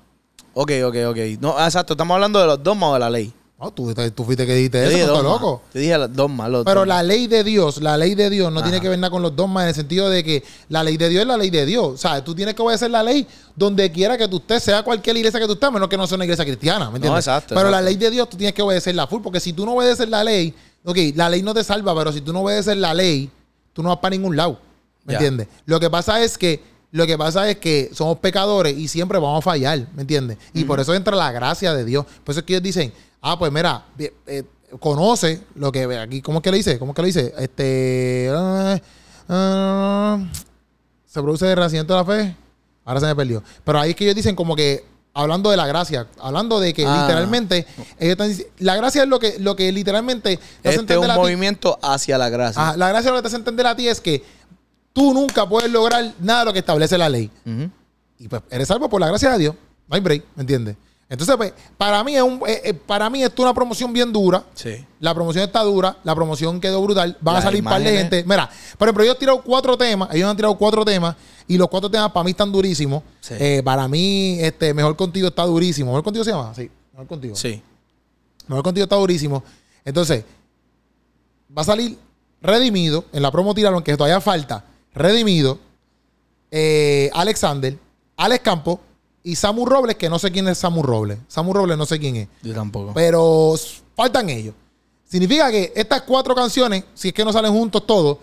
Ok, 0.54 0.72
ok, 0.86 0.96
ok. 1.10 1.18
No, 1.40 1.64
exacto, 1.64 1.94
estamos 1.94 2.16
hablando 2.16 2.40
de 2.40 2.48
los 2.48 2.64
dogmas 2.64 2.90
o 2.90 2.94
de 2.94 3.00
la 3.00 3.10
ley. 3.10 3.34
No, 3.64 3.72
tú, 3.72 3.94
tú 4.14 4.24
fuiste 4.26 4.46
que 4.46 4.56
dijiste 4.56 5.04
eso, 5.04 5.16
no 5.16 5.22
loco. 5.24 5.62
Yo 5.74 5.80
dije 5.80 5.98
los 5.98 6.14
dogmas, 6.14 6.50
los 6.50 6.66
Pero 6.66 6.82
dogmas. 6.82 6.98
la 6.98 7.04
ley 7.04 7.28
de 7.28 7.44
Dios, 7.44 7.82
la 7.82 7.98
ley 7.98 8.14
de 8.14 8.30
Dios 8.30 8.52
no 8.52 8.60
Ajá. 8.60 8.68
tiene 8.70 8.82
que 8.82 8.90
ver 8.90 9.00
nada 9.00 9.10
con 9.10 9.22
los 9.22 9.36
dogmas 9.36 9.64
en 9.64 9.70
el 9.70 9.76
sentido 9.76 10.10
de 10.10 10.24
que 10.24 10.44
la 10.70 10.84
ley 10.84 10.98
de 10.98 11.08
Dios 11.10 11.22
es 11.22 11.28
la 11.28 11.38
ley 11.38 11.50
de 11.50 11.66
Dios. 11.66 11.86
O 11.88 11.98
sea, 11.98 12.24
tú 12.24 12.36
tienes 12.36 12.56
que 12.56 12.62
obedecer 12.62 12.92
la 12.92 13.02
ley 13.04 13.26
donde 13.56 13.92
quiera 13.92 14.18
que 14.18 14.28
tú 14.28 14.38
estés, 14.38 14.64
sea 14.64 14.84
cualquier 14.84 15.16
iglesia 15.16 15.40
que 15.40 15.46
tú 15.48 15.54
estés, 15.54 15.72
menos 15.72 15.88
que 15.88 15.96
no 15.98 16.06
sea 16.08 16.16
una 16.16 16.26
iglesia 16.26 16.44
cristiana, 16.44 16.90
¿me 16.90 16.98
entiendes? 16.98 17.26
exacto, 17.26 17.56
Pero 17.56 17.70
la 17.70 17.82
ley 17.82 17.96
de 17.96 18.10
Dios 18.12 18.30
tú 18.30 18.36
tienes 18.36 18.54
que 18.54 18.62
obedecerla 18.62 19.08
full, 19.08 19.22
porque 19.22 19.40
si 19.40 19.54
tú 19.54 19.66
no 19.66 19.76
obedeces 19.76 20.10
la 20.10 20.24
ley, 20.24 20.54
ok, 20.84 20.98
la 21.16 21.30
ley 21.30 21.42
no 21.42 21.54
te 21.54 21.64
salva, 21.64 21.96
pero 21.96 22.12
si 22.12 22.20
tú 22.22 22.34
no 22.34 22.42
obedeces 22.42 22.76
la 22.76 22.94
ley, 22.94 23.30
tú 23.72 23.82
no 23.82 23.90
vas 23.90 24.00
para 24.00 24.12
ningún 24.16 24.36
lado, 24.36 24.60
¿me 25.06 25.14
Ya. 25.14 25.20
entiendes? 25.20 25.48
Lo 25.66 25.80
que 25.80 25.90
pasa 25.90 26.22
es 26.22 26.38
que 26.38 26.74
lo 26.92 27.08
que 27.08 27.18
pasa 27.18 27.50
es 27.50 27.58
que 27.58 27.90
somos 27.92 28.20
pecadores 28.20 28.78
y 28.78 28.88
siempre 28.88 29.18
vamos 29.18 29.40
a 29.40 29.42
fallar, 29.42 29.88
¿me 29.96 30.02
entiendes? 30.02 30.38
Y 30.54 30.64
por 30.64 30.80
eso 30.80 30.94
entra 30.94 31.16
la 31.16 31.32
gracia 31.32 31.74
de 31.74 31.86
Dios. 31.86 32.06
Por 32.24 32.34
eso 32.34 32.42
es 32.42 32.46
que 32.46 32.54
ellos 32.54 32.62
dicen, 32.62 32.94
ah, 33.24 33.40
pues 33.40 33.52
mira, 33.52 33.86
eh, 34.28 34.44
conoce 34.80 35.42
lo 35.56 35.72
que 35.72 35.88
ve 35.88 35.98
aquí, 36.00 36.22
¿cómo 36.22 36.38
es 36.40 36.44
que 36.44 36.52
le 36.52 36.58
dice? 36.58 36.78
¿Cómo 36.78 36.92
es 36.92 36.96
que 36.96 37.02
le 37.02 37.08
dice? 37.08 37.34
Este 37.40 38.30
se 41.06 41.22
produce 41.22 41.50
el 41.50 41.56
renacimiento 41.56 41.94
de 41.94 42.00
la 42.00 42.06
fe. 42.06 42.36
Ahora 42.86 43.00
se 43.00 43.06
me 43.06 43.16
perdió. 43.16 43.44
Pero 43.64 43.80
ahí 43.80 43.92
es 43.92 43.96
que 43.96 44.04
ellos 44.04 44.16
dicen 44.16 44.36
como 44.36 44.56
que 44.56 44.84
hablando 45.14 45.52
de 45.52 45.58
la 45.58 45.68
gracia, 45.68 46.08
hablando 46.20 46.60
de 46.60 46.74
que 46.74 46.86
Ah. 46.86 47.02
literalmente 47.02 47.68
ellos 48.00 48.12
están 48.14 48.32
dic- 48.32 48.48
la 48.60 48.76
gracia 48.76 49.04
es 49.04 49.08
lo 49.10 49.20
que 49.20 49.38
lo 49.40 49.56
que 49.56 49.72
literalmente 49.72 50.38
te 50.38 50.42
hace 50.42 50.50
Este 50.58 50.70
es 50.70 50.76
un 50.78 50.82
entender 50.82 51.12
a 51.12 51.14
ti- 51.14 51.20
movimiento 51.20 51.80
hacia 51.82 52.18
la 52.18 52.30
gracia. 52.30 52.62
Ajá, 52.62 52.78
la 52.78 52.90
gracia 52.90 53.12
lo 53.12 53.18
que 53.18 53.22
te 53.22 53.28
hace 53.28 53.38
entender 53.38 53.68
a 53.68 53.76
ti 53.76 53.88
es 53.88 54.02
que 54.02 54.24
tú 54.92 55.14
nunca 55.14 55.48
puedes 55.48 55.72
lograr 55.72 56.14
nada 56.20 56.40
de 56.40 56.46
lo 56.46 56.54
que 56.54 56.60
establece 56.60 56.98
la 56.98 57.10
ley. 57.10 57.30
Y 58.20 58.28
pues 58.28 58.42
eres 58.50 58.68
salvo 58.68 58.90
por 58.90 59.00
la 59.00 59.08
gracia 59.08 59.32
de 59.32 59.38
Dios. 59.38 59.56
No 59.88 59.96
hay 59.96 60.02
break, 60.02 60.24
¿me 60.36 60.42
entiendes? 60.42 60.76
Entonces, 61.14 61.36
pues, 61.38 61.54
para 61.78 62.04
mí 62.04 62.16
es 62.16 62.24
un, 62.24 62.42
eh, 62.48 62.60
eh, 62.64 62.74
para 62.74 63.08
mí 63.08 63.22
esto 63.22 63.44
es 63.44 63.46
una 63.46 63.54
promoción 63.54 63.94
bien 63.94 64.12
dura. 64.12 64.44
Sí. 64.56 64.84
La 65.00 65.14
promoción 65.14 65.44
está 65.44 65.62
dura, 65.62 65.96
la 66.04 66.16
promoción 66.16 66.60
quedó 66.60 66.82
brutal. 66.82 67.16
Van 67.22 67.36
a 67.36 67.42
salir 67.44 67.62
un 67.62 67.70
par 67.70 67.84
de 67.84 67.96
gente. 67.96 68.24
Mira, 68.26 68.50
por 68.80 68.88
ejemplo, 68.88 69.04
ellos 69.04 69.14
han 69.14 69.20
tirado 69.20 69.42
cuatro 69.44 69.78
temas. 69.78 70.10
Ellos 70.12 70.28
han 70.28 70.36
tirado 70.36 70.58
cuatro 70.58 70.84
temas. 70.84 71.16
Y 71.48 71.56
los 71.56 71.68
cuatro 71.68 71.88
temas 71.92 72.12
para 72.12 72.24
mí 72.24 72.32
están 72.32 72.52
durísimos. 72.52 73.04
Sí. 73.22 73.36
Eh, 73.38 73.62
para 73.64 73.88
mí, 73.88 74.40
este, 74.40 74.74
Mejor 74.74 74.96
Contigo 74.96 75.28
está 75.28 75.44
durísimo. 75.44 75.92
¿Mejor 75.92 76.04
Contigo 76.04 76.26
se 76.26 76.32
llama? 76.32 76.52
Sí, 76.56 76.72
Mejor 76.94 77.08
Contigo. 77.08 77.36
Sí. 77.36 77.62
Mejor 78.48 78.64
Contigo 78.64 78.86
está 78.86 78.96
durísimo. 78.96 79.44
Entonces, 79.86 80.26
va 81.56 81.62
a 81.62 81.66
salir 81.66 81.96
Redimido. 82.42 83.06
En 83.14 83.22
la 83.22 83.32
promo 83.32 83.54
tiraron 83.54 83.84
que 83.84 83.96
todavía 83.96 84.20
falta. 84.20 84.66
Redimido. 84.96 85.60
eh, 86.50 87.12
Alexander. 87.14 87.78
Alex 88.18 88.44
Campo. 88.44 88.80
Y 89.24 89.36
Samu 89.36 89.66
Robles, 89.66 89.96
que 89.96 90.10
no 90.10 90.20
sé 90.20 90.32
quién 90.32 90.48
es 90.50 90.58
Samu 90.58 90.84
Robles. 90.84 91.18
Samu 91.28 91.54
Robles 91.54 91.78
no 91.78 91.86
sé 91.86 91.98
quién 92.00 92.16
es. 92.18 92.28
Yo 92.42 92.54
tampoco. 92.54 92.92
Pero 92.94 93.56
faltan 93.96 94.30
ellos. 94.30 94.54
Significa 95.06 95.50
que 95.52 95.72
estas 95.76 96.02
cuatro 96.02 96.36
canciones, 96.36 96.84
si 96.94 97.10
es 97.10 97.14
que 97.14 97.24
no 97.24 97.32
salen 97.32 97.54
juntos 97.54 97.86
todos, 97.86 98.18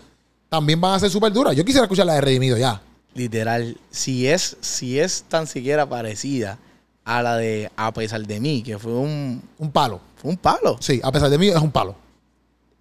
también 0.49 0.79
van 0.79 0.93
a 0.93 0.99
ser 0.99 1.09
súper 1.09 1.31
duras. 1.31 1.55
Yo 1.55 1.63
quisiera 1.65 1.85
escuchar 1.85 2.05
la 2.05 2.15
de 2.15 2.21
Redimido 2.21 2.57
ya. 2.57 2.81
Literal, 3.13 3.77
si 3.89 4.27
es, 4.27 4.57
si 4.61 4.99
es 4.99 5.23
tan 5.27 5.47
siquiera 5.47 5.87
parecida 5.87 6.59
a 7.03 7.21
la 7.23 7.35
de 7.37 7.71
A 7.75 7.91
pesar 7.93 8.21
de 8.25 8.39
mí, 8.39 8.61
que 8.61 8.77
fue 8.77 8.93
un, 8.93 9.41
Un 9.57 9.71
palo. 9.71 9.99
fue 10.17 10.31
un 10.31 10.37
palo. 10.37 10.77
Sí, 10.79 10.99
a 11.03 11.11
pesar 11.11 11.29
de 11.29 11.37
mí, 11.37 11.47
es 11.47 11.55
un 11.55 11.71
palo. 11.71 11.95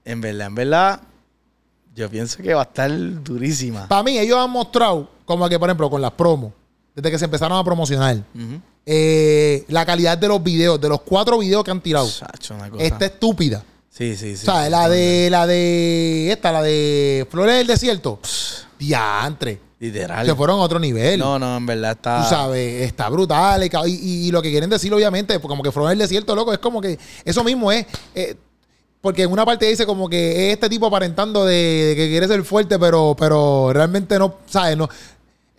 En 0.04 0.20
verdad, 0.20 0.48
en 0.48 0.54
verdad, 0.54 1.00
yo 1.94 2.08
pienso 2.10 2.42
que 2.42 2.52
va 2.52 2.60
a 2.62 2.64
estar 2.64 2.90
durísima. 3.22 3.88
Para 3.88 4.02
mí, 4.02 4.18
ellos 4.18 4.38
han 4.38 4.50
mostrado, 4.50 5.08
como 5.24 5.48
que, 5.48 5.58
por 5.58 5.68
ejemplo, 5.68 5.88
con 5.88 6.02
las 6.02 6.12
promos, 6.12 6.52
desde 7.00 7.10
que 7.10 7.18
se 7.18 7.24
empezaron 7.24 7.56
a 7.58 7.64
promocionar, 7.64 8.18
eh, 8.86 9.64
la 9.68 9.84
calidad 9.86 10.18
de 10.18 10.28
los 10.28 10.42
videos, 10.42 10.80
de 10.80 10.88
los 10.88 11.00
cuatro 11.02 11.38
videos 11.38 11.64
que 11.64 11.70
han 11.70 11.80
tirado, 11.80 12.08
Chacho, 12.08 12.54
una 12.54 12.70
cosa. 12.70 12.84
está 12.84 13.06
estúpida. 13.06 13.64
Sí, 13.88 14.16
sí, 14.16 14.36
sí. 14.36 14.42
o 14.48 14.52
sea, 14.52 14.70
la 14.70 14.88
de, 14.88 15.28
la 15.30 15.46
de, 15.46 16.30
esta, 16.32 16.52
la 16.52 16.62
de 16.62 17.26
Flores 17.30 17.56
del 17.56 17.66
Desierto, 17.66 18.20
diantre. 18.78 19.60
Literal. 19.78 20.26
Se 20.26 20.34
fueron 20.34 20.58
a 20.60 20.62
otro 20.62 20.78
nivel. 20.78 21.18
No, 21.18 21.38
no, 21.38 21.56
en 21.56 21.64
verdad 21.64 21.92
está. 21.92 22.22
Tú 22.22 22.28
sabes, 22.28 22.82
está 22.82 23.08
brutal. 23.08 23.62
y 23.86 24.30
lo 24.30 24.42
que 24.42 24.50
quieren 24.50 24.68
decir, 24.68 24.92
obviamente, 24.92 25.38
pues 25.40 25.48
como 25.48 25.62
que 25.62 25.72
Flores 25.72 25.90
del 25.90 25.98
Desierto, 26.00 26.34
loco, 26.36 26.52
es 26.52 26.58
como 26.58 26.80
que 26.82 26.98
eso 27.24 27.42
mismo 27.42 27.72
es. 27.72 27.86
eh, 28.14 28.36
porque 29.00 29.22
en 29.22 29.32
una 29.32 29.46
parte 29.46 29.66
dice 29.66 29.86
como 29.86 30.08
que 30.08 30.48
es 30.48 30.52
este 30.54 30.68
tipo 30.68 30.86
aparentando 30.86 31.44
de, 31.46 31.54
de 31.54 31.96
que 31.96 32.08
quiere 32.10 32.28
ser 32.28 32.44
fuerte, 32.44 32.78
pero, 32.78 33.16
pero 33.18 33.72
realmente 33.72 34.18
no, 34.18 34.34
¿sabes? 34.46 34.76
No, 34.76 34.88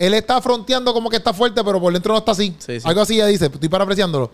él 0.02 0.16
está 0.16 0.42
fronteando 0.42 0.96
como 0.96 1.12
que 1.12 1.18
está 1.18 1.32
fuerte, 1.32 1.64
pero 1.64 1.80
por 1.80 1.94
dentro 1.94 2.12
no 2.12 2.18
está 2.18 2.32
así. 2.32 2.56
Sí, 2.58 2.80
sí. 2.80 2.88
Algo 2.88 3.02
así 3.02 3.18
ya 3.18 3.28
dice, 3.28 3.46
estoy 3.46 3.70
parafraseándolo. 3.70 4.32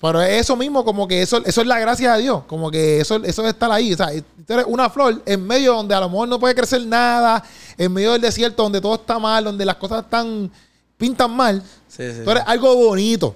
Pero 0.00 0.22
es 0.22 0.40
eso 0.40 0.56
mismo, 0.56 0.86
como 0.86 1.06
que 1.06 1.20
eso, 1.20 1.42
eso 1.44 1.60
es 1.60 1.66
la 1.66 1.78
gracia 1.78 2.14
de 2.14 2.22
Dios. 2.22 2.44
Como 2.46 2.70
que 2.70 2.98
eso, 2.98 3.16
eso 3.16 3.42
es 3.42 3.48
estar 3.48 3.70
ahí. 3.70 3.92
O 3.92 3.96
sea, 3.96 4.08
tú 4.46 4.52
eres 4.54 4.64
una 4.66 4.88
flor 4.88 5.22
en 5.26 5.46
medio 5.46 5.74
donde 5.74 5.94
a 5.94 6.00
lo 6.00 6.08
mejor 6.08 6.28
no 6.28 6.40
puede 6.40 6.54
crecer 6.54 6.86
nada, 6.86 7.44
en 7.76 7.92
medio 7.92 8.12
del 8.12 8.22
desierto 8.22 8.62
donde 8.62 8.80
todo 8.80 8.94
está 8.94 9.18
mal, 9.18 9.44
donde 9.44 9.66
las 9.66 9.76
cosas 9.76 10.02
están 10.04 10.50
pintan 10.96 11.30
mal. 11.30 11.62
Sí. 11.88 12.04
Tú 12.24 12.30
eres 12.30 12.44
algo 12.46 12.74
bonito. 12.74 13.34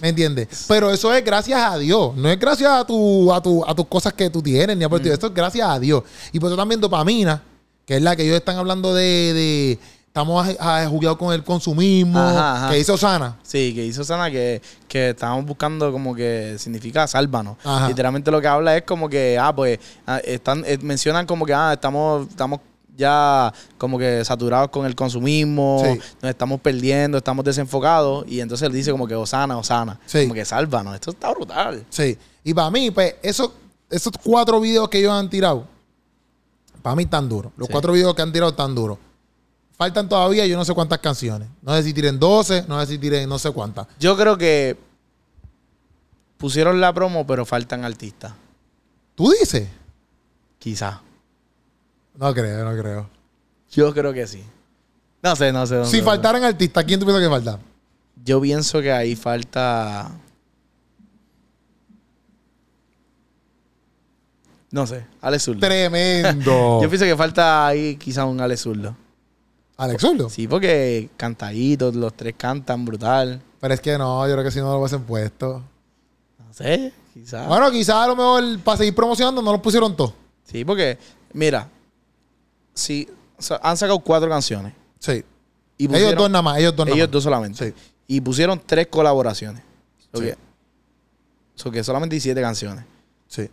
¿Me 0.00 0.08
entiendes? 0.08 0.64
Pero 0.66 0.90
eso 0.90 1.14
es 1.14 1.24
gracias 1.24 1.60
a 1.60 1.78
Dios. 1.78 2.16
No 2.16 2.28
es 2.28 2.40
gracias 2.40 2.72
a, 2.72 2.84
tu, 2.84 3.32
a, 3.32 3.40
tu, 3.40 3.64
a 3.64 3.72
tus 3.72 3.86
cosas 3.86 4.12
que 4.14 4.30
tú 4.30 4.42
tienes, 4.42 4.76
ni 4.76 4.82
a 4.82 4.88
por 4.88 5.00
ti. 5.00 5.10
Esto 5.10 5.28
es 5.28 5.34
gracias 5.34 5.68
a 5.68 5.78
Dios. 5.78 6.02
Y 6.32 6.40
por 6.40 6.48
eso 6.48 6.56
también 6.56 6.80
dopamina, 6.80 7.40
que 7.86 7.96
es 7.96 8.02
la 8.02 8.16
que 8.16 8.24
ellos 8.24 8.36
están 8.36 8.56
hablando 8.56 8.92
de... 8.92 9.32
de 9.32 9.78
estamos 10.08 10.46
jugueados 10.88 11.16
con 11.18 11.32
el 11.32 11.44
consumismo, 11.44 12.18
Ajá, 12.18 12.56
ajá. 12.56 12.70
que 12.70 12.78
hizo 12.80 12.96
Sana. 12.96 13.38
Sí, 13.42 13.72
que 13.74 13.84
hizo 13.86 14.02
Sana 14.04 14.30
que, 14.30 14.60
que 14.88 15.10
estábamos 15.10 15.46
buscando 15.46 15.92
como 15.92 16.14
que 16.14 16.56
significa 16.58 17.06
sálvanos. 17.06 17.56
Ajá. 17.64 17.88
Literalmente 17.88 18.30
lo 18.30 18.40
que 18.40 18.48
habla 18.48 18.76
es 18.76 18.82
como 18.82 19.08
que, 19.08 19.38
ah, 19.40 19.54
pues, 19.54 19.78
ah, 20.06 20.18
están, 20.24 20.64
eh, 20.66 20.78
mencionan 20.82 21.24
como 21.26 21.46
que, 21.46 21.54
ah, 21.54 21.72
estamos, 21.74 22.26
estamos 22.28 22.60
ya 22.96 23.52
como 23.76 23.96
que 23.96 24.24
saturados 24.24 24.70
con 24.70 24.84
el 24.84 24.96
consumismo, 24.96 25.82
Sí. 25.84 26.00
nos 26.20 26.30
estamos 26.30 26.60
perdiendo, 26.60 27.18
estamos 27.18 27.44
desenfocados. 27.44 28.24
Y 28.26 28.40
entonces 28.40 28.66
él 28.66 28.72
dice 28.72 28.90
como 28.90 29.06
que 29.06 29.14
Osana, 29.14 29.56
Osana. 29.56 30.00
Sí. 30.04 30.22
Como 30.22 30.34
que 30.34 30.44
sálvanos. 30.44 30.96
Esto 30.96 31.12
está 31.12 31.30
brutal. 31.30 31.84
Sí. 31.90 32.18
Y 32.42 32.52
para 32.54 32.70
mí, 32.72 32.90
pues, 32.90 33.14
esos, 33.22 33.52
esos 33.88 34.12
cuatro 34.24 34.58
videos 34.60 34.88
que 34.88 34.98
ellos 34.98 35.12
han 35.12 35.30
tirado, 35.30 35.64
para 36.82 36.96
mí 36.96 37.04
están 37.04 37.28
duros. 37.28 37.52
Los 37.56 37.68
Sí. 37.68 37.72
cuatro 37.72 37.92
videos 37.92 38.14
que 38.16 38.22
han 38.22 38.32
tirado 38.32 38.50
están 38.50 38.74
duros. 38.74 38.98
Faltan 39.78 40.08
todavía 40.08 40.44
yo 40.44 40.56
no 40.56 40.64
sé 40.64 40.74
cuántas 40.74 40.98
canciones. 40.98 41.48
No 41.62 41.72
sé 41.76 41.84
si 41.84 41.94
tiren 41.94 42.18
12, 42.18 42.64
no 42.66 42.80
sé 42.80 42.88
si 42.88 42.98
tiren 42.98 43.28
no 43.28 43.38
sé 43.38 43.52
cuántas. 43.52 43.86
Yo 44.00 44.16
creo 44.16 44.36
que 44.36 44.76
pusieron 46.36 46.80
la 46.80 46.92
promo, 46.92 47.24
pero 47.24 47.46
faltan 47.46 47.84
artistas. 47.84 48.32
¿Tú 49.14 49.30
dices? 49.30 49.68
Quizás. 50.58 50.96
No 52.16 52.34
creo, 52.34 52.64
no 52.68 52.76
creo. 52.76 53.08
Yo 53.70 53.94
creo 53.94 54.12
que 54.12 54.26
sí. 54.26 54.42
No 55.22 55.36
sé, 55.36 55.52
no 55.52 55.64
sé. 55.64 55.76
no 55.76 55.84
Si 55.84 56.02
faltaran 56.02 56.42
artistas, 56.42 56.84
¿quién 56.84 56.98
tú 56.98 57.06
piensas 57.06 57.22
que 57.22 57.30
falta? 57.30 57.60
Yo 58.24 58.40
pienso 58.40 58.80
que 58.80 58.90
ahí 58.90 59.14
falta. 59.14 60.10
No 64.72 64.88
sé, 64.88 65.06
Alex 65.20 65.44
Zurdo. 65.44 65.60
Tremendo. 65.60 66.80
Yo 66.82 66.88
pienso 66.88 67.04
que 67.04 67.16
falta 67.16 67.68
ahí 67.68 67.94
quizá 67.94 68.24
un 68.24 68.40
Alex 68.40 68.62
Zurdo. 68.62 68.96
Alex 69.78 70.02
Zurdo. 70.02 70.28
Sí, 70.28 70.46
porque 70.46 71.08
cantaditos, 71.16 71.94
los 71.94 72.12
tres 72.14 72.34
cantan 72.36 72.84
brutal. 72.84 73.40
Pero 73.60 73.74
es 73.74 73.80
que 73.80 73.96
no, 73.96 74.26
yo 74.26 74.34
creo 74.34 74.44
que 74.44 74.50
si 74.50 74.58
no 74.58 74.72
lo 74.72 74.78
hubiesen 74.78 75.02
puesto. 75.04 75.62
No 76.38 76.52
sé, 76.52 76.92
quizá. 77.14 77.46
Bueno, 77.46 77.70
quizás 77.70 77.94
a 77.96 78.06
lo 78.08 78.16
mejor 78.16 78.58
para 78.60 78.76
seguir 78.78 78.94
promocionando 78.94 79.40
no 79.40 79.52
lo 79.52 79.62
pusieron 79.62 79.96
todo. 79.96 80.12
Sí, 80.44 80.64
porque, 80.64 80.98
mira, 81.32 81.68
si 82.74 83.08
han 83.62 83.76
sacado 83.76 83.98
cuatro 84.00 84.28
canciones. 84.28 84.72
Sí. 84.98 85.24
Y 85.76 85.84
ellos 85.94 86.14
dos 86.16 86.28
nada 86.30 86.42
más, 86.42 86.58
ellos 86.58 86.74
dos 86.74 86.86
nada 86.86 86.96
ellos 86.96 87.08
más. 87.08 87.12
dos 87.12 87.22
solamente. 87.24 87.68
Sí. 87.68 87.74
Y 88.08 88.20
pusieron 88.20 88.60
tres 88.64 88.88
colaboraciones. 88.88 89.62
Sí. 90.14 90.20
que, 90.22 90.36
so 91.54 91.70
que 91.70 91.84
solamente 91.84 92.16
hay 92.16 92.20
siete 92.20 92.40
canciones. 92.40 92.84
Sí. 93.28 93.48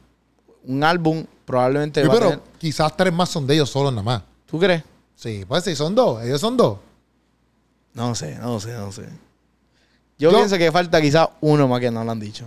Un 0.63 0.83
álbum 0.83 1.25
probablemente 1.45 2.01
Sí, 2.01 2.07
va 2.07 2.13
a 2.13 2.17
pero 2.17 2.29
tener- 2.31 2.43
quizás 2.57 2.95
tres 2.97 3.13
más 3.13 3.29
son 3.29 3.45
de 3.45 3.53
ellos 3.55 3.69
solos 3.69 3.91
nada 3.91 4.01
más. 4.03 4.21
¿Tú 4.47 4.57
crees? 4.57 4.83
Sí, 5.15 5.45
pues 5.47 5.63
sí, 5.63 5.75
son 5.75 5.95
dos. 5.95 6.23
Ellos 6.23 6.41
son 6.41 6.57
dos. 6.57 6.77
No 7.93 8.13
sé, 8.15 8.35
no 8.35 8.59
sé, 8.59 8.73
no 8.73 8.91
sé. 8.91 9.03
Yo, 10.17 10.31
Yo- 10.31 10.37
pienso 10.37 10.57
que 10.57 10.71
falta 10.71 11.01
quizás 11.01 11.29
uno 11.41 11.67
más 11.67 11.79
que 11.79 11.91
no 11.91 12.03
lo 12.03 12.11
han 12.11 12.19
dicho. 12.19 12.45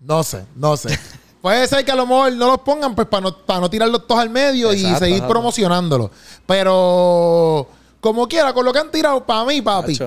No 0.00 0.22
sé, 0.22 0.44
no 0.56 0.76
sé. 0.76 0.98
Puede 1.42 1.66
ser 1.68 1.84
que 1.84 1.90
a 1.92 1.96
lo 1.96 2.06
mejor 2.06 2.32
no 2.34 2.48
los 2.48 2.58
pongan 2.60 2.94
pues 2.94 3.08
para 3.08 3.22
no, 3.22 3.36
para 3.36 3.60
no 3.60 3.70
tirarlos 3.70 4.06
todos 4.06 4.20
al 4.20 4.28
medio 4.28 4.72
y 4.74 4.78
seguir 4.78 4.92
exacto. 4.94 5.28
promocionándolos. 5.28 6.10
Pero 6.46 7.66
como 8.00 8.28
quiera, 8.28 8.52
con 8.52 8.64
lo 8.64 8.72
que 8.72 8.78
han 8.78 8.90
tirado 8.90 9.24
para 9.24 9.44
mí, 9.46 9.62
papi. 9.62 9.98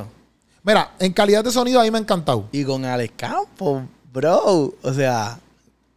Mira, 0.63 0.91
en 0.99 1.11
calidad 1.11 1.43
de 1.43 1.51
sonido 1.51 1.79
a 1.79 1.83
mí 1.83 1.91
me 1.91 1.97
ha 1.97 2.01
encantado. 2.01 2.47
Y 2.51 2.63
con 2.63 2.85
Alex 2.85 3.13
Campos, 3.17 3.83
bro. 4.13 4.73
O 4.81 4.93
sea, 4.93 5.39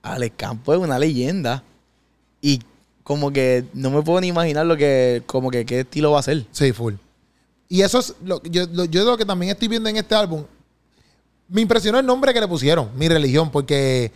Alex 0.03 0.35
Campos 0.39 0.77
es 0.77 0.83
una 0.83 0.99
leyenda. 0.99 1.63
Y 2.41 2.61
como 3.07 3.33
que 3.33 3.65
no 3.73 3.91
me 3.91 4.03
puedo 4.03 4.21
ni 4.21 4.27
imaginar 4.27 4.67
lo 4.67 4.77
que, 4.77 5.23
como 5.27 5.49
que 5.49 5.65
qué 5.65 5.81
estilo 5.81 6.11
va 6.11 6.19
a 6.19 6.23
ser. 6.25 6.45
Sí, 6.51 6.73
full. 6.73 6.95
Y 7.69 7.83
eso 7.83 8.01
es 8.01 8.17
lo 8.25 8.43
yo, 8.43 8.67
lo, 8.73 8.85
yo 8.87 9.05
lo 9.05 9.17
que 9.17 9.25
también 9.25 9.53
estoy 9.53 9.69
viendo 9.69 9.89
en 9.89 9.97
este 9.97 10.17
álbum. 10.17 10.45
Me 11.49 11.61
impresionó 11.61 12.01
el 12.01 12.05
nombre 12.05 12.35
que 12.35 12.41
le 12.41 12.49
pusieron, 12.49 12.91
mi 12.97 13.09
religión, 13.09 13.53
porque 13.53 14.11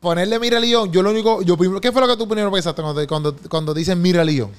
ponerle 0.00 0.40
mi 0.40 0.50
religión, 0.50 0.90
yo 0.90 1.00
lo 1.00 1.12
único, 1.12 1.42
yo 1.42 1.56
primero, 1.56 1.80
¿qué 1.80 1.92
fue 1.92 2.00
lo 2.00 2.08
que 2.08 2.16
tú 2.16 2.26
primero 2.26 2.50
pensaste 2.50 2.82
cuando, 2.82 3.06
cuando, 3.06 3.36
cuando 3.48 3.72
dicen 3.72 4.02
mi 4.02 4.12
religión? 4.12 4.50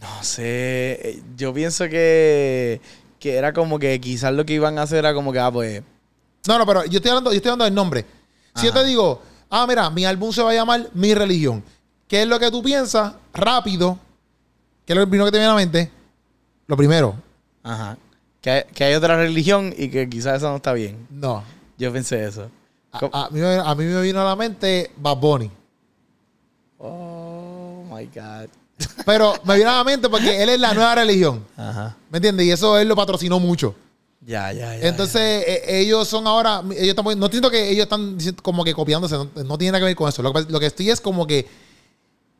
No 0.00 0.24
sé. 0.24 1.22
Yo 1.36 1.52
pienso 1.52 1.90
que, 1.90 2.80
que 3.18 3.34
era 3.34 3.52
como 3.52 3.78
que 3.78 4.00
quizás 4.00 4.32
lo 4.32 4.46
que 4.46 4.54
iban 4.54 4.78
a 4.78 4.82
hacer 4.82 5.00
era 5.00 5.12
como 5.12 5.30
que, 5.30 5.40
ah, 5.40 5.52
pues. 5.52 5.82
No, 6.48 6.56
no, 6.56 6.64
pero 6.64 6.86
yo 6.86 6.96
estoy 6.96 7.10
hablando, 7.10 7.32
yo 7.32 7.36
estoy 7.36 7.50
hablando 7.50 7.66
del 7.66 7.74
nombre. 7.74 8.06
Si 8.54 8.64
yo 8.64 8.72
te 8.72 8.82
digo, 8.82 9.20
ah, 9.50 9.66
mira, 9.66 9.88
mi 9.90 10.04
álbum 10.04 10.32
se 10.32 10.42
va 10.42 10.50
a 10.50 10.54
llamar 10.54 10.88
Mi 10.94 11.14
Religión, 11.14 11.62
¿qué 12.08 12.22
es 12.22 12.28
lo 12.28 12.38
que 12.38 12.50
tú 12.50 12.62
piensas? 12.62 13.14
Rápido, 13.32 13.98
¿qué 14.84 14.92
es 14.92 14.98
lo 14.98 15.06
primero 15.08 15.26
que 15.26 15.32
te 15.32 15.38
viene 15.38 15.50
a 15.50 15.54
la 15.54 15.60
mente? 15.60 15.90
Lo 16.66 16.76
primero, 16.76 17.14
Ajá. 17.62 17.96
Que 18.40 18.50
hay, 18.50 18.62
que 18.74 18.84
hay 18.84 18.94
otra 18.94 19.16
religión 19.16 19.74
y 19.76 19.88
que 19.88 20.08
quizás 20.08 20.36
esa 20.36 20.50
no 20.50 20.56
está 20.56 20.72
bien. 20.72 21.06
no. 21.10 21.42
Yo 21.78 21.92
pensé 21.92 22.24
eso. 22.24 22.50
A, 22.90 23.28
mí, 23.30 23.40
a 23.42 23.74
mí 23.74 23.84
me 23.84 24.00
vino 24.00 24.22
a 24.22 24.24
la 24.24 24.34
mente 24.34 24.90
Bad 24.96 25.18
Bunny. 25.18 25.50
Oh 26.78 27.84
my 27.90 28.06
God. 28.06 28.48
Pero 29.04 29.34
me 29.44 29.56
vino 29.56 29.70
a 29.70 29.76
la 29.76 29.84
mente 29.84 30.08
porque 30.08 30.42
él 30.42 30.48
es 30.48 30.60
la 30.60 30.72
nueva 30.72 30.94
religión. 30.94 31.44
Ajá. 31.56 31.96
¿Me 32.10 32.16
entiendes? 32.18 32.46
Y 32.46 32.50
eso 32.52 32.78
él 32.78 32.88
lo 32.88 32.96
patrocinó 32.96 33.38
mucho. 33.38 33.74
Ya, 34.24 34.52
ya, 34.52 34.76
ya. 34.76 34.88
Entonces, 34.88 35.44
eh, 35.46 35.62
ellos 35.80 36.08
son 36.08 36.26
ahora, 36.26 36.62
ellos 36.76 36.96
están, 36.96 37.18
no 37.18 37.28
siento 37.28 37.50
que 37.50 37.70
ellos 37.70 37.84
están 37.84 38.16
como 38.42 38.64
que 38.64 38.74
copiándose, 38.74 39.14
no, 39.16 39.28
no 39.44 39.58
tiene 39.58 39.72
nada 39.72 39.80
que 39.80 39.86
ver 39.86 39.96
con 39.96 40.08
eso. 40.08 40.22
Lo 40.22 40.32
que, 40.32 40.42
lo 40.48 40.58
que 40.58 40.66
estoy 40.66 40.90
es 40.90 41.00
como 41.00 41.26
que, 41.26 41.46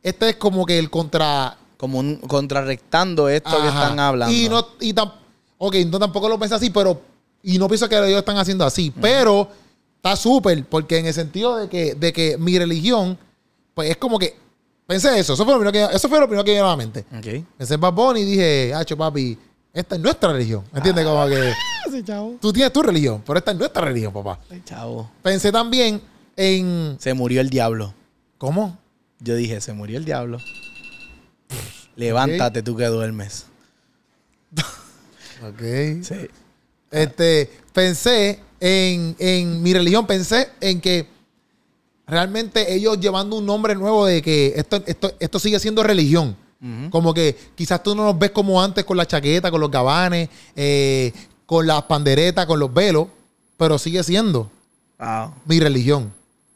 este 0.03 0.31
es 0.31 0.37
como 0.37 0.65
que 0.67 0.79
el 0.79 0.91
contra... 0.91 1.57
como 1.77 1.99
un, 1.99 2.17
contrarrectando 2.17 3.29
esto 3.29 3.51
que 3.51 3.69
están 3.69 4.01
hablando. 4.01 4.35
Y 4.35 4.49
no, 4.49 4.67
y 4.81 4.93
tam- 4.95 5.13
ok, 5.59 5.75
no 5.91 5.99
tampoco 5.99 6.29
lo 6.29 6.39
pensé 6.39 6.55
así, 6.55 6.71
pero, 6.71 7.01
y 7.43 7.59
no 7.59 7.69
pienso 7.69 7.89
que 7.89 7.97
ellos 7.97 8.19
están 8.19 8.39
haciendo 8.39 8.65
así, 8.65 8.93
pero 9.01 9.49
está 9.97 10.17
súper, 10.17 10.65
porque 10.65 10.99
en 10.99 11.07
el 11.07 11.15
sentido 11.15 11.57
de 11.57 11.69
que, 11.69 11.95
de 11.95 12.13
que 12.13 12.37
mi 12.39 12.59
religión, 12.59 13.17
pues 13.75 13.91
es 13.91 13.97
como 13.97 14.19
que, 14.19 14.35
pensé 14.87 15.19
eso, 15.19 15.35
eso 15.35 15.45
fue 15.45 15.55
lo 15.55 15.61
primero 15.61 15.73
que, 15.91 15.97
eso 15.97 16.09
fue 16.09 16.19
lo 16.19 16.27
primero 16.27 16.45
que 16.45 16.53
me 16.55 16.61
a 16.61 16.65
la 16.65 16.77
mente. 16.77 17.05
Ok. 17.17 17.45
Pensé 17.59 17.75
en 17.75 17.81
Bad 17.81 17.93
Bunny 17.93 18.21
y 18.21 18.25
dije, 18.25 18.75
hacho 18.75 18.97
papi, 18.97 19.37
esta 19.77 19.95
es 19.97 20.01
nuestra 20.01 20.33
religión. 20.33 20.65
¿Me 20.73 20.79
entiendes? 20.79 21.05
Como 21.05 21.27
que 21.27 21.53
Ese 21.87 22.03
chavo. 22.03 22.37
tú 22.41 22.53
tienes 22.53 22.73
tu 22.73 22.83
religión, 22.83 23.23
pero 23.27 23.39
esta 23.39 23.51
es 23.53 23.59
nuestra 23.59 23.83
religión, 23.83 24.13
papá. 24.13 24.41
Ese 24.51 24.65
chavo. 24.65 25.11
Pensé 25.23 25.53
también 25.53 26.01
en. 26.35 26.97
Se 26.99 27.13
murió 27.15 27.41
el 27.41 27.51
diablo. 27.51 27.95
¿Cómo? 28.39 28.79
Yo 29.21 29.37
dije, 29.37 29.61
se 29.61 29.73
murió 29.73 29.99
el 29.99 30.05
diablo. 30.05 30.39
Levántate 31.95 32.63
tú 32.63 32.77
que 32.77 32.87
duermes. 32.87 33.47
Ok. 35.43 35.61
Sí. 36.03 36.29
Este, 36.91 37.51
pensé 37.73 38.41
en, 38.61 39.15
en 39.19 39.63
mi 39.63 39.75
religión, 39.75 40.07
pensé 40.07 40.51
en 40.61 40.81
que 40.81 41.07
realmente 42.07 42.75
ellos 42.75 42.99
llevando 43.01 43.37
un 43.37 43.45
nombre 43.45 43.75
nuevo 43.75 44.07
de 44.07 44.23
que 44.23 44.55
esto, 44.57 44.83
esto, 44.87 45.13
esto 45.19 45.39
sigue 45.39 45.59
siendo 45.61 45.83
religión. 45.83 46.37
Como 46.91 47.13
que 47.15 47.37
quizás 47.55 47.83
tú 47.83 47.95
no 47.95 48.05
nos 48.05 48.19
ves 48.19 48.31
como 48.31 48.61
antes 48.61 48.85
con 48.85 48.97
la 48.97 49.07
chaqueta, 49.07 49.51
con 49.51 49.61
los 49.61 49.71
gabanes, 49.71 50.29
eh, 50.57 51.13
con 51.45 51.67
las 51.67 51.83
panderetas, 51.83 52.47
con 52.47 52.59
los 52.59 52.73
velos, 52.73 53.07
pero 53.57 53.79
sigue 53.79 54.03
siendo 54.03 54.51
Wow. 54.99 55.33
mi 55.45 55.61
religión. 55.61 56.13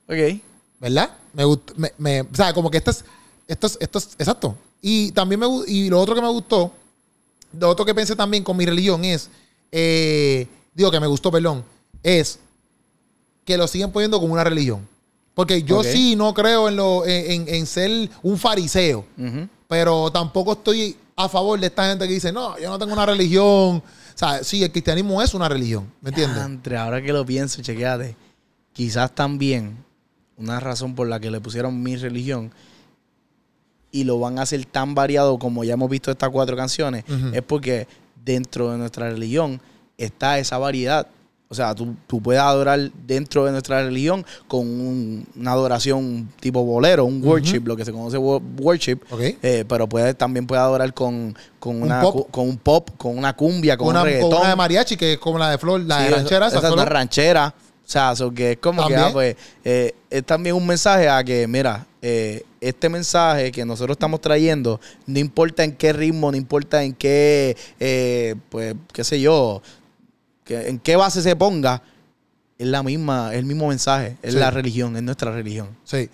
Ok. 0.08 0.40
¿Verdad? 0.80 1.10
Me 1.34 1.44
gusta, 1.44 1.72
me, 1.76 1.92
me- 1.98 2.22
o 2.22 2.28
sea, 2.34 2.52
como 2.54 2.70
que 2.70 2.78
esto 2.78 2.90
es, 2.90 3.04
esto 3.46 3.66
es, 3.66 3.78
esto 3.80 3.98
es, 3.98 4.08
exacto. 4.18 4.56
Y 4.82 5.12
también 5.12 5.38
me 5.38 5.46
y 5.68 5.90
lo 5.90 6.00
otro 6.00 6.14
que 6.14 6.22
me 6.22 6.28
gustó, 6.30 6.72
lo 7.58 7.68
otro 7.68 7.84
que 7.84 7.94
pensé 7.94 8.16
también 8.16 8.42
con 8.42 8.56
mi 8.56 8.64
religión 8.64 9.04
es, 9.04 9.28
eh, 9.70 10.48
digo 10.74 10.90
que 10.90 10.98
me 10.98 11.06
gustó, 11.06 11.30
perdón, 11.30 11.62
es 12.02 12.38
que 13.44 13.56
lo 13.58 13.68
siguen 13.68 13.92
poniendo 13.92 14.18
como 14.18 14.32
una 14.32 14.44
religión. 14.44 14.88
Porque 15.34 15.62
yo 15.62 15.84
sí 15.84 16.16
no 16.16 16.34
creo 16.34 16.68
en, 16.68 16.76
lo, 16.76 17.06
en, 17.06 17.42
en- 17.46 17.54
en 17.54 17.66
ser 17.66 18.10
un 18.22 18.38
fariseo, 18.38 19.04
Ujú. 19.18 19.48
Pero 19.71 20.10
tampoco 20.10 20.54
estoy 20.54 20.96
a 21.14 21.29
favor 21.29 21.60
de 21.60 21.68
esta 21.68 21.88
gente 21.88 22.08
que 22.08 22.14
dice, 22.14 22.33
no, 22.33 22.58
yo 22.58 22.68
no 22.68 22.77
tengo 22.77 22.92
una 22.92 23.06
religión. 23.06 23.44
O 23.77 23.83
sea, 24.16 24.42
sí, 24.42 24.64
el 24.64 24.73
cristianismo 24.73 25.23
es 25.23 25.33
una 25.33 25.48
religión, 25.48 25.92
¿me 26.00 26.08
entiendes? 26.08 26.38
Diantre, 26.38 26.77
ahora 26.77 27.00
que 27.00 27.12
lo 27.12 27.25
pienso, 27.25 27.62
chequeate. 27.62 28.16
Quizás 28.73 29.14
también 29.14 29.77
una 30.37 30.58
razón 30.58 30.96
por 30.96 31.06
la 31.06 31.21
que 31.21 31.31
le 31.31 31.40
pusieron 31.40 31.81
mi 31.81 31.94
religión 31.94 32.50
y 33.92 34.02
lo 34.02 34.18
van 34.18 34.40
a 34.40 34.42
hacer 34.42 34.64
tan 34.64 34.96
variado 34.96 35.38
como 35.38 35.62
ya 35.62 35.75
hemos 35.75 35.88
visto 35.88 36.10
estas 36.10 36.31
cuatro 36.31 36.56
canciones 36.56 37.04
es 37.33 37.42
porque 37.42 37.87
dentro 38.25 38.73
de 38.73 38.79
nuestra 38.79 39.08
religión 39.08 39.60
está 39.98 40.40
esa 40.40 40.58
variedad 40.58 41.06
O 41.53 41.55
sea, 41.57 41.75
tú, 41.75 41.96
tú 42.07 42.23
puedes 42.23 42.40
adorar 42.40 42.79
dentro 43.09 43.44
de 43.44 43.51
nuestra 43.51 43.83
religión 43.83 44.25
con 44.46 44.61
un- 44.61 45.27
una 45.35 45.51
adoración 45.51 46.29
tipo 46.38 46.63
bolero, 46.65 47.05
un 47.05 47.21
worship, 47.27 47.63
lo 47.65 47.75
que 47.77 47.85
se 47.85 47.90
conoce 47.90 48.17
wo- 48.19 48.40
worship. 48.61 48.98
Eh, 49.42 49.65
pero 49.69 49.88
puedes, 49.88 50.17
también 50.17 50.46
puedes 50.46 50.63
adorar 50.63 50.94
con, 50.94 51.37
con, 51.59 51.79
Un 51.79 51.83
una, 51.83 52.03
pop. 52.03 52.29
con 52.31 52.48
un 52.48 52.57
pop, 52.57 52.90
con 52.96 53.19
una 53.19 53.35
cumbia, 53.35 53.77
con, 53.77 53.88
Una, 53.88 53.98
un 54.03 54.05
con 54.05 54.13
reggaetón. 54.13 54.38
una 54.40 54.48
de 54.51 54.55
mariachi, 54.57 54.96
que 54.96 55.15
es 55.15 55.19
como 55.19 55.40
la 55.40 55.51
de 55.51 55.59
Flor, 55.59 55.81
la 55.81 55.98
Sí, 55.98 56.05
de 56.05 56.11
ranchera, 56.11 56.46
esa, 56.46 56.59
esa, 56.59 56.69
es 56.69 56.73
una 56.73 56.85
ranchera. 56.85 57.53
O 57.85 57.92
sea, 57.92 58.15
so 58.15 58.33
que 58.33 58.53
es 58.53 58.59
como 58.59 58.87
que, 58.87 58.94
ah, 58.94 59.09
pues, 59.13 59.35
eh, 59.65 59.92
es 60.09 60.25
también 60.25 60.55
un 60.55 60.65
mensaje 60.65 61.09
a 61.09 61.25
que, 61.25 61.48
mira, 61.48 61.85
eh, 62.01 62.44
este 62.61 62.88
mensaje 62.88 63.51
que 63.51 63.65
nosotros 63.65 63.96
estamos 63.96 64.21
trayendo, 64.21 64.81
no 65.07 65.19
importa 65.19 65.65
en 65.65 65.73
qué 65.75 65.92
ritmo, 65.92 66.31
no 66.31 66.37
importa 66.37 66.85
en 66.85 66.92
qué, 66.94 67.57
eh, 67.81 68.37
pues, 68.51 68.77
qué 68.92 69.03
sé 69.03 69.21
yo, 69.21 69.61
que, 70.51 70.69
en 70.69 70.79
qué 70.81 70.96
base 70.96 71.23
se 71.23 71.37
ponga, 71.37 71.81
es 72.59 72.67
la 72.67 72.83
misma, 72.83 73.33
es 73.33 73.38
el 73.38 73.46
mismo 73.46 73.69
mensaje, 73.69 74.17
es 74.23 74.35
Sí. 74.35 74.38
la 74.40 74.51
religión, 74.51 74.96
es 74.96 75.03
nuestra 75.03 75.31
religión. 75.31 75.69
Sí. 75.85 76.11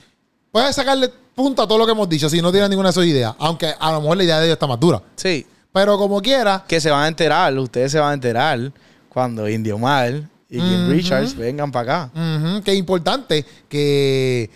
Puedes 0.52 0.76
sacarle 0.76 1.10
punto 1.34 1.62
a 1.62 1.66
todo 1.66 1.78
lo 1.78 1.86
que 1.86 1.92
hemos 1.92 2.08
dicho 2.08 2.28
si 2.28 2.40
no 2.42 2.52
tienes 2.52 2.68
ninguna 2.70 2.90
de 2.90 2.92
sus 2.92 3.04
ideas. 3.06 3.34
Aunque 3.38 3.72
a 3.78 3.92
lo 3.92 4.00
mejor 4.02 4.16
la 4.18 4.24
idea 4.24 4.38
de 4.38 4.44
ellos 4.46 4.54
está 4.56 4.66
más 4.66 4.78
dura. 4.78 5.02
Sí, 5.16 5.46
Pero 5.72 5.98
como 5.98 6.20
quiera, 6.22 6.64
que 6.66 6.80
se 6.80 6.90
van 6.90 7.02
a 7.04 7.08
enterar, 7.08 7.56
ustedes 7.58 7.92
se 7.92 7.98
van 7.98 8.10
a 8.10 8.14
enterar 8.14 8.72
cuando 9.10 9.46
Indio 9.48 9.76
Mal 9.78 10.26
y 10.48 10.58
Kim 10.58 10.82
Ujú. 10.84 10.90
Richards 10.92 11.34
vengan 11.36 11.70
para 11.72 12.06
acá. 12.06 12.10
ujú, 12.14 12.62
que 12.62 12.72
es 12.72 12.78
importante 12.78 13.44
que, 13.68 14.48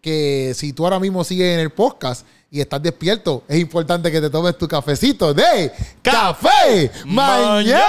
que 0.00 0.52
si 0.54 0.72
tú 0.72 0.84
ahora 0.84 0.98
mismo 1.00 1.24
sigues 1.24 1.52
en 1.54 1.60
el 1.60 1.70
podcast 1.70 2.26
y 2.54 2.60
estás 2.60 2.82
despierto, 2.82 3.44
es 3.48 3.58
importante 3.58 4.12
que 4.12 4.20
te 4.20 4.28
tomes 4.28 4.58
tu 4.58 4.68
cafecito 4.68 5.32
de 5.32 5.72
Café 6.02 6.90
Mañana. 7.06 7.80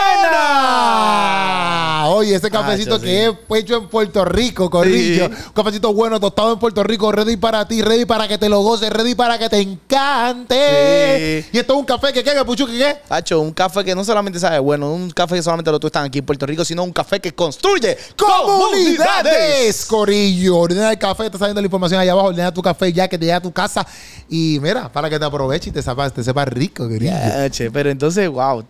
Oye, 2.10 2.36
ese 2.36 2.50
cafecito 2.50 2.96
Ah, 2.96 2.98
eso 2.98 3.02
que 3.04 3.08
sí. 3.08 3.56
es 3.56 3.64
hecho 3.64 3.78
en 3.78 3.88
Puerto 3.88 4.26
Rico, 4.26 4.70
Corrillo. 4.70 5.28
Sí. 5.28 5.32
Un 5.48 5.54
cafecito 5.54 5.94
bueno, 5.94 6.20
tostado 6.20 6.54
en 6.54 6.60
Puerto 6.60 6.84
Rico, 6.84 7.12
ready 7.12 7.38
para 7.38 7.68
ti, 7.68 7.82
ready 7.82 8.06
para 8.06 8.28
que 8.28 8.38
te 8.38 8.50
lo 8.50 8.62
goces, 8.62 8.90
ready 8.90 9.16
para 9.16 9.38
que 9.38 9.50
te 9.50 9.60
encante. 9.60 11.44
Sí. 11.44 11.50
Y 11.54 11.58
esto 11.60 11.74
es 11.74 11.80
un 11.80 11.86
café 11.86 12.12
que 12.14 12.24
qué, 12.24 12.32
Puchu, 12.46 12.66
que 12.68 12.78
qué. 12.78 12.98
Hacho, 13.10 13.40
un 13.40 13.52
café 13.52 13.84
que 13.84 13.96
no 13.96 14.04
solamente 14.04 14.40
sabe 14.40 14.60
bueno, 14.60 14.92
un 14.92 15.12
café 15.12 15.36
que 15.36 15.44
solamente 15.44 15.72
lo 15.72 15.78
están 15.82 16.06
aquí 16.06 16.20
en 16.20 16.26
Puerto 16.26 16.46
Rico, 16.46 16.66
sino 16.66 16.84
un 16.84 16.92
café 16.94 17.20
que 17.20 17.34
construye 17.34 17.98
comunidades. 18.18 19.86
Corillo, 19.86 20.58
ordena 20.58 20.92
el 20.92 20.98
café, 20.98 21.26
está 21.26 21.38
saliendo 21.38 21.62
la 21.62 21.66
información 21.68 22.00
allá 22.00 22.12
abajo, 22.12 22.28
ordena 22.30 22.54
tu 22.54 22.62
café 22.62 22.92
ya 22.92 23.08
que 23.08 23.18
te 23.18 23.26
llega 23.26 23.38
a 23.38 23.42
tu 23.42 23.52
casa 23.52 23.86
y 24.30 24.60
mira, 24.62 24.92
para 24.92 25.10
que 25.10 25.20
te 25.20 25.26
aproveche 25.26 25.70
y 25.70 25.74
te 25.74 25.82
sepa, 25.82 26.10
te 26.10 26.24
sepa 26.24 26.46
rico, 26.46 26.84
Corillo. 26.88 27.12
Ya, 27.12 27.50
che, 27.50 27.70
pero 27.72 27.90
entonces, 27.90 28.28
wow. 28.30 28.64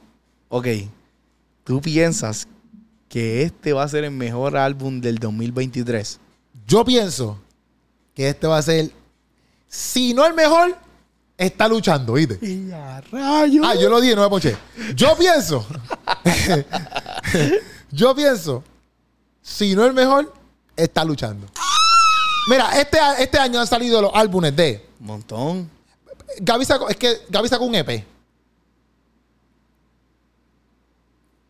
Ok. 0.50 0.68
¿Tú 1.64 1.80
piensas 1.82 2.48
que 3.14 3.44
este 3.44 3.74
va 3.74 3.84
a 3.84 3.88
ser 3.88 4.06
el 4.06 4.10
mejor 4.10 4.58
álbum 4.58 5.00
del 5.00 5.20
2023? 5.20 6.20
Yo 6.66 6.84
pienso 6.84 7.40
que 8.16 8.28
este 8.28 8.48
va 8.48 8.58
a 8.58 8.62
ser, 8.64 8.90
si 9.68 10.16
no 10.16 10.26
el 10.26 10.34
mejor, 10.34 10.76
está 11.38 11.68
luchando, 11.68 12.14
¿viste? 12.14 12.40
rayo! 13.12 13.62
Ah, 13.64 13.76
yo 13.76 13.88
lo 13.88 14.02
dije, 14.02 14.16
no 14.16 14.24
me 14.24 14.30
ponché. 14.30 14.58
Yo 14.96 15.16
pienso, 15.16 15.64
yo 17.92 18.16
pienso, 18.16 18.64
si 19.44 19.76
no 19.76 19.86
el 19.86 19.94
mejor, 19.94 20.34
está 20.76 21.06
luchando. 21.06 21.46
Mira, 22.50 22.82
este, 22.82 22.98
este 23.20 23.38
año 23.38 23.60
han 23.60 23.68
salido 23.68 24.02
los 24.02 24.12
álbumes 24.16 24.56
de 24.56 24.90
Un 25.00 25.06
montón. 25.06 25.70
Gaby 26.40 26.66
sacó, 26.66 26.90
es 26.90 26.98
que 26.98 27.22
Gaby 27.30 27.48
sacó 27.48 27.66
un 27.66 27.76
EP. 27.76 28.04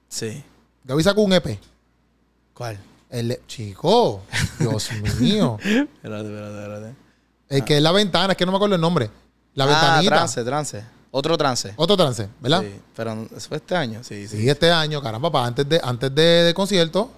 Sí. 0.09 0.43
Gaby 0.84 1.04
sacó 1.04 1.22
un 1.22 1.34
EP. 1.34 1.60
¿Cuál? 2.54 2.78
El 3.10 3.28
de- 3.30 3.42
chico, 3.48 4.22
Dios 4.60 4.90
mío. 5.20 5.58
Espérate, 5.62 6.26
espérate, 6.28 6.60
espérate. 6.62 6.96
El 7.50 7.64
que 7.66 7.78
es 7.78 7.84
la 7.84 7.92
ventana, 7.92 8.34
es 8.34 8.38
que 8.38 8.46
no 8.46 8.52
me 8.52 8.56
acuerdo 8.58 8.76
el 8.76 8.82
nombre. 8.82 9.10
La 9.54 9.66
ah, 9.66 9.68
ventanita. 9.68 10.16
trance, 10.16 10.44
trance. 10.44 10.84
Otro 11.12 11.38
trance. 11.38 11.74
Otro 11.76 11.96
trance, 11.96 12.28
¿verdad? 12.40 12.62
Sí, 12.62 12.80
pero 12.96 13.28
eso 13.36 13.48
fue 13.48 13.58
este 13.58 13.76
año, 13.76 14.04
sí, 14.04 14.28
sí. 14.28 14.38
Sí, 14.38 14.50
este 14.50 14.72
año, 14.72 15.00
caramba, 15.02 15.32
para 15.32 15.46
antes 15.46 15.70
de, 15.70 15.80
antes 15.84 16.14
de, 16.16 16.22
de 16.22 16.54
concierto, 16.56 17.12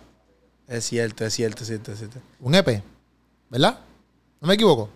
Es 0.68 0.84
cierto, 0.86 1.24
es 1.26 1.34
cierto, 1.34 1.62
es 1.64 1.68
cierto, 1.70 1.92
es 1.94 2.00
cierto. 2.00 2.20
un 2.42 2.56
EP. 2.56 2.84
¿Verdad? 3.50 3.80
No 4.42 4.48
me 4.50 4.56
equivoco. 4.56 4.90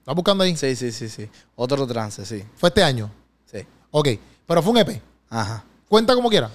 ¿Estás 0.00 0.14
buscando 0.14 0.44
ahí? 0.44 0.54
Sí, 0.56 0.76
sí, 0.76 0.92
sí, 0.92 1.08
sí. 1.08 1.28
Otro 1.54 1.86
trance, 1.86 2.26
sí. 2.26 2.44
Fue 2.56 2.68
este 2.68 2.82
año. 2.82 3.10
Sí. 3.50 3.58
Ok. 3.90 4.08
Pero 4.46 4.62
fue 4.62 4.72
un 4.72 4.78
EP. 4.78 5.00
Ajá. 5.30 5.64
Cuenta 5.88 6.14
como 6.14 6.28
quiera. 6.28 6.50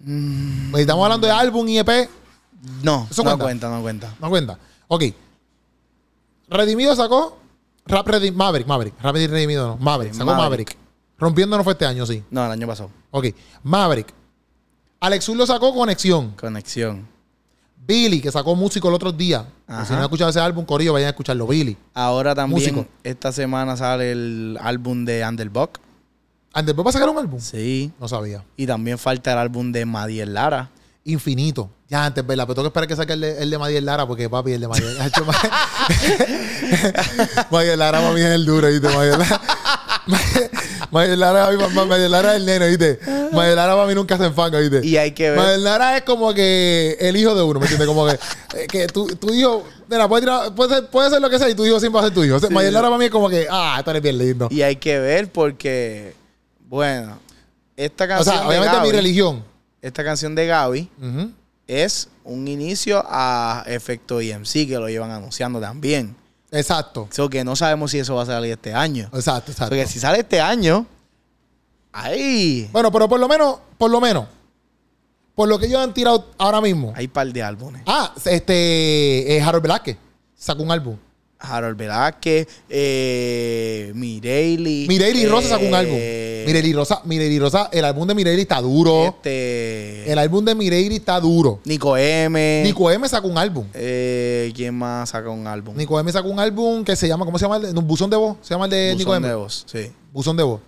Mm. 0.00 0.70
Pues 0.70 0.80
estamos 0.82 1.04
hablando 1.04 1.26
de 1.26 1.32
álbum 1.32 1.66
y 1.68 1.78
EP. 1.78 2.08
No, 2.82 3.06
Eso 3.10 3.22
no 3.22 3.30
cuenta. 3.30 3.44
cuenta, 3.44 3.70
no 3.70 3.82
cuenta. 3.82 4.14
No 4.20 4.28
cuenta. 4.28 4.58
Ok. 4.88 5.04
Redimido 6.48 6.94
sacó. 6.96 7.38
Rap 7.86 8.06
Redim- 8.06 8.34
Maverick, 8.34 8.66
Maverick. 8.66 8.94
Rap 9.02 9.14
Redimido 9.14 9.68
no. 9.68 9.76
Maverick. 9.78 10.12
Sacó 10.14 10.26
Maverick. 10.26 10.42
Maverick. 10.44 10.76
Rompiendo 11.18 11.56
no 11.56 11.64
fue 11.64 11.72
este 11.74 11.86
año, 11.86 12.06
sí. 12.06 12.22
No, 12.30 12.44
el 12.46 12.52
año 12.52 12.66
pasado. 12.66 12.90
Ok. 13.10 13.26
Maverick. 13.62 14.12
Alex 15.00 15.28
lo 15.30 15.46
sacó 15.46 15.74
Conexión. 15.74 16.32
Conexión. 16.32 17.06
Billy, 17.86 18.20
que 18.20 18.30
sacó 18.30 18.54
músico 18.54 18.88
el 18.88 18.94
otro 18.94 19.10
día. 19.10 19.46
Si 19.86 19.92
no 19.92 19.98
han 19.98 20.02
escuchado 20.04 20.30
ese 20.30 20.38
álbum, 20.40 20.64
Corillo, 20.64 20.92
vayan 20.92 21.06
a 21.08 21.10
escucharlo. 21.10 21.46
Billy. 21.46 21.76
Ahora 21.94 22.34
también, 22.34 22.60
Músico. 22.74 22.86
esta 23.02 23.32
semana 23.32 23.76
sale 23.76 24.12
el 24.12 24.58
álbum 24.60 25.04
de 25.04 25.26
Underbuck. 25.26 25.78
¿Antes 26.52 26.74
va 26.74 26.88
a 26.88 26.92
sacar 26.92 27.08
un 27.08 27.18
álbum? 27.18 27.40
Sí. 27.40 27.92
No 28.00 28.08
sabía. 28.08 28.44
Y 28.56 28.66
también 28.66 28.98
falta 28.98 29.32
el 29.32 29.38
álbum 29.38 29.70
de 29.72 29.84
Madiel 29.86 30.34
Lara. 30.34 30.70
Infinito. 31.04 31.70
Ya 31.88 32.04
antes, 32.04 32.24
¿verdad? 32.26 32.44
Pero 32.44 32.54
tengo 32.56 32.64
que 32.64 32.68
esperar 32.68 32.88
que 32.88 32.96
saque 32.96 33.12
el 33.14 33.20
de, 33.20 33.42
el 33.42 33.50
de 33.50 33.58
Madiel 33.58 33.84
Lara, 33.84 34.06
porque 34.06 34.28
papi, 34.28 34.52
el 34.52 34.60
de 34.60 34.68
Madiel. 34.68 34.96
Ma- 35.26 35.34
Madiel 37.50 37.78
Lara, 37.78 38.00
mami, 38.00 38.20
es 38.20 38.26
el 38.26 38.44
duro, 38.44 38.68
¿viste? 38.68 38.88
Madiel 38.88 39.18
Lara. 39.18 39.40
Madiel 40.90 41.20
Lara, 41.20 41.48
Madiel 41.86 42.10
Lara 42.10 42.30
es 42.32 42.36
el 42.40 42.46
nene, 42.46 42.68
¿viste? 42.68 42.98
Madiel 43.32 43.56
Lara, 43.56 43.76
mami, 43.76 43.94
nunca 43.94 44.16
se 44.18 44.24
enfanga, 44.26 44.58
¿viste? 44.58 44.84
Y 44.86 44.96
hay 44.96 45.12
que 45.12 45.30
ver. 45.30 45.38
Madiel 45.38 45.64
Lara 45.64 45.96
es 45.96 46.02
como 46.02 46.34
que 46.34 46.96
el 47.00 47.16
hijo 47.16 47.34
de 47.34 47.42
uno, 47.42 47.60
¿me 47.60 47.66
entiendes? 47.66 47.86
Como 47.88 48.06
que, 48.06 48.12
eh, 48.12 48.66
que 48.68 48.86
tu, 48.88 49.06
tu 49.16 49.32
hijo, 49.32 49.64
mira, 49.88 50.08
puede, 50.08 50.22
tirar- 50.26 50.54
puede, 50.54 50.74
ser, 50.74 50.86
puede 50.90 51.10
ser 51.10 51.20
lo 51.20 51.30
que 51.30 51.38
sea 51.38 51.48
y 51.48 51.54
tu 51.54 51.64
hijo 51.64 51.78
siempre 51.80 52.00
va 52.00 52.06
a 52.06 52.08
ser 52.08 52.14
tu 52.14 52.24
hijo. 52.24 52.36
O 52.36 52.40
sea, 52.40 52.48
Sí. 52.48 52.54
Madiel 52.54 52.74
Lara, 52.74 52.90
mami, 52.90 53.06
es 53.06 53.10
como 53.10 53.28
que, 53.28 53.46
ah, 53.50 53.80
tú 53.84 53.90
eres 53.90 54.02
bien 54.02 54.18
lindo. 54.18 54.48
Y 54.50 54.62
hay 54.62 54.76
que 54.76 54.98
ver 54.98 55.30
porque, 55.30 56.14
bueno, 56.70 57.18
esta 57.76 58.04
O 58.04 58.08
canción. 58.08 58.34
sea, 58.36 58.42
de 58.42 58.48
obviamente 58.48 58.76
mi 58.80 58.86
Gaby- 58.86 58.92
religión. 58.92 59.44
Esta 59.82 60.04
canción 60.04 60.34
de 60.36 60.46
Gaby 60.46 60.88
es 61.66 62.08
un 62.24 62.46
inicio 62.46 63.02
a 63.08 63.64
Efecto 63.66 64.20
IMC 64.22 64.66
que 64.68 64.76
lo 64.78 64.88
llevan 64.88 65.10
anunciando 65.10 65.60
también. 65.60 66.14
Exacto. 66.52 67.08
So 67.10 67.28
que 67.28 67.42
no 67.44 67.56
sabemos 67.56 67.90
si 67.90 67.98
eso 67.98 68.14
va 68.14 68.22
a 68.22 68.26
salir 68.26 68.52
este 68.52 68.72
año. 68.72 69.10
Exacto, 69.12 69.50
exacto. 69.52 69.70
Porque 69.70 69.86
si 69.86 69.98
sale 69.98 70.20
este 70.20 70.40
año, 70.40 70.86
ahí 71.92 72.68
Bueno, 72.72 72.92
pero 72.92 73.08
por 73.08 73.18
lo 73.18 73.28
menos, 73.28 73.56
por 73.76 73.90
lo 73.90 74.00
menos, 74.00 74.26
por 75.34 75.48
lo 75.48 75.58
que 75.58 75.66
ellos 75.66 75.80
han 75.80 75.92
tirado 75.94 76.28
ahora 76.38 76.60
mismo. 76.60 76.92
hay 76.94 77.08
par 77.08 77.32
de 77.32 77.42
álbumes. 77.42 77.82
Ah, 77.86 78.12
este, 78.24 79.36
eh, 79.36 79.40
Harold 79.42 79.62
Velázquez 79.62 79.96
sacó 80.36 80.62
un 80.62 80.70
álbum. 80.70 80.96
Harold 81.42 81.76
Velázquez, 81.78 82.46
eh, 82.68 83.92
Mireille. 83.94 84.86
Mireille 84.88 85.26
Rosa 85.26 85.48
sacó 85.48 85.64
un 85.64 85.74
álbum. 85.74 85.96
Eh, 86.42 86.46
Mireille 86.46 86.72
Rosa, 86.74 87.00
Mireille 87.04 87.38
Rosa, 87.38 87.68
el 87.72 87.84
álbum 87.84 88.06
de 88.06 88.14
Mireille 88.14 88.42
está 88.42 88.60
duro. 88.60 89.04
Este. 89.06 90.10
El 90.10 90.18
álbum 90.18 90.44
de 90.44 90.54
Mireille 90.54 90.96
está 90.96 91.18
duro. 91.20 91.60
Nico 91.64 91.96
M. 91.96 92.62
Nico 92.64 92.90
M 92.90 93.08
sacó 93.08 93.28
un 93.28 93.38
álbum. 93.38 93.66
Eh, 93.74 94.52
¿Quién 94.54 94.74
más 94.74 95.10
saca 95.10 95.30
un 95.30 95.46
álbum? 95.46 95.76
Nico 95.76 95.98
M 95.98 96.10
sacó 96.12 96.28
un 96.28 96.40
álbum 96.40 96.84
que 96.84 96.96
se 96.96 97.06
llama, 97.08 97.24
¿cómo 97.24 97.38
se 97.38 97.44
llama? 97.44 97.56
El 97.56 97.74
buzón 97.74 98.10
de 98.10 98.16
voz. 98.16 98.36
Se 98.42 98.54
llama 98.54 98.64
el 98.66 98.70
de 98.70 98.94
Nico 98.96 99.10
Buzón 99.10 99.16
M. 99.24 99.28
de 99.28 99.34
voz. 99.34 99.64
Sí, 99.70 99.92
Buzón 100.12 100.36
de 100.36 100.42
voz. 100.42 100.60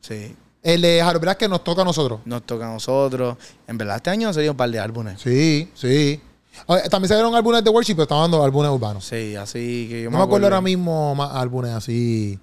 sí. 0.00 0.34
El 0.60 0.82
de 0.82 1.00
Harold 1.00 1.20
Velázquez 1.20 1.48
nos 1.48 1.62
toca 1.62 1.82
a 1.82 1.84
nosotros. 1.84 2.20
Nos 2.24 2.42
toca 2.42 2.68
a 2.68 2.72
nosotros. 2.72 3.36
En 3.68 3.78
verdad, 3.78 3.96
este 3.96 4.10
año 4.10 4.26
han 4.28 4.34
salido 4.34 4.52
un 4.52 4.56
par 4.56 4.68
de 4.68 4.78
álbumes. 4.80 5.20
Sí, 5.20 5.70
sí. 5.72 6.20
Oye, 6.66 6.82
También 6.90 7.08
salieron 7.08 7.32
álbumes 7.34 7.62
de 7.62 7.70
worship, 7.70 7.94
pero 7.94 8.02
estaban 8.02 8.24
dando 8.28 8.44
álbumes 8.44 8.68
urbanos. 8.70 9.04
Sí, 9.04 9.36
así 9.36 9.86
que 9.88 10.02
yo 10.02 10.10
no 10.10 10.18
me 10.18 10.24
acuerdo 10.24 10.46
ahora 10.48 10.60
mismo 10.60 11.14
más 11.14 11.30
álbumes 11.36 11.70
así. 11.72 12.38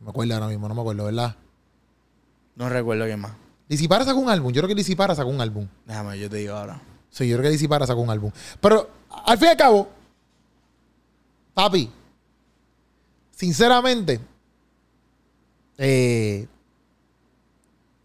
No 0.00 0.06
me 0.06 0.10
acuerdo 0.10 0.34
ahora 0.34 0.48
mismo, 0.48 0.68
no 0.68 0.74
me 0.74 0.80
acuerdo, 0.80 1.04
¿verdad? 1.04 1.36
No 2.60 2.68
recuerdo 2.68 3.06
quién 3.06 3.18
más. 3.20 3.32
Lizzy 3.68 3.88
Para 3.88 4.04
sacó 4.04 4.18
un 4.20 4.28
álbum. 4.28 4.52
Yo 4.52 4.60
creo 4.60 4.68
que 4.68 4.74
Lizzy 4.74 4.94
Para 4.94 5.14
sacó 5.14 5.30
un 5.30 5.40
álbum. 5.40 5.66
Déjame, 5.86 6.18
yo 6.18 6.28
te 6.28 6.36
digo 6.36 6.54
ahora. 6.54 6.80
Sí, 7.08 7.26
yo 7.26 7.36
creo 7.38 7.48
que 7.48 7.52
Lizzy 7.52 7.66
Para 7.66 7.86
sacó 7.86 8.00
un 8.02 8.10
álbum. 8.10 8.30
Pero 8.60 8.90
al 9.24 9.38
fin 9.38 9.48
y 9.48 9.50
al 9.52 9.56
cabo, 9.56 9.88
papi, 11.54 11.90
sinceramente, 13.34 14.20
eh, 15.78 16.46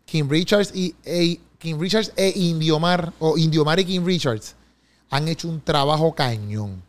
Kim 0.05 0.29
Richards 0.29 0.71
y 0.73 0.95
e, 1.03 1.39
Kim 1.57 1.79
Richards 1.79 2.13
e 2.15 2.31
Indiomar, 2.35 3.11
o 3.19 3.37
Indiomar 3.37 3.79
y 3.79 3.85
Kim 3.85 4.05
Richards, 4.05 4.55
han 5.09 5.27
hecho 5.27 5.49
un 5.49 5.59
trabajo 5.61 6.13
cañón, 6.13 6.81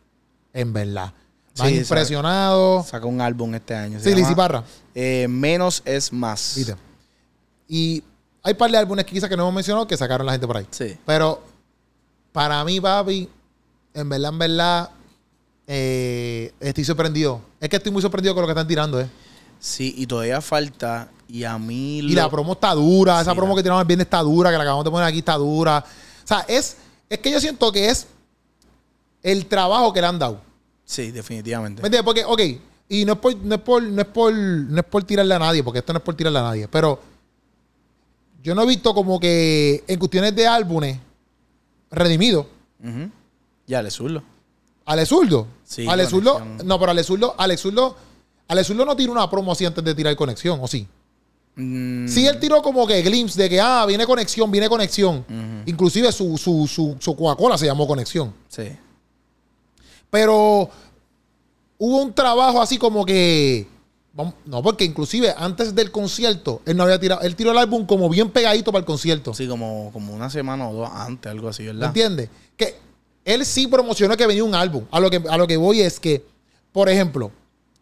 en 0.53 0.71
verdad. 0.71 1.13
Me 1.57 1.63
han 1.63 1.69
Sí, 1.71 1.77
impresionado. 1.79 2.83
Saca 2.83 3.05
un 3.07 3.19
álbum 3.19 3.53
este 3.55 3.75
año. 3.75 3.99
Sí, 3.99 4.13
Lizzy 4.13 4.35
Parra. 4.35 4.63
eh, 4.93 5.25
Menos 5.27 5.81
es 5.83 6.13
más. 6.13 6.53
¿Viste? 6.55 6.75
Y 7.67 8.03
hay 8.43 8.53
un 8.53 8.57
par 8.57 8.71
de 8.71 8.77
álbumes 8.77 9.05
que 9.05 9.11
quizás 9.13 9.29
que 9.29 9.35
no 9.37 9.43
hemos 9.43 9.53
mencionado 9.55 9.87
que 9.87 9.97
sacaron 9.97 10.25
la 10.25 10.31
gente 10.33 10.47
por 10.47 10.57
ahí. 10.57 10.67
Sí. 10.71 10.97
Pero 11.05 11.43
Para 12.31 12.63
mí, 12.63 12.79
papi, 12.79 13.27
en 13.95 14.09
verdad, 14.09 14.31
en 14.31 14.37
verdad, 14.39 14.89
eh, 15.65 16.53
estoy 16.59 16.83
sorprendido. 16.85 17.41
Es 17.59 17.67
que 17.69 17.77
estoy 17.77 17.91
muy 17.91 18.01
sorprendido 18.01 18.33
con 18.35 18.41
lo 18.43 18.47
que 18.47 18.51
están 18.51 18.67
tirando, 18.67 18.99
¿eh? 19.01 19.09
Sí, 19.59 19.95
y 19.97 20.05
todavía 20.05 20.39
falta. 20.41 21.09
Y 21.27 21.43
a 21.43 21.57
mí. 21.57 21.97
Y 21.99 22.13
la 22.13 22.29
promo 22.29 22.53
está 22.53 22.73
dura. 22.75 23.19
Esa 23.21 23.33
promo 23.33 23.53
la- 23.53 23.59
que 23.59 23.63
tiraron 23.63 23.81
el 23.81 23.87
viernes 23.87 24.05
está 24.05 24.19
dura, 24.21 24.51
que 24.51 24.57
la 24.57 24.63
acabamos 24.63 24.85
de 24.85 24.91
poner 24.91 25.07
aquí 25.07 25.19
está 25.19 25.35
dura. 25.35 25.83
O 26.23 26.27
sea, 26.27 26.45
es, 26.47 26.77
es 27.09 27.19
que 27.19 27.31
yo 27.31 27.39
siento 27.41 27.71
que 27.71 27.89
es 27.89 28.07
el 29.23 29.45
trabajo 29.47 29.91
que 29.91 29.99
le 30.01 30.07
han 30.07 30.19
dado. 30.19 30.39
Sí, 30.85 31.11
definitivamente. 31.11 31.81
¿Me 31.81 31.87
entiendes? 31.87 32.05
Porque, 32.05 32.23
ok, 32.23 32.61
y 32.89 33.03
no 33.03 33.13
es 33.13 33.19
por, 33.19 33.35
no 33.35 33.55
es 33.55 33.61
por, 33.61 33.83
no 33.83 34.01
es 34.01 34.07
por, 34.07 34.33
no 34.33 34.79
es 34.79 34.85
por 34.85 35.03
tirarle 35.03 35.33
a 35.33 35.39
nadie, 35.39 35.63
porque 35.63 35.79
esto 35.79 35.91
no 35.91 35.97
es 35.97 36.03
por 36.05 36.15
tirarle 36.15 36.39
a 36.39 36.43
nadie, 36.43 36.67
pero 36.69 36.99
yo 38.47 38.55
no 38.55 38.61
he 38.61 38.65
visto 38.65 38.93
como 38.93 39.19
que 39.19 39.83
en 39.85 39.99
cuestiones 39.99 40.33
de 40.33 40.47
álbumes 40.47 40.97
redimido. 41.91 42.47
Ujú. 42.81 43.11
Ya, 43.65 43.81
le 43.81 43.91
zurdo. 43.91 44.23
Ale 44.85 45.05
Zurdo. 45.05 45.47
Sí, 45.65 45.85
Ale 45.85 46.05
Zurdo. 46.07 46.39
No, 46.63 46.79
pero 46.79 46.91
Ale 46.91 47.03
Zurdo, 47.03 47.35
Ale 47.37 47.57
Zurdo, 47.57 47.97
Ale 48.47 48.63
Zurdo 48.63 48.85
no 48.85 48.95
tira 48.95 49.11
una 49.11 49.29
promo 49.29 49.51
así 49.51 49.65
antes 49.65 49.83
de 49.83 49.93
tirar 49.93 50.15
conexión, 50.15 50.59
¿o 50.61 50.65
sí? 50.69 50.87
Mm, 51.57 52.07
Sí, 52.07 52.25
él 52.25 52.39
tiró 52.39 52.61
como 52.61 52.87
que 52.87 53.01
glimpse 53.01 53.41
de 53.41 53.49
que, 53.49 53.59
ah, 53.59 53.85
viene 53.85 54.05
conexión, 54.05 54.49
viene 54.49 54.69
conexión. 54.69 55.25
Ujú. 55.27 55.63
Inclusive 55.65 56.09
su, 56.13 56.37
su, 56.37 56.65
su, 56.67 56.95
su 57.01 57.15
Coca-Cola 57.17 57.57
se 57.57 57.65
llamó 57.65 57.85
conexión. 57.85 58.33
Sí. 58.47 58.69
Pero 60.09 60.69
hubo 61.77 62.01
un 62.01 62.13
trabajo 62.13 62.61
así 62.61 62.77
como 62.77 63.03
que. 63.05 63.67
Vamos- 64.17 64.33
No, 64.45 64.61
porque 64.61 64.83
inclusive 64.83 65.33
antes 65.37 65.73
del 65.73 65.91
concierto, 65.91 66.61
él 66.65 66.75
no 66.75 66.83
había 66.83 66.99
tirado. 66.99 67.21
Él 67.21 67.35
tiró 67.37 67.51
el 67.51 67.57
álbum 67.57 67.85
como 67.85 68.09
bien 68.09 68.29
pegadito 68.31 68.71
para 68.73 68.79
el 68.81 68.85
concierto. 68.85 69.33
Sí, 69.33 69.47
como, 69.47 69.91
como 69.93 70.13
una 70.13 70.29
semana 70.29 70.67
o 70.67 70.73
dos 70.73 70.89
antes, 70.91 71.31
algo 71.31 71.47
así, 71.47 71.63
¿Me 71.63 71.71
¿verdad? 71.71 71.87
entiendes? 71.87 72.29
Que 72.57 72.75
él 73.23 73.45
sí 73.45 73.67
promocionó 73.67 74.17
que 74.17 74.27
venía 74.27 74.43
un 74.43 74.55
álbum. 74.55 74.83
A 74.91 74.99
lo 74.99 75.09
que, 75.09 75.23
a 75.29 75.37
lo 75.37 75.47
que 75.47 75.55
voy 75.55 75.79
es 75.81 75.99
que, 75.99 76.25
por 76.73 76.89
ejemplo, 76.89 77.31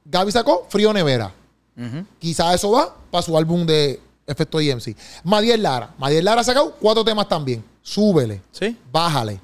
Gaby 0.05 0.31
sacó 0.31 0.67
Frío 0.69 0.93
Nevera. 0.93 1.33
Ujú. 1.77 2.05
Quizá 2.19 2.53
eso 2.53 2.71
va 2.71 2.95
para 3.09 3.21
su 3.23 3.35
álbum 3.37 3.65
de 3.65 3.99
Efecto 4.27 4.59
IMC. 4.61 4.95
Madiel 5.23 5.63
Lara. 5.63 5.93
Madiel 5.97 6.25
Lara 6.25 6.41
ha 6.41 6.43
sacado 6.43 6.75
cuatro 6.79 7.03
temas 7.03 7.27
también. 7.27 7.63
Súbele. 7.81 8.41
Sí, 8.51 8.77
Bájale. 8.91 9.39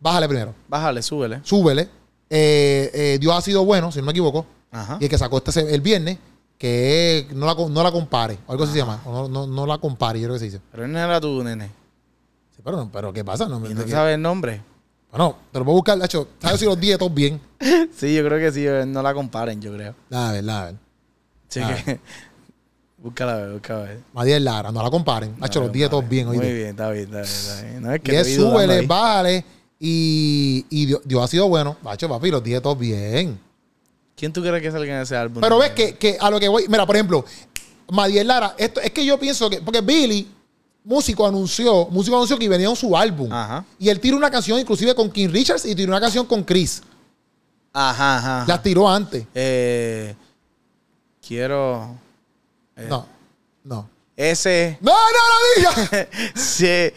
Bájale 0.00 0.26
primero. 0.28 0.54
bájale, 0.68 1.00
súbele. 1.02 1.40
Súbele. 1.44 1.88
Eh, 2.28 2.90
eh, 2.92 3.18
Dios 3.20 3.34
ha 3.36 3.40
sido 3.40 3.64
bueno, 3.64 3.92
si 3.92 4.00
no 4.00 4.06
me 4.06 4.10
equivoco. 4.10 4.44
Ajá. 4.72 4.96
Y 5.00 5.04
el 5.04 5.10
que 5.10 5.18
sacó 5.18 5.38
este 5.38 5.74
el 5.74 5.80
viernes, 5.80 6.18
que 6.58 7.28
no 7.34 7.46
la, 7.46 7.54
no 7.54 7.82
la 7.82 7.92
compare. 7.92 8.38
O 8.46 8.52
algo 8.52 8.64
así 8.64 8.72
se 8.72 8.78
llama. 8.80 9.00
O 9.04 9.12
No, 9.12 9.28
no, 9.28 9.46
no 9.46 9.66
la 9.66 9.78
compare, 9.78 10.18
yo 10.20 10.26
creo 10.26 10.34
que 10.34 10.38
se 10.40 10.44
dice. 10.46 10.60
Pero 10.72 10.88
no 10.88 10.98
era 10.98 11.20
tu 11.20 11.42
nene. 11.44 11.66
Sí, 12.56 12.60
pero, 12.64 12.88
pero 12.92 13.12
¿qué 13.12 13.24
pasa? 13.24 13.46
No, 13.46 13.58
¿Y 13.68 13.74
no 13.74 13.86
sabes 13.86 14.14
el 14.16 14.22
nombre? 14.22 14.60
Bueno, 15.10 15.36
te 15.52 15.58
lo 15.58 15.64
puedo 15.66 15.76
buscar, 15.76 15.98
de 15.98 16.06
hecho, 16.06 16.26
¿sabes 16.40 16.58
si 16.60 16.64
los 16.66 16.80
días 16.80 16.98
todos 16.98 17.12
bien? 17.14 17.40
Sí, 17.94 18.14
yo 18.14 18.24
creo 18.24 18.38
que 18.38 18.50
sí, 18.50 18.66
eh, 18.66 18.84
no 18.86 19.02
la 19.02 19.12
comparen, 19.12 19.60
yo 19.60 19.72
creo. 19.74 19.94
A 20.10 20.32
ver, 20.32 20.48
a 20.48 20.64
ver. 20.66 20.74
Sí, 21.48 21.60
Ah. 21.62 21.76
que... 21.84 22.00
búscala 22.98 23.34
a 23.34 23.36
ver, 23.36 23.52
búscala 23.52 23.80
a 23.80 23.84
ver. 23.88 24.00
Madiel 24.14 24.44
Lara, 24.44 24.72
no 24.72 24.82
la 24.82 24.90
comparen. 24.90 25.34
No, 25.38 25.46
los 25.60 25.72
días 25.72 25.90
todos 25.90 26.08
bien, 26.08 26.26
Muy 26.28 26.38
oíste. 26.38 26.54
bien, 26.54 26.68
está 26.68 26.90
bien, 26.90 27.04
está 27.04 27.16
bien. 27.20 27.24
Está 27.26 27.62
bien. 27.62 27.82
No 27.82 27.92
es 27.92 28.00
que 28.00 28.12
Y 28.12 28.16
es 28.16 28.34
súbele, 28.36 28.86
bájale. 28.86 29.44
Y, 29.78 30.64
y 30.70 30.86
Dios, 30.86 31.00
Dios 31.04 31.22
ha 31.22 31.26
sido 31.26 31.48
bueno. 31.48 31.76
Bacho, 31.82 32.08
papi, 32.08 32.30
los 32.30 32.42
días 32.42 32.62
todos 32.62 32.78
bien. 32.78 33.38
¿Quién 34.16 34.32
tú 34.32 34.40
crees 34.42 34.62
que 34.62 34.70
salga 34.70 34.94
en 34.96 35.02
ese 35.02 35.16
álbum? 35.16 35.40
Pero 35.40 35.58
ves 35.58 35.70
que, 35.72 35.96
que 35.96 36.16
a 36.20 36.30
lo 36.30 36.38
que 36.38 36.48
voy, 36.48 36.66
mira, 36.68 36.86
por 36.86 36.94
ejemplo, 36.96 37.24
Madiel 37.90 38.26
Lara, 38.26 38.54
esto, 38.58 38.80
es 38.80 38.90
que 38.90 39.04
yo 39.04 39.18
pienso 39.18 39.50
que, 39.50 39.60
porque 39.60 39.80
Billy, 39.80 40.30
músico, 40.84 41.26
anunció, 41.26 41.86
músico 41.90 42.16
anunció 42.16 42.38
que 42.38 42.48
venía 42.48 42.68
en 42.68 42.76
su 42.76 42.96
álbum. 42.96 43.32
Ajá. 43.32 43.64
Y 43.78 43.88
él 43.88 44.00
tiró 44.00 44.16
una 44.16 44.30
canción 44.30 44.58
inclusive 44.58 44.94
con 44.94 45.10
King 45.10 45.28
Richards 45.30 45.64
y 45.64 45.74
tiró 45.74 45.90
una 45.90 46.00
canción 46.00 46.26
con 46.26 46.42
Chris. 46.44 46.82
Ajá, 47.72 48.16
ajá. 48.18 48.36
ajá. 48.42 48.44
Las 48.48 48.62
tiró 48.62 48.88
antes. 48.88 49.24
Eh, 49.34 50.14
quiero... 51.26 51.96
eh, 52.76 52.86
No, 52.88 53.06
no. 53.64 53.88
Ese... 54.16 54.78
¡No, 54.80 54.92
no 54.92 55.18
lo 55.28 55.86
digas! 55.88 56.06
sí. 56.34 56.92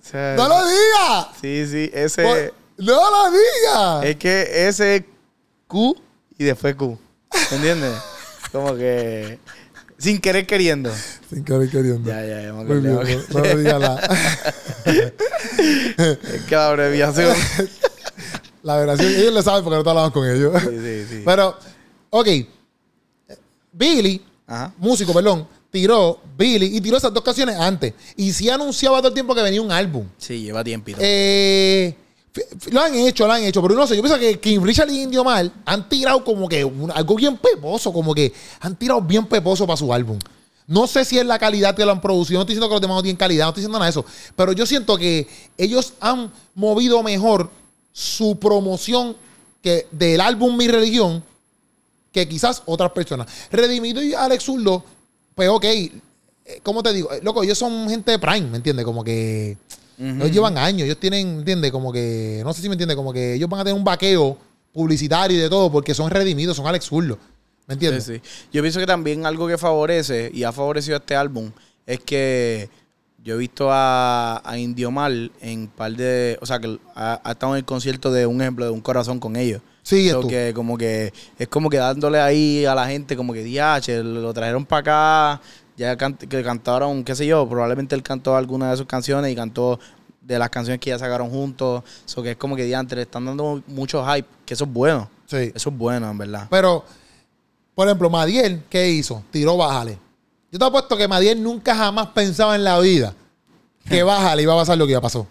o 0.00 0.04
sea, 0.08 0.36
¡No 0.36 0.48
lo 0.48 0.66
digas! 0.66 1.26
Sí, 1.40 1.66
sí, 1.66 1.90
ese... 1.92 2.52
¡No 2.78 3.10
lo 3.10 3.30
digas! 3.30 4.04
Es 4.04 4.16
que 4.16 4.68
ese 4.68 5.04
Q 5.66 5.96
y 6.38 6.44
después 6.44 6.74
Q. 6.74 6.98
¿Me 7.50 7.56
entiendes? 7.56 7.94
Como 8.52 8.74
que... 8.74 9.38
Sin 9.98 10.20
querer 10.20 10.46
queriendo. 10.46 10.92
Sin 11.30 11.44
querer 11.44 11.70
queriendo. 11.70 12.08
Ya, 12.08 12.24
ya, 12.24 12.42
ya. 12.42 12.52
me 12.52 12.64
Muy 12.64 12.78
bien, 12.80 12.96
me 12.96 13.16
no, 13.30 13.40
lo 13.40 13.56
digas 13.56 13.80
la, 13.80 13.96
Es 14.84 16.42
que 16.48 16.54
la 16.54 16.68
abreviación... 16.68 17.34
la 18.62 18.96
sí, 18.96 19.04
Ellos 19.04 19.34
lo 19.34 19.42
saben 19.42 19.62
porque 19.62 19.76
no 19.76 19.84
te 19.84 19.90
hablaban 19.90 20.10
con 20.10 20.28
ellos. 20.28 20.52
sí, 20.62 20.78
sí, 20.78 21.06
sí. 21.08 21.22
Pero, 21.24 21.56
ok. 22.10 22.28
Billy, 23.72 24.24
Ajá. 24.46 24.72
músico, 24.78 25.12
perdón, 25.12 25.48
tiró 25.70 26.20
Billy 26.36 26.76
y 26.76 26.80
tiró 26.80 26.96
esas 26.96 27.12
dos 27.12 27.24
canciones 27.24 27.56
antes. 27.56 27.94
Y 28.16 28.32
sí 28.32 28.48
anunciaba 28.48 28.98
todo 28.98 29.08
el 29.08 29.14
tiempo 29.14 29.34
que 29.34 29.42
venía 29.42 29.60
un 29.60 29.72
álbum. 29.72 30.06
Sí, 30.18 30.42
lleva 30.42 30.62
tiempito. 30.62 30.98
Eh, 31.00 31.94
lo 32.70 32.80
han 32.80 32.94
hecho, 32.94 33.26
lo 33.26 33.32
han 33.32 33.44
hecho, 33.44 33.62
pero 33.62 33.74
no 33.74 33.86
sé, 33.86 33.96
yo 33.96 34.02
pienso 34.02 34.18
que 34.18 34.40
King 34.40 34.60
Richard 34.60 34.90
y 34.90 35.02
Indio 35.02 35.22
Mal 35.22 35.52
han 35.64 35.88
tirado 35.88 36.24
como 36.24 36.48
que 36.48 36.60
algo 36.94 37.14
bien 37.14 37.36
peposo, 37.36 37.92
como 37.92 38.14
que 38.14 38.32
han 38.60 38.76
tirado 38.76 39.00
bien 39.00 39.26
peposo 39.26 39.66
para 39.66 39.76
su 39.76 39.92
álbum. 39.92 40.18
No 40.66 40.86
sé 40.86 41.04
si 41.04 41.18
es 41.18 41.26
la 41.26 41.38
calidad 41.38 41.76
que 41.76 41.84
lo 41.84 41.92
han 41.92 42.00
producido, 42.00 42.38
no 42.38 42.42
estoy 42.42 42.54
diciendo 42.54 42.68
que 42.68 42.74
los 42.74 42.80
demás 42.80 42.96
no 42.96 43.02
tienen 43.02 43.18
calidad, 43.18 43.44
no 43.44 43.50
estoy 43.50 43.60
diciendo 43.60 43.78
nada 43.78 43.86
de 43.86 43.90
eso, 43.90 44.04
pero 44.34 44.52
yo 44.52 44.66
siento 44.66 44.96
que 44.96 45.28
ellos 45.58 45.92
han 46.00 46.32
movido 46.54 47.02
mejor 47.02 47.50
su 47.92 48.38
promoción 48.38 49.16
que 49.62 49.86
del 49.92 50.20
álbum 50.20 50.56
Mi 50.56 50.66
Religión 50.66 51.22
que 52.12 52.28
quizás 52.28 52.62
otras 52.66 52.92
personas. 52.92 53.26
Redimido 53.50 54.02
y 54.02 54.14
Alex 54.14 54.44
Zurdo, 54.44 54.84
pues 55.34 55.48
ok, 55.48 55.64
eh, 55.64 55.90
¿cómo 56.62 56.82
te 56.82 56.92
digo? 56.92 57.12
Eh, 57.12 57.20
Loco, 57.22 57.42
ellos 57.42 57.58
son 57.58 57.88
gente 57.88 58.12
de 58.12 58.18
Prime, 58.18 58.48
¿me 58.48 58.56
entiendes? 58.56 58.84
Como 58.84 59.02
que 59.02 59.56
ellos 59.98 60.30
llevan 60.32 60.58
años, 60.58 60.82
ellos 60.82 60.98
tienen, 60.98 61.38
¿entiendes? 61.38 61.70
Como 61.70 61.92
que, 61.92 62.40
no 62.44 62.52
sé 62.52 62.62
si 62.62 62.68
me 62.68 62.74
entiendes, 62.74 62.96
como 62.96 63.12
que 63.12 63.34
ellos 63.34 63.48
van 63.48 63.60
a 63.60 63.64
tener 63.64 63.76
un 63.78 63.84
vaqueo 63.84 64.36
publicitario 64.72 65.36
y 65.36 65.40
de 65.40 65.48
todo 65.48 65.70
porque 65.70 65.94
son 65.94 66.10
redimidos, 66.10 66.56
son 66.56 66.66
Alex 66.66 66.86
Zurdo. 66.86 67.16
¿Me 67.66 67.74
Sí, 67.74 67.86
entiendes? 67.86 68.04
sí. 68.04 68.20
Yo 68.52 68.60
pienso 68.62 68.80
que 68.80 68.86
también 68.86 69.24
algo 69.24 69.46
que 69.48 69.56
favorece 69.56 70.30
y 70.34 70.42
ha 70.42 70.52
favorecido 70.52 70.96
este 70.96 71.16
álbum 71.16 71.50
es 71.86 72.00
que 72.00 72.68
yo 73.22 73.36
he 73.36 73.38
visto 73.38 73.68
a, 73.70 74.42
a 74.44 74.58
Indio 74.58 74.90
Mal 74.90 75.32
en 75.40 75.68
par 75.68 75.92
de. 75.92 76.36
O 76.42 76.46
sea, 76.46 76.58
que 76.58 76.78
ha, 76.94 77.20
ha 77.24 77.32
estado 77.32 77.54
en 77.54 77.58
el 77.60 77.64
concierto 77.64 78.12
de 78.12 78.26
un 78.26 78.42
ejemplo 78.42 78.66
de 78.66 78.70
un 78.70 78.82
corazón 78.82 79.18
con 79.18 79.36
ellos. 79.36 79.62
Sí, 79.82 80.10
So 80.10 80.26
que 80.26 80.52
como 80.54 80.76
que 80.76 81.12
es 81.38 81.48
como 81.48 81.70
que 81.70 81.76
dándole 81.78 82.18
ahí 82.20 82.64
a 82.66 82.74
la 82.74 82.86
gente 82.86 83.16
como 83.16 83.32
que 83.32 83.42
DH, 83.44 84.02
lo 84.02 84.32
trajeron 84.34 84.64
para 84.66 84.80
acá, 85.36 85.42
ya 85.76 85.96
can- 85.96 86.16
que 86.16 86.42
cantaron, 86.42 87.04
qué 87.04 87.14
sé 87.14 87.26
yo, 87.26 87.48
probablemente 87.48 87.94
él 87.94 88.02
cantó 88.02 88.36
alguna 88.36 88.70
de 88.70 88.76
sus 88.76 88.86
canciones 88.86 89.32
y 89.32 89.34
cantó 89.36 89.78
de 90.20 90.38
las 90.38 90.48
canciones 90.50 90.80
que 90.80 90.90
ya 90.90 90.98
sacaron 90.98 91.28
juntos. 91.30 91.82
So 92.06 92.22
que 92.22 92.32
es 92.32 92.36
como 92.36 92.56
que 92.56 92.64
diantre, 92.64 92.96
le 92.96 93.02
están 93.02 93.24
dando 93.26 93.62
mucho 93.66 94.04
hype, 94.06 94.28
que 94.46 94.54
eso 94.54 94.64
es 94.64 94.72
bueno. 94.72 95.08
Sí. 95.26 95.52
Eso 95.54 95.70
es 95.70 95.76
bueno, 95.76 96.10
en 96.10 96.18
verdad. 96.18 96.46
Pero, 96.50 96.84
por 97.74 97.86
ejemplo, 97.88 98.08
Madiel, 98.10 98.62
¿qué 98.70 98.88
hizo? 98.90 99.22
Tiró 99.30 99.56
Bájale. 99.56 99.98
Yo 100.52 100.58
te 100.58 100.64
apuesto 100.64 100.96
que 100.96 101.08
Madiel 101.08 101.42
nunca 101.42 101.74
jamás 101.74 102.06
pensaba 102.08 102.54
en 102.54 102.62
la 102.64 102.78
vida 102.78 103.14
que 103.88 104.02
Bájale 104.04 104.42
iba 104.42 104.52
a 104.54 104.56
pasar 104.56 104.78
lo 104.78 104.86
que 104.86 104.92
iba 104.92 104.98
a 104.98 105.02
pasar. 105.02 105.24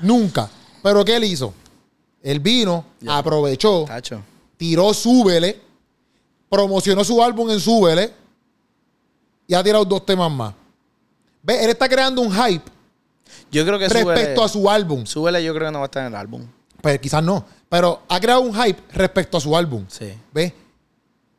Nunca. 0.00 0.48
Pero 0.82 1.04
¿qué 1.04 1.16
él 1.16 1.24
hizo? 1.24 1.52
Él 2.22 2.38
vino, 2.40 2.84
Ya. 3.00 3.18
aprovechó, 3.18 3.84
Tacho. 3.84 4.22
tiró 4.56 4.94
Súbele, 4.94 5.60
promocionó 6.48 7.02
su 7.04 7.22
álbum 7.22 7.50
en 7.50 7.58
Súbele 7.60 8.12
y 9.52 9.54
ha 9.54 9.62
tirado 9.62 9.84
dos 9.84 10.06
temas 10.06 10.30
más. 10.32 10.54
Ve, 11.42 11.62
él 11.62 11.68
está 11.68 11.86
creando 11.86 12.22
un 12.22 12.32
hype 12.32 12.64
Yo 13.50 13.66
creo 13.66 13.78
que 13.78 13.86
respecto 13.86 14.14
súbele, 14.14 14.44
a 14.44 14.48
su 14.48 14.70
álbum. 14.70 15.04
súbele 15.04 15.44
yo 15.44 15.52
creo 15.52 15.68
que 15.68 15.72
no 15.72 15.80
va 15.80 15.84
a 15.84 15.86
estar 15.86 16.06
en 16.06 16.08
el 16.08 16.14
álbum. 16.14 16.46
Pues 16.80 16.98
quizás 17.00 17.22
no, 17.22 17.44
pero 17.68 18.00
ha 18.08 18.18
creado 18.18 18.40
un 18.40 18.54
hype 18.54 18.80
respecto 18.94 19.36
a 19.36 19.40
su 19.42 19.54
álbum. 19.54 19.84
Sí. 19.88 20.10
¿Ves? 20.32 20.54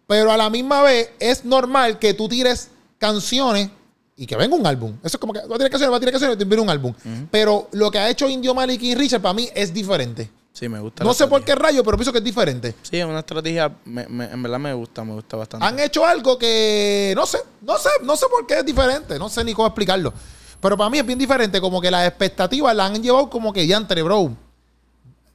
Pero 0.06 0.32
a 0.32 0.38
la 0.38 0.48
misma 0.52 0.84
vez 0.84 1.10
es 1.20 1.44
normal 1.44 1.98
que 1.98 2.14
tú 2.14 2.30
tires 2.30 2.70
canciones 3.00 3.72
y 4.16 4.28
que 4.28 4.36
venga 4.36 4.56
un 4.56 4.68
álbum. 4.68 4.94
Eso 5.04 5.18
es 5.18 5.18
como 5.18 5.34
que 5.34 5.40
va 5.40 5.56
a 5.56 5.58
tirar 5.58 5.72
canciones, 5.72 5.92
va 5.92 5.98
a 5.98 6.00
tirar 6.00 6.12
canciones 6.12 6.36
y 6.36 6.38
te 6.38 6.46
viene 6.46 6.62
un 6.62 6.70
álbum. 6.70 6.94
Pero 7.32 7.68
lo 7.72 7.90
que 7.90 7.98
ha 7.98 8.12
hecho 8.12 8.30
Indio 8.30 8.54
Mal 8.54 8.70
y 8.70 8.94
Richard 8.94 9.24
para 9.24 9.34
mí 9.34 9.50
es 9.56 9.74
diferente. 9.74 10.30
Sí, 10.54 10.70
me 10.70 10.80
gusta. 10.80 11.04
No 11.04 11.14
sé 11.16 11.26
por 11.28 11.44
qué 11.44 11.56
rayo, 11.56 11.84
pero 11.84 11.98
pienso 11.98 12.12
que 12.12 12.20
es 12.20 12.24
diferente. 12.24 12.76
Sí, 12.84 12.98
es 12.98 13.06
una 13.06 13.20
estrategia, 13.20 13.76
me- 13.86 14.08
me- 14.08 14.26
en 14.26 14.44
verdad 14.44 14.60
me 14.60 14.72
gusta, 14.74 15.04
me 15.04 15.14
gusta 15.14 15.36
bastante. 15.36 15.66
Han 15.66 15.80
hecho 15.80 16.06
algo 16.06 16.38
que 16.38 17.12
no 17.16 17.26
sé, 17.26 17.40
no 17.62 17.78
sé, 17.80 17.90
no 18.04 18.16
sé 18.16 18.28
por 18.30 18.46
qué 18.46 18.60
es 18.60 18.66
diferente, 18.66 19.18
no 19.18 19.30
sé 19.30 19.44
ni 19.44 19.54
cómo 19.54 19.68
explicarlo. 19.68 20.14
Pero 20.62 20.78
para 20.78 20.90
mí 20.92 21.00
es 21.00 21.06
bien 21.06 21.18
diferente, 21.18 21.60
como 21.60 21.82
que 21.82 21.90
las 21.90 22.08
expectativas 22.08 22.76
la 22.76 22.86
han 22.86 23.02
llevado 23.02 23.30
como 23.32 23.52
que 23.52 23.66
ya 23.66 23.78
entre, 23.78 24.04
bro. 24.04 24.32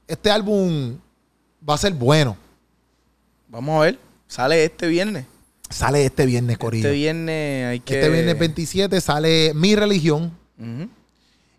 Este 0.07 0.31
álbum 0.31 0.97
va 1.69 1.75
a 1.75 1.79
ser 1.79 1.93
bueno. 1.95 2.37
Vamos 3.49 3.77
a 3.77 3.81
ver, 3.87 3.99
sale 4.29 4.65
este 4.65 4.87
viernes. 4.87 5.27
Sale 5.69 6.05
este 6.07 6.25
viernes, 6.27 6.57
Corillo. 6.59 6.87
Este 6.89 6.97
viernes 6.97 7.67
hay 7.67 7.81
que... 7.81 7.95
Este 7.95 8.09
viernes 8.09 8.39
27 8.39 9.01
sale 9.03 9.53
Mi 9.53 9.75
Religión. 9.75 10.33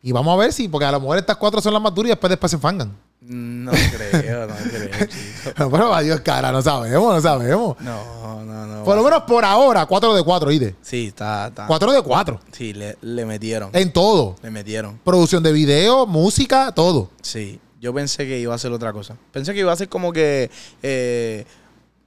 Y 0.01 0.11
vamos 0.13 0.33
a 0.33 0.37
ver 0.37 0.53
si, 0.53 0.67
porque 0.69 0.85
a 0.85 0.91
lo 0.93 0.99
mejor 1.01 1.17
estas 1.17 1.35
cuatro 1.37 1.59
son 1.61 1.73
las 1.73 1.81
más 1.81 1.93
duras 1.93 2.07
y 2.07 2.11
después, 2.11 2.29
después 2.29 2.49
se 2.49 2.57
fangan. 2.57 2.95
No 3.31 3.71
creo, 3.71 4.47
no 4.47 4.55
creo, 4.55 4.89
chico. 5.07 5.69
Pero 5.71 5.93
adiós, 5.93 6.19
cara, 6.21 6.51
no 6.51 6.63
sabemos, 6.63 7.13
no 7.13 7.21
sabemos. 7.21 7.79
No, 7.79 8.43
no, 8.43 8.65
no. 8.65 8.83
Por 8.83 8.95
lo 8.97 9.03
menos 9.03 9.21
por 9.23 9.45
ahora, 9.45 9.85
4 9.85 10.15
de 10.15 10.23
4, 10.23 10.49
¿oíste? 10.49 10.75
Sí, 10.81 11.07
está, 11.07 11.47
está. 11.49 11.67
4 11.67 11.91
de 11.91 12.01
4. 12.01 12.39
Sí, 12.51 12.73
le, 12.73 12.97
le 13.01 13.25
metieron. 13.25 13.69
En 13.73 13.93
todo. 13.93 14.35
Le 14.41 14.49
metieron. 14.49 14.99
Producción 15.03 15.43
de 15.43 15.51
video, 15.51 16.07
música, 16.07 16.71
todo. 16.71 17.11
Sí, 17.21 17.59
yo 17.79 17.93
pensé 17.93 18.25
que 18.25 18.39
iba 18.39 18.55
a 18.55 18.57
ser 18.57 18.71
otra 18.71 18.91
cosa. 18.93 19.15
Pensé 19.31 19.53
que 19.53 19.59
iba 19.59 19.71
a 19.71 19.75
ser 19.75 19.89
como 19.89 20.11
que 20.11 20.49
eh, 20.81 21.45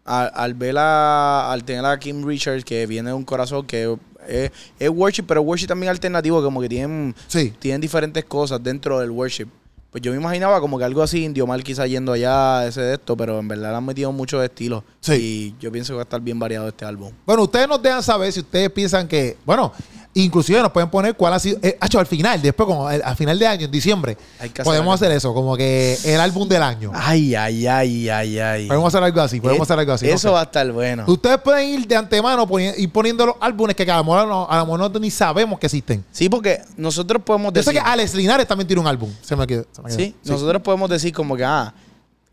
al, 0.05 0.33
al 0.35 0.55
ver 0.55 0.77
a, 0.77 1.53
al 1.53 1.63
tener 1.63 1.85
a 1.87 1.97
Kim 2.01 2.27
Richards 2.27 2.65
que 2.65 2.85
viene 2.87 3.11
de 3.11 3.15
un 3.15 3.25
corazón 3.25 3.65
que 3.65 3.97
es, 4.27 4.51
es 4.77 4.89
worship, 4.91 5.23
pero 5.23 5.41
worship 5.43 5.69
también 5.69 5.91
alternativo, 5.91 6.43
como 6.43 6.61
que 6.61 6.69
tienen, 6.69 7.15
Sí. 7.29 7.55
tienen 7.61 7.81
diferentes 7.81 8.25
cosas 8.25 8.61
dentro 8.61 8.99
del 8.99 9.13
worship. 9.13 9.47
Pues 9.93 10.01
yo 10.01 10.11
me 10.11 10.17
imaginaba 10.17 10.59
como 10.59 10.79
que 10.79 10.85
algo 10.85 11.03
así, 11.03 11.23
Indio 11.23 11.47
Mal 11.47 11.63
quizá 11.63 11.87
yendo 11.87 12.13
allá, 12.13 12.67
ese 12.67 12.81
de 12.81 12.95
esto, 12.95 13.15
pero 13.15 13.39
en 13.39 13.47
verdad 13.47 13.73
le 13.73 13.77
han 13.77 13.85
metido 13.85 14.11
muchos 14.11 14.43
estilos. 14.43 14.83
Sí. 15.01 15.13
Y 15.13 15.63
yo 15.63 15.71
pienso 15.71 15.93
que 15.93 15.97
va 15.97 16.01
a 16.01 16.05
estar 16.05 16.21
bien 16.23 16.39
variado 16.39 16.67
este 16.67 16.87
álbum. 16.87 17.13
Bueno, 17.27 17.43
ustedes 17.43 17.69
nos 17.69 17.83
dejan 17.83 18.03
saber 18.03 18.33
si 18.33 18.41
ustedes 18.41 18.71
piensan 18.71 19.07
que, 19.07 19.37
bueno, 19.45 19.71
inclusive 20.15 20.61
nos 20.61 20.73
pueden 20.73 20.91
poner 20.91 21.15
cuál 21.17 21.33
ha 21.33 21.39
sido, 21.39 21.59
eh, 21.63 21.77
hacho, 21.81 21.99
al 21.99 22.07
final, 22.07 22.41
después, 22.43 22.67
como 22.67 22.87
al 22.87 23.17
final 23.17 23.39
de 23.39 23.47
año, 23.47 23.65
en 23.65 23.71
diciembre, 23.71 24.17
hacer 24.39 24.63
podemos 24.65 24.95
hacer 24.95 25.11
eso, 25.13 25.33
como 25.33 25.57
que 25.57 25.97
el 26.05 26.21
álbum 26.21 26.47
del 26.49 26.63
año. 26.63 26.93
Ay, 26.95 27.35
ay, 27.35 27.67
ay, 27.67 28.09
ay, 28.11 28.39
ay. 28.39 28.67
Podemos 28.69 28.89
hacer 28.95 29.03
algo 29.03 29.21
así, 29.23 29.41
podemos 29.41 29.61
Eh, 29.61 29.63
hacer 29.63 29.79
algo 29.79 29.93
así. 29.93 30.09
Eso 30.11 30.33
va 30.33 30.41
a 30.41 30.45
estar 30.45 30.71
bueno. 30.71 31.05
Ustedes 31.07 31.39
pueden 31.39 31.69
ir 31.69 31.87
de 31.87 31.97
antemano 31.97 32.47
poni- 32.47 32.75
ir 32.77 32.91
poniendo 32.93 33.25
los 33.27 33.37
álbumes 33.41 33.75
que 33.75 33.91
a 33.91 33.97
lo 33.97 34.05
mejor 34.05 34.29
no, 34.29 34.47
a 34.49 34.59
lo 34.59 34.67
mejor 34.67 35.01
ni 35.01 35.11
sabemos 35.11 35.59
que 35.59 35.67
existen. 35.67 36.05
Sí, 36.13 36.29
porque 36.29 36.61
nosotros 36.77 37.23
podemos 37.25 37.53
Yo 37.55 37.63
sé 37.63 37.71
decir... 37.71 37.83
que 37.83 37.89
Alex 37.91 38.15
Linares 38.15 38.47
también 38.47 38.67
tiene 38.67 38.81
un 38.81 38.87
álbum. 38.89 39.11
Se 39.23 39.35
me 39.35 39.47
quedó. 39.47 39.65
se 39.73 39.81
me 39.83 39.89
quedó. 39.89 39.97
Sí, 39.99 40.15
nosotros 40.25 40.61
podemos 40.63 40.91
decir 40.91 41.13
como 41.15 41.37
que, 41.37 41.45
ah, 41.45 41.73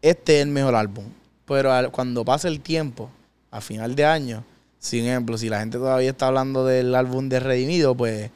este 0.02 0.38
es 0.38 0.44
el 0.44 0.50
mejor 0.50 0.76
álbum. 0.76 1.06
Pero 1.46 1.72
al- 1.72 1.92
cuando 1.92 2.24
pase 2.26 2.48
el 2.48 2.60
tiempo, 2.60 3.10
a 3.52 3.62
final 3.62 3.96
de 3.96 4.06
año, 4.06 4.44
sin 4.80 5.06
ejemplo, 5.06 5.38
si 5.38 5.50
la 5.50 5.60
gente 5.60 5.78
todavía 5.78 6.10
está 6.10 6.28
hablando 6.28 6.66
del 6.66 6.96
álbum 6.96 7.30
de 7.30 7.40
Redimido, 7.40 7.96
pues, 7.96 8.32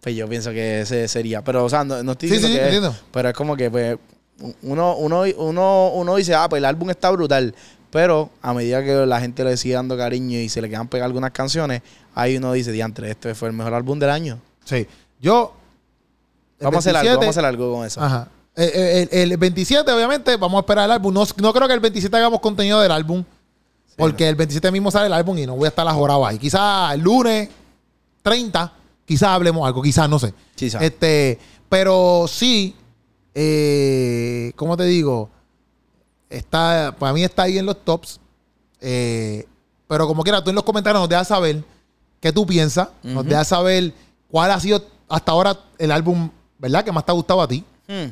pues 0.00 0.14
yo 0.16 0.28
pienso 0.28 0.50
que 0.50 0.80
ese 0.80 1.08
sería. 1.08 1.42
Pero, 1.42 1.64
o 1.64 1.68
sea, 1.68 1.84
no, 1.84 2.02
no 2.02 2.12
estoy 2.12 2.28
Sí, 2.28 2.34
diciendo 2.34 2.54
sí, 2.56 2.60
que 2.60 2.68
es, 2.68 2.74
entiendo. 2.74 2.96
pero 3.12 3.28
es 3.28 3.34
como 3.34 3.56
que, 3.56 3.70
pues, 3.70 3.96
uno, 4.62 4.96
uno, 4.96 5.22
uno, 5.38 5.90
uno 5.94 6.16
dice, 6.16 6.34
ah, 6.34 6.48
pues 6.48 6.58
el 6.58 6.64
álbum 6.64 6.90
está 6.90 7.10
brutal. 7.10 7.54
Pero 7.90 8.30
a 8.42 8.52
medida 8.52 8.84
que 8.84 9.06
la 9.06 9.20
gente 9.20 9.42
le 9.44 9.56
sigue 9.56 9.74
dando 9.74 9.96
cariño 9.96 10.38
y 10.38 10.48
se 10.48 10.60
le 10.60 10.68
quedan 10.68 10.88
pegar 10.88 11.06
algunas 11.06 11.30
canciones, 11.30 11.82
ahí 12.14 12.36
uno 12.36 12.52
dice, 12.52 12.72
diantre, 12.72 13.10
este 13.10 13.34
fue 13.34 13.48
el 13.48 13.54
mejor 13.54 13.72
álbum 13.72 13.98
del 13.98 14.10
año. 14.10 14.38
Sí. 14.64 14.86
Yo. 15.20 15.54
el 16.58 16.64
Vamos 16.64 16.84
a 16.86 16.90
hacer 16.90 16.96
algo, 16.96 17.20
27 17.20 17.24
vamos 17.24 17.26
a 17.26 17.30
hacer 17.40 17.44
algo 17.44 17.72
con 17.74 17.86
eso. 17.86 18.00
Ajá. 18.02 18.28
Eh, 18.56 18.70
eh, 18.74 19.08
El, 19.22 19.32
el 19.32 19.36
27, 19.38 19.90
obviamente, 19.92 20.36
vamos 20.36 20.58
a 20.58 20.60
esperar 20.60 20.86
el 20.86 20.90
álbum. 20.92 21.14
No, 21.14 21.24
no 21.38 21.52
creo 21.52 21.68
que 21.68 21.74
el 21.74 21.80
27 21.80 22.14
hagamos 22.16 22.40
contenido 22.40 22.80
del 22.80 22.90
álbum. 22.92 23.24
Porque 23.96 24.28
el 24.28 24.34
27 24.34 24.70
mismo 24.70 24.90
sale 24.90 25.06
el 25.06 25.12
álbum 25.12 25.38
y 25.38 25.46
no 25.46 25.56
voy 25.56 25.66
a 25.66 25.68
estar 25.68 25.86
ajorado 25.88 26.26
ahí. 26.26 26.38
Quizás 26.38 26.94
el 26.94 27.00
lunes 27.00 27.48
30, 28.22 28.72
quizás 29.04 29.30
hablemos 29.30 29.66
algo, 29.66 29.82
quizás, 29.82 30.08
no 30.08 30.18
sé. 30.18 30.34
Quizás. 30.54 30.82
Este, 30.82 31.38
pero 31.68 32.26
sí, 32.28 32.74
eh, 33.34 34.52
¿cómo 34.56 34.76
te 34.76 34.84
digo? 34.84 35.30
Está, 36.28 36.94
para 36.98 37.12
mí 37.12 37.24
está 37.24 37.44
ahí 37.44 37.58
en 37.58 37.66
los 37.66 37.84
tops. 37.84 38.20
Eh, 38.80 39.46
pero 39.88 40.06
como 40.06 40.22
quiera, 40.22 40.42
tú 40.42 40.50
en 40.50 40.56
los 40.56 40.64
comentarios 40.64 41.00
nos 41.00 41.08
dejas 41.08 41.28
saber 41.28 41.64
qué 42.20 42.32
tú 42.32 42.46
piensas. 42.46 42.88
Nos 43.02 43.24
dejas 43.24 43.48
saber 43.48 43.92
cuál 44.30 44.50
ha 44.50 44.60
sido 44.60 44.84
hasta 45.08 45.32
ahora 45.32 45.58
el 45.78 45.92
álbum, 45.92 46.30
¿verdad? 46.58 46.84
Que 46.84 46.92
más 46.92 47.04
te 47.04 47.12
ha 47.12 47.14
gustado 47.14 47.40
a 47.40 47.48
ti. 47.48 47.64
Hmm. 47.86 48.10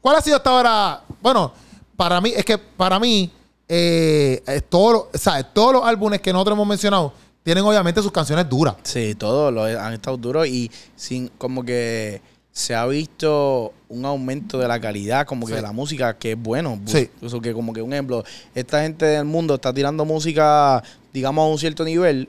¿Cuál 0.00 0.16
ha 0.16 0.20
sido 0.20 0.36
hasta 0.36 0.50
ahora? 0.50 1.02
Bueno, 1.22 1.52
para 1.96 2.20
mí, 2.20 2.32
es 2.36 2.44
que 2.44 2.58
para 2.58 3.00
mí, 3.00 3.30
eh, 3.68 4.42
es 4.46 4.64
todo 4.68 4.92
lo- 4.92 5.10
o 5.14 5.18
sea, 5.18 5.42
todos 5.42 5.72
los 5.72 5.84
álbumes 5.84 6.20
que 6.20 6.32
nosotros 6.32 6.54
hemos 6.56 6.66
mencionado 6.68 7.12
tienen 7.42 7.64
obviamente 7.64 8.00
sus 8.02 8.12
canciones 8.12 8.48
duras. 8.48 8.76
Sí, 8.82 9.14
todos 9.14 9.52
lo 9.52 9.64
han 9.64 9.92
estado 9.94 10.16
duros 10.16 10.46
y 10.46 10.70
sin 10.96 11.28
como 11.38 11.62
que 11.64 12.20
se 12.52 12.74
ha 12.74 12.86
visto 12.86 13.72
un 13.88 14.04
aumento 14.04 14.58
de 14.58 14.68
la 14.68 14.80
calidad 14.80 15.26
como 15.26 15.44
que 15.46 15.52
Sí. 15.52 15.56
de 15.56 15.62
la 15.62 15.72
música 15.72 16.16
que 16.16 16.32
es 16.32 16.38
bueno. 16.40 16.76
Bu- 16.76 16.88
Sí. 16.88 17.10
Eso 17.20 17.40
que 17.40 17.52
como 17.52 17.72
que 17.72 17.82
un 17.82 17.92
ejemplo, 17.92 18.22
esta 18.54 18.82
gente 18.82 19.04
del 19.06 19.24
mundo 19.24 19.54
está 19.56 19.72
tirando 19.74 20.04
música, 20.04 20.82
digamos, 21.12 21.42
a 21.44 21.48
un 21.48 21.58
cierto 21.58 21.84
nivel 21.84 22.28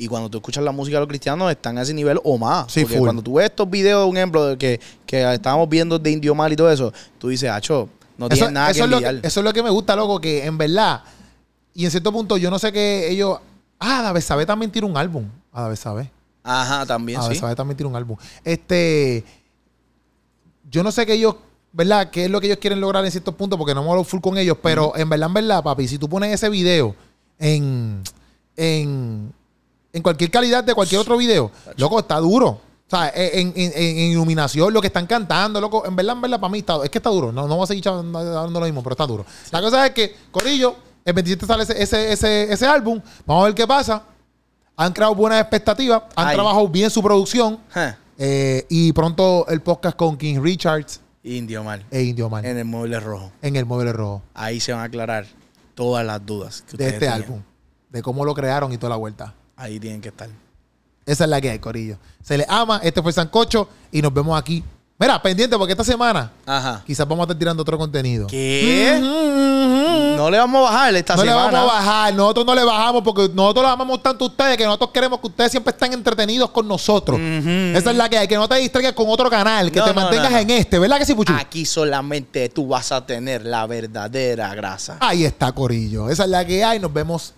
y 0.00 0.06
cuando 0.06 0.30
tú 0.30 0.38
escuchas 0.38 0.62
la 0.62 0.70
música 0.70 0.96
de 0.96 1.00
los 1.00 1.08
cristianos 1.08 1.50
están 1.50 1.76
a 1.76 1.82
ese 1.82 1.92
nivel 1.92 2.20
o 2.22 2.38
más. 2.38 2.70
Sí, 2.72 2.82
Porque 2.82 2.98
full. 2.98 3.06
cuando 3.06 3.20
tú 3.22 3.34
ves 3.34 3.46
estos 3.46 3.68
videos, 3.68 4.08
un 4.08 4.16
ejemplo, 4.16 4.46
de 4.46 4.56
que, 4.56 4.80
que 5.04 5.32
estábamos 5.34 5.68
viendo 5.68 5.98
de 5.98 6.10
Indio 6.12 6.34
Mal 6.36 6.52
y 6.52 6.56
todo 6.56 6.70
eso, 6.70 6.92
tú 7.18 7.28
dices, 7.28 7.50
acho, 7.50 7.88
no 8.18 8.26
Eso, 8.26 8.34
tienes 8.34 8.52
nada 8.52 8.70
eso 8.70 8.88
que 8.88 8.94
es 8.96 9.02
lo 9.02 9.08
eso 9.08 9.40
es 9.40 9.44
lo 9.44 9.52
que 9.52 9.62
me 9.62 9.70
gusta, 9.70 9.96
loco, 9.96 10.20
que 10.20 10.44
en 10.44 10.58
verdad, 10.58 11.02
y 11.78 11.84
en 11.84 11.92
cierto 11.92 12.10
punto, 12.12 12.36
yo 12.36 12.50
no 12.50 12.58
sé 12.58 12.72
que 12.72 13.08
ellos. 13.08 13.38
Ah, 13.78 14.02
David 14.02 14.22
Sabe 14.22 14.44
también 14.44 14.72
tiene 14.72 14.88
un 14.88 14.96
álbum. 14.96 15.26
Ah, 15.52 15.62
David 15.62 15.76
Sabe. 15.76 16.10
Ajá, 16.42 16.84
también, 16.84 17.20
David 17.20 17.34
sí. 17.34 17.40
Sabe 17.40 17.54
también 17.54 17.76
tiene 17.76 17.88
un 17.88 17.94
álbum. 17.94 18.16
Este. 18.42 19.24
Yo 20.68 20.82
no 20.82 20.90
sé 20.90 21.06
que 21.06 21.12
ellos. 21.12 21.36
¿Verdad? 21.70 22.10
¿Qué 22.10 22.24
es 22.24 22.30
lo 22.32 22.40
que 22.40 22.48
ellos 22.48 22.58
quieren 22.58 22.80
lograr 22.80 23.04
en 23.04 23.12
ciertos 23.12 23.32
puntos? 23.36 23.56
Porque 23.56 23.76
no 23.76 23.84
me 23.84 23.90
hablo 23.90 24.02
full 24.02 24.20
con 24.20 24.36
ellos. 24.38 24.56
Pero 24.60 24.96
en 24.96 25.08
verdad, 25.08 25.28
en 25.28 25.34
verdad, 25.34 25.62
papi, 25.62 25.86
si 25.86 25.98
tú 25.98 26.08
pones 26.08 26.34
ese 26.34 26.48
video 26.48 26.96
en. 27.38 28.02
En. 28.56 29.32
En 29.92 30.02
cualquier 30.02 30.32
calidad 30.32 30.64
de 30.64 30.74
cualquier 30.74 31.00
otro 31.00 31.16
video, 31.16 31.52
loco, 31.76 32.00
está 32.00 32.16
duro. 32.16 32.60
O 32.90 32.96
sea, 32.96 33.12
en, 33.14 33.48
en- 33.54 33.72
en- 33.74 33.98
en 33.98 34.10
iluminación, 34.12 34.72
lo 34.72 34.80
que 34.80 34.86
están 34.86 35.06
cantando, 35.06 35.60
loco, 35.60 35.84
en 35.86 35.94
verdad, 35.94 36.14
en 36.16 36.22
verdad, 36.22 36.40
para 36.40 36.50
mí 36.50 36.58
está, 36.60 36.78
es 36.82 36.88
que 36.90 36.98
está 36.98 37.10
duro. 37.10 37.30
No, 37.32 37.46
no 37.46 37.56
voy 37.56 37.64
a 37.64 37.66
seguir 37.66 37.86
hablando 37.88 38.60
lo 38.60 38.64
mismo, 38.66 38.82
pero 38.82 38.94
está 38.94 39.06
duro. 39.06 39.26
La 39.50 39.60
cosa 39.60 39.86
es 39.86 39.92
que, 39.92 40.16
Corillo, 40.30 40.74
el 41.04 41.12
27 41.12 41.46
sale 41.46 41.62
ese, 41.64 41.82
ese, 41.82 42.12
ese, 42.12 42.52
ese 42.52 42.66
álbum. 42.66 43.00
Vamos 43.26 43.42
a 43.42 43.46
ver 43.46 43.54
qué 43.54 43.66
pasa. 43.66 44.02
Han 44.76 44.92
creado 44.92 45.14
buenas 45.14 45.40
expectativas. 45.40 46.02
Han 46.16 46.28
Ay. 46.28 46.34
trabajado 46.34 46.66
bien 46.68 46.88
su 46.88 47.02
producción. 47.02 47.58
Eh, 48.16 48.64
y 48.70 48.92
pronto 48.92 49.46
el 49.48 49.60
podcast 49.60 49.96
con 49.96 50.16
King 50.16 50.40
Richards 50.40 51.00
Indio 51.22 51.62
Mal. 51.62 51.84
e 51.90 52.02
Indio 52.02 52.30
en, 52.38 52.44
En 52.46 52.56
el 52.58 52.64
mueble 52.64 52.98
rojo. 53.00 53.30
el 53.42 53.64
Mueble 53.66 53.92
Rojo 53.92 54.22
Ahí 54.34 54.60
se 54.60 54.72
van 54.72 54.80
a 54.80 54.84
aclarar 54.84 55.26
todas 55.74 56.04
las 56.06 56.24
dudas 56.24 56.62
que 56.62 56.76
de 56.76 56.86
este 56.86 57.00
tenían. 57.00 57.22
álbum. 57.22 57.42
De 57.90 58.02
cómo 58.02 58.24
lo 58.24 58.34
crearon 58.34 58.72
y 58.72 58.78
toda 58.78 58.90
la 58.90 58.96
vuelta. 58.96 59.34
Ahí 59.56 59.78
tienen 59.78 60.00
que 60.00 60.08
estar. 60.08 60.28
Esa 61.08 61.24
es 61.24 61.30
la 61.30 61.40
que 61.40 61.50
hay, 61.50 61.58
Corillo. 61.58 61.96
Se 62.22 62.36
les 62.38 62.46
ama. 62.48 62.80
Este 62.84 63.02
fue 63.02 63.12
Sancocho 63.12 63.68
y 63.90 64.02
nos 64.02 64.12
vemos 64.12 64.38
aquí. 64.38 64.62
Mira, 65.00 65.22
pendiente 65.22 65.56
porque 65.56 65.72
esta 65.74 65.84
semana 65.84 66.32
Ajá. 66.44 66.82
quizás 66.84 67.06
vamos 67.06 67.22
a 67.22 67.24
estar 67.26 67.38
tirando 67.38 67.62
otro 67.62 67.78
contenido. 67.78 68.26
¿Qué? 68.26 68.98
No 70.16 70.28
le 70.28 70.36
vamos 70.38 70.58
a 70.68 70.72
bajar 70.72 70.94
esta 70.96 71.14
No 71.14 71.22
le 71.22 71.30
semana. 71.30 71.50
vamos 71.52 71.60
a 71.70 71.74
bajar, 71.76 72.14
nosotros 72.14 72.44
no 72.44 72.54
le 72.56 72.64
bajamos 72.64 73.02
porque 73.04 73.28
nosotros 73.32 73.62
los 73.62 73.72
amamos 73.72 74.02
tanto 74.02 74.24
a 74.24 74.28
ustedes 74.28 74.56
que 74.56 74.64
nosotros 74.64 74.90
queremos 74.92 75.20
que 75.20 75.28
ustedes 75.28 75.52
siempre 75.52 75.70
estén 75.70 75.92
entretenidos 75.92 76.50
con 76.50 76.66
nosotros. 76.66 77.18
Esa 77.20 77.90
es 77.92 77.96
la 77.96 78.08
que 78.08 78.18
hay, 78.18 78.26
que 78.26 78.34
no 78.34 78.48
te 78.48 78.56
distraigas 78.56 78.92
con 78.92 79.06
otro 79.08 79.30
canal, 79.30 79.70
que 79.70 79.78
No, 79.78 79.84
te 79.84 79.94
no, 79.94 80.00
mantengas 80.00 80.30
no, 80.32 80.36
no. 80.36 80.42
en 80.42 80.50
este, 80.50 80.80
¿verdad 80.80 80.98
que 80.98 81.06
sí, 81.06 81.14
Puchu? 81.14 81.32
Aquí 81.32 81.64
solamente 81.64 82.48
tú 82.48 82.66
vas 82.66 82.90
a 82.90 83.06
tener 83.06 83.44
la 83.44 83.66
verdadera 83.68 84.52
grasa. 84.56 84.96
Ahí 84.98 85.24
está, 85.24 85.52
Corillo. 85.52 86.10
Esa 86.10 86.24
es 86.24 86.30
la 86.30 86.44
que 86.44 86.64
hay. 86.64 86.80
Nos 86.80 86.92
vemos 86.92 87.34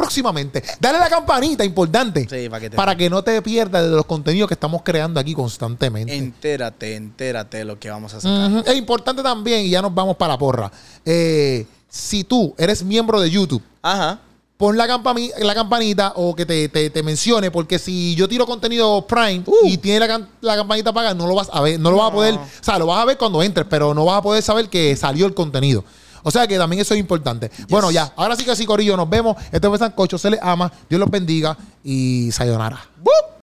próximamente. 0.00 0.62
Dale 0.80 0.98
la 0.98 1.08
campanita, 1.08 1.64
importante. 1.64 2.26
Sí, 2.28 2.48
para 2.48 2.60
que 2.60 2.70
te- 2.70 2.76
para 2.76 2.96
que 2.96 3.10
no 3.10 3.22
te 3.22 3.40
pierdas 3.42 3.82
de 3.84 3.90
los 3.90 4.06
contenidos 4.06 4.48
que 4.48 4.54
estamos 4.54 4.82
creando 4.82 5.20
aquí 5.20 5.34
constantemente. 5.34 6.14
Entérate, 6.16 6.96
entérate 6.96 7.58
de 7.58 7.64
lo 7.66 7.78
que 7.78 7.90
vamos 7.90 8.14
a 8.14 8.20
sacar. 8.20 8.62
Es 8.66 8.76
importante 8.76 9.22
también, 9.22 9.66
y 9.66 9.70
ya 9.70 9.82
nos 9.82 9.94
vamos 9.94 10.16
para 10.16 10.34
la 10.34 10.38
porra. 10.38 10.72
eh, 11.04 11.66
si 11.92 12.22
tú 12.24 12.54
eres 12.56 12.84
miembro 12.84 13.20
de 13.20 13.28
YouTube, 13.28 13.60
Ajá. 13.82 14.20
pon 14.56 14.76
la, 14.76 14.86
la 14.86 15.54
campanita 15.54 16.12
o 16.14 16.36
que 16.36 16.46
te, 16.46 16.68
te- 16.68 16.88
te 16.88 17.02
mencione, 17.02 17.50
porque 17.50 17.78
si 17.80 18.14
yo 18.14 18.28
tiro 18.28 18.46
contenido 18.46 19.04
Prime 19.08 19.42
y 19.64 19.76
tiene 19.78 20.06
la, 20.06 20.20
la 20.40 20.54
campanita 20.56 20.90
apagada, 20.90 21.14
no 21.14 21.26
lo 21.26 21.34
vas 21.34 21.48
a 21.52 21.60
ver, 21.60 21.80
no 21.80 21.90
lo 21.90 21.96
vas 21.96 22.10
a 22.10 22.12
poder, 22.12 22.34
o 22.34 22.40
sea, 22.60 22.78
lo 22.78 22.86
vas 22.86 23.02
a 23.02 23.04
ver 23.06 23.18
cuando 23.18 23.42
entres, 23.42 23.66
pero 23.68 23.92
no 23.92 24.04
vas 24.04 24.18
a 24.18 24.22
poder 24.22 24.40
saber 24.42 24.68
que 24.68 24.94
salió 24.94 25.26
el 25.26 25.34
contenido. 25.34 25.84
O 26.22 26.30
sea 26.30 26.46
que 26.46 26.58
también 26.58 26.82
eso 26.82 26.94
es 26.94 27.00
importante. 27.00 27.50
Bueno, 27.68 27.90
ya, 27.90 28.12
ahora 28.16 28.36
sí 28.36 28.44
que 28.44 28.54
sí, 28.56 28.66
Corillo, 28.66 28.96
nos 28.96 29.08
vemos. 29.08 29.36
Este 29.50 29.68
fue 29.68 29.78
Sancocho, 29.78 30.18
se 30.18 30.30
les 30.30 30.40
ama, 30.42 30.70
Dios 30.88 31.00
los 31.00 31.10
bendiga 31.10 31.56
y 31.82 32.30
sayonara. 32.32 32.80
¡Bup! 32.98 33.39